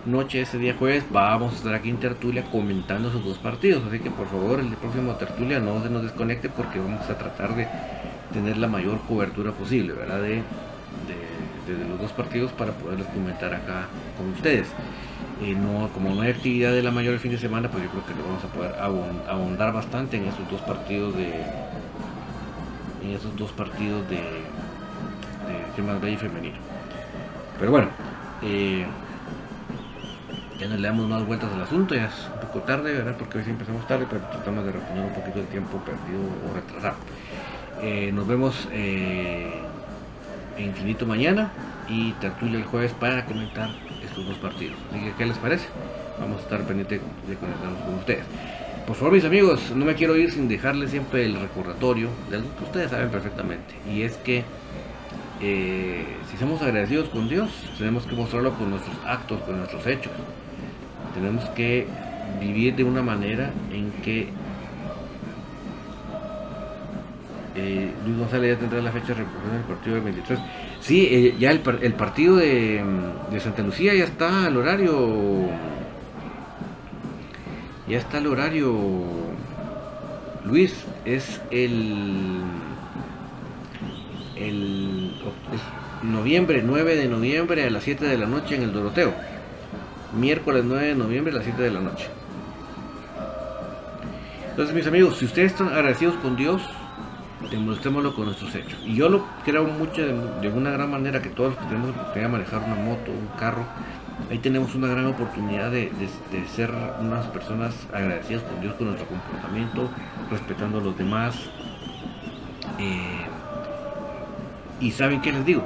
noche 0.07 0.41
ese 0.41 0.59
día 0.59 0.75
jueves 0.79 1.05
vamos 1.11 1.55
a 1.55 1.57
estar 1.57 1.75
aquí 1.75 1.89
en 1.89 1.97
Tertulia 1.97 2.45
comentando 2.45 3.09
esos 3.09 3.25
dos 3.25 3.39
partidos. 3.39 3.83
Así 3.89 3.99
que 3.99 4.11
por 4.11 4.29
favor 4.29 4.61
el 4.61 4.69
próximo 4.77 5.15
Tertulia 5.17 5.59
no 5.59 5.83
se 5.83 5.91
nos 5.91 6.03
desconecte 6.03 6.49
porque 6.49 6.79
vamos 6.79 7.09
a 7.11 7.19
tratar 7.19 7.57
de 7.57 7.67
tener 8.33 8.57
la 8.57 8.69
mayor 8.69 9.01
cobertura 9.09 9.53
posible, 9.53 9.95
¿verdad? 9.95 10.23
De, 10.23 10.37
de 10.37 10.43
desde 11.67 11.89
los 11.89 12.01
dos 12.01 12.13
partidos 12.13 12.53
para 12.53 12.73
poderles 12.73 13.07
comentar 13.09 13.55
acá 13.55 13.87
con 14.17 14.31
ustedes. 14.31 14.69
Eh, 15.43 15.57
no, 15.57 15.89
como 15.89 16.15
no 16.15 16.23
hay 16.23 16.31
actividad 16.31 16.73
de 16.73 16.85
la 16.85 16.93
mayor 16.93 17.15
el 17.15 17.21
fin 17.21 17.33
de 17.33 17.39
semana, 17.39 17.69
pues 17.69 17.83
yo 17.83 17.91
creo 17.91 18.07
que 18.07 18.15
lo 18.15 18.23
vamos 18.23 18.45
a 18.45 18.47
poder 18.47 18.75
ahondar 19.29 19.73
bastante 19.73 20.17
en 20.17 20.27
esos 20.27 20.49
dos 20.49 20.61
partidos 20.61 21.17
de 21.17 21.33
en 23.03 23.11
esos 23.11 23.37
dos 23.37 23.51
partidos 23.51 24.09
de, 24.09 24.21
de 25.77 25.83
más 25.83 25.97
y 26.09 26.17
femenino. 26.17 26.59
Pero 27.59 27.73
bueno, 27.73 27.89
eh, 28.43 28.87
ya 30.61 30.69
nos 30.69 30.79
le 30.79 30.87
damos 30.87 31.09
más 31.09 31.27
vueltas 31.27 31.53
al 31.53 31.63
asunto, 31.63 31.97
ya 31.97 32.05
es 32.05 32.31
un 32.33 32.41
poco 32.47 32.61
tarde, 32.61 32.93
¿verdad? 32.93 33.17
Porque 33.19 33.39
hoy 33.39 33.45
sí 33.45 33.51
empezamos 33.51 33.85
tarde, 33.89 34.07
pero 34.09 34.23
tratamos 34.31 34.65
de 34.65 34.71
reponer 34.71 35.05
un 35.05 35.13
poquito 35.13 35.41
el 35.41 35.47
tiempo 35.47 35.79
perdido 35.79 36.21
o 36.49 36.55
retrasado. 36.55 36.95
Eh, 37.83 38.13
nos 38.13 38.29
vemos 38.29 38.69
Infinito 40.57 41.05
mañana 41.05 41.51
y 41.89 42.13
Tertulia 42.13 42.59
el 42.59 42.65
jueves 42.65 42.93
para 42.93 43.25
comentar 43.25 43.71
estos 44.13 44.27
dos 44.27 44.37
partidos. 44.37 44.77
Así 44.91 45.01
que, 45.01 45.13
¿qué 45.13 45.27
les 45.27 45.39
parece? 45.39 45.67
Vamos 46.21 46.39
a 46.39 46.43
estar 46.43 46.61
pendientes 46.63 47.01
de 47.27 47.37
conectarnos 47.37 47.81
con 47.81 47.95
ustedes. 47.95 48.25
Por 48.87 48.97
favor, 48.97 49.15
mis 49.15 49.25
amigos, 49.25 49.73
no 49.75 49.85
me 49.85 49.95
quiero 49.95 50.17
ir 50.17 50.31
sin 50.31 50.49
dejarles 50.49 50.91
siempre 50.91 51.25
el 51.25 51.41
recordatorio 51.41 52.09
de 52.29 52.37
algo 52.37 52.49
que 52.57 52.65
ustedes 52.65 52.91
saben 52.91 53.11
perfectamente. 53.11 53.75
Y 53.91 54.03
es 54.03 54.17
que 54.19 54.45
eh, 55.41 56.05
si 56.31 56.37
somos 56.37 56.61
agradecidos 56.61 57.09
con 57.09 57.29
Dios, 57.29 57.51
tenemos 57.79 58.05
que 58.05 58.15
mostrarlo 58.15 58.53
con 58.55 58.71
nuestros 58.71 58.97
actos, 59.07 59.41
con 59.43 59.57
nuestros 59.57 59.87
hechos. 59.87 60.13
Tenemos 61.15 61.45
que 61.51 61.87
vivir 62.39 62.77
de 62.77 62.85
una 62.85 63.03
manera 63.03 63.51
en 63.73 63.93
que 64.03 64.29
eh, 67.55 67.91
Luis 68.05 68.19
González 68.19 68.55
ya 68.55 68.61
tendrá 68.61 68.83
la 68.83 68.93
fecha 68.93 69.15
de 69.15 69.23
en 69.23 69.57
el 69.57 69.65
partido 69.67 69.95
del 69.95 70.05
23. 70.05 70.39
Sí, 70.83 71.07
eh, 71.09 71.37
ya 71.39 71.53
el, 71.53 71.61
partido 71.61 72.37
de, 72.37 72.83
Santa 73.39 73.63
Lucía 73.63 73.95
ya 73.95 74.03
está 74.05 74.47
al 74.47 74.57
horario. 74.57 75.49
Ya 77.89 77.99
está 77.99 78.19
el 78.19 78.27
horario. 78.27 78.75
Luis, 80.45 80.75
es 81.05 81.41
el. 81.53 82.43
El. 84.35 85.13
noviembre, 86.03 86.63
9 86.67 86.97
de 86.97 87.07
noviembre 87.07 87.65
a 87.65 87.71
las 87.71 87.85
7 87.85 88.05
de 88.05 88.19
la 88.19 88.27
noche 88.27 88.57
en 88.57 88.63
el 88.63 88.73
Doroteo. 88.73 89.15
Miércoles 90.19 90.65
9 90.67 90.89
de 90.89 90.95
noviembre 90.97 91.33
a 91.33 91.37
las 91.37 91.45
7 91.45 91.63
de 91.63 91.71
la 91.71 91.81
noche. 91.81 92.09
Entonces, 94.51 94.75
mis 94.75 94.87
amigos, 94.89 95.17
si 95.19 95.27
ustedes 95.27 95.53
están 95.53 95.69
agradecidos 95.69 96.17
con 96.17 96.35
Dios, 96.35 96.61
demostrémoslo 97.51 98.15
con 98.15 98.27
nuestros 98.27 98.55
hechos. 98.55 98.79
Y 98.85 98.95
yo 98.95 99.09
lo 99.09 99.25
creo 99.45 99.65
mucho 99.65 100.03
de, 100.05 100.49
una 100.49 100.71
gran 100.71 100.91
manera 100.91 101.21
que 101.21 101.31
todos 101.31 101.51
los 101.51 101.59
que 101.59 101.67
tenemos 101.67 101.91
oportunidad 101.91 102.29
de 102.29 102.29
manejar 102.29 102.63
una 102.65 102.75
moto, 102.75 103.11
un 103.11 103.29
carro, 103.39 103.65
ahí 104.31 104.39
tenemos 104.39 104.75
una 104.75 104.89
gran 104.89 105.07
oportunidad 105.07 105.71
de, 105.71 105.91
ser 106.55 106.71
unas 107.01 107.27
personas 107.27 107.75
agradecidas 107.93 108.43
con 108.43 108.61
Dios 108.61 108.75
con 108.75 108.87
nuestro 108.89 109.07
comportamiento, 109.07 109.89
respetando 110.31 110.79
a 110.79 110.81
los 110.81 110.97
demás. 110.97 111.37
Eh, 112.79 113.27
y 114.81 114.91
saben 114.91 115.21
qué 115.21 115.33
les 115.33 115.45
digo, 115.45 115.65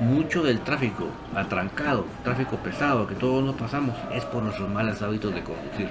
mucho 0.00 0.42
del 0.42 0.60
tráfico 0.60 1.08
atrancado, 1.34 2.06
tráfico 2.22 2.56
pesado 2.56 3.06
que 3.06 3.14
todos 3.14 3.44
nos 3.44 3.54
pasamos 3.54 3.94
es 4.12 4.24
por 4.24 4.42
nuestros 4.42 4.68
malos 4.68 5.00
hábitos 5.02 5.34
de 5.34 5.42
conducir. 5.42 5.88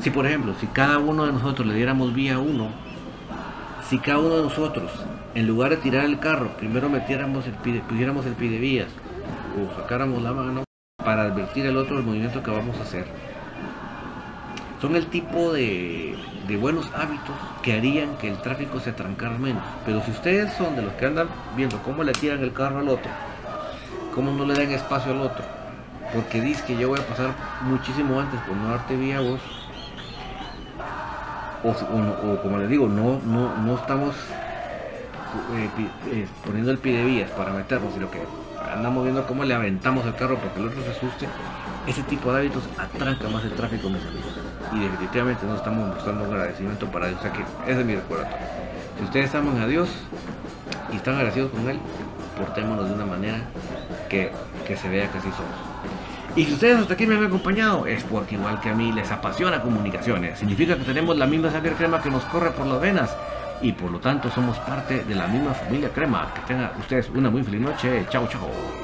Si 0.00 0.10
por 0.10 0.26
ejemplo, 0.26 0.54
si 0.60 0.66
cada 0.68 0.98
uno 0.98 1.26
de 1.26 1.32
nosotros 1.32 1.66
le 1.66 1.74
diéramos 1.74 2.14
vía 2.14 2.38
uno 2.38 2.68
si 3.94 4.00
cada 4.00 4.18
uno 4.18 4.38
de 4.38 4.42
nosotros, 4.42 4.90
en 5.36 5.46
lugar 5.46 5.70
de 5.70 5.76
tirar 5.76 6.04
el 6.04 6.18
carro, 6.18 6.48
primero 6.56 6.88
metiéramos 6.88 7.46
el 7.46 7.52
pide, 7.52 7.78
pusiéramos 7.78 8.26
el 8.26 8.32
pide 8.32 8.58
vías 8.58 8.88
o 9.56 9.80
sacáramos 9.80 10.20
la 10.20 10.32
mano 10.32 10.64
para 10.96 11.22
advertir 11.22 11.64
al 11.68 11.76
otro 11.76 11.98
el 11.98 12.02
movimiento 12.02 12.42
que 12.42 12.50
vamos 12.50 12.76
a 12.78 12.82
hacer, 12.82 13.06
son 14.80 14.96
el 14.96 15.06
tipo 15.06 15.52
de, 15.52 16.16
de 16.48 16.56
buenos 16.56 16.90
hábitos 16.92 17.36
que 17.62 17.74
harían 17.74 18.16
que 18.16 18.26
el 18.26 18.38
tráfico 18.38 18.80
se 18.80 18.90
trancara 18.90 19.38
menos. 19.38 19.62
Pero 19.86 20.02
si 20.02 20.10
ustedes 20.10 20.52
son 20.54 20.74
de 20.74 20.82
los 20.82 20.92
que 20.94 21.06
andan 21.06 21.28
viendo 21.56 21.80
cómo 21.84 22.02
le 22.02 22.10
tiran 22.10 22.42
el 22.42 22.52
carro 22.52 22.80
al 22.80 22.88
otro, 22.88 23.12
cómo 24.12 24.32
no 24.32 24.44
le 24.44 24.54
dan 24.54 24.72
espacio 24.72 25.12
al 25.12 25.20
otro, 25.20 25.44
porque 26.12 26.40
dice 26.40 26.64
que 26.66 26.76
yo 26.76 26.88
voy 26.88 26.98
a 26.98 27.06
pasar 27.06 27.32
muchísimo 27.62 28.18
antes 28.18 28.40
por 28.40 28.56
no 28.56 28.70
darte 28.70 28.96
vía 28.96 29.18
a 29.18 29.20
vos, 29.20 29.40
o, 31.64 32.38
como 32.42 32.58
les 32.58 32.68
digo, 32.68 32.86
no, 32.86 33.20
no, 33.24 33.56
no 33.56 33.76
estamos 33.76 34.14
eh, 35.54 35.70
eh, 36.10 36.28
poniendo 36.44 36.70
el 36.70 36.78
pie 36.78 36.98
de 36.98 37.04
vías 37.04 37.30
para 37.30 37.52
meternos, 37.52 37.92
sino 37.94 38.10
que 38.10 38.20
andamos 38.72 39.04
viendo 39.04 39.26
cómo 39.26 39.44
le 39.44 39.54
aventamos 39.54 40.04
el 40.06 40.14
carro 40.14 40.36
para 40.36 40.52
que 40.52 40.60
el 40.60 40.66
otro 40.66 40.82
se 40.82 40.90
asuste. 40.90 41.26
Ese 41.86 42.02
tipo 42.04 42.32
de 42.32 42.40
hábitos 42.40 42.62
atranca 42.78 43.28
más 43.28 43.44
el 43.44 43.52
tráfico, 43.52 43.88
mis 43.88 44.02
amigos. 44.02 44.32
Y 44.72 44.80
definitivamente 44.80 45.44
no 45.46 45.56
estamos 45.56 45.88
mostrando 45.88 46.24
agradecimiento 46.24 46.86
para 46.86 47.08
Dios. 47.08 47.18
O 47.20 47.22
sea 47.22 47.32
que 47.32 47.42
ese 47.70 47.80
es 47.80 47.86
mi 47.86 47.94
recuerdo. 47.94 48.26
Si 48.98 49.04
ustedes 49.04 49.34
aman 49.34 49.60
a 49.60 49.66
Dios 49.66 49.88
y 50.92 50.96
están 50.96 51.14
agradecidos 51.14 51.50
con 51.50 51.68
Él, 51.68 51.78
portémonos 52.38 52.88
de 52.88 52.94
una 52.94 53.06
manera 53.06 53.38
que, 54.08 54.30
que 54.66 54.76
se 54.76 54.88
vea 54.88 55.10
que 55.10 55.18
así 55.18 55.28
somos. 55.30 55.73
Y 56.36 56.44
si 56.44 56.54
ustedes 56.54 56.78
hasta 56.80 56.94
aquí 56.94 57.06
me 57.06 57.14
han 57.14 57.24
acompañado, 57.24 57.86
es 57.86 58.02
porque 58.02 58.34
igual 58.34 58.60
que 58.60 58.68
a 58.68 58.74
mí 58.74 58.90
les 58.90 59.10
apasiona 59.12 59.62
comunicaciones. 59.62 60.38
Significa 60.38 60.76
que 60.76 60.82
tenemos 60.82 61.16
la 61.16 61.26
misma 61.26 61.50
sangre 61.50 61.74
crema 61.74 62.02
que 62.02 62.10
nos 62.10 62.24
corre 62.24 62.50
por 62.50 62.66
las 62.66 62.80
venas. 62.80 63.16
Y 63.62 63.70
por 63.70 63.90
lo 63.90 64.00
tanto 64.00 64.28
somos 64.30 64.58
parte 64.58 65.04
de 65.04 65.14
la 65.14 65.28
misma 65.28 65.54
familia 65.54 65.90
crema. 65.90 66.34
Que 66.34 66.40
tengan 66.40 66.72
ustedes 66.80 67.08
una 67.10 67.30
muy 67.30 67.44
feliz 67.44 67.60
noche. 67.60 68.04
Chao, 68.10 68.26
chao. 68.28 68.83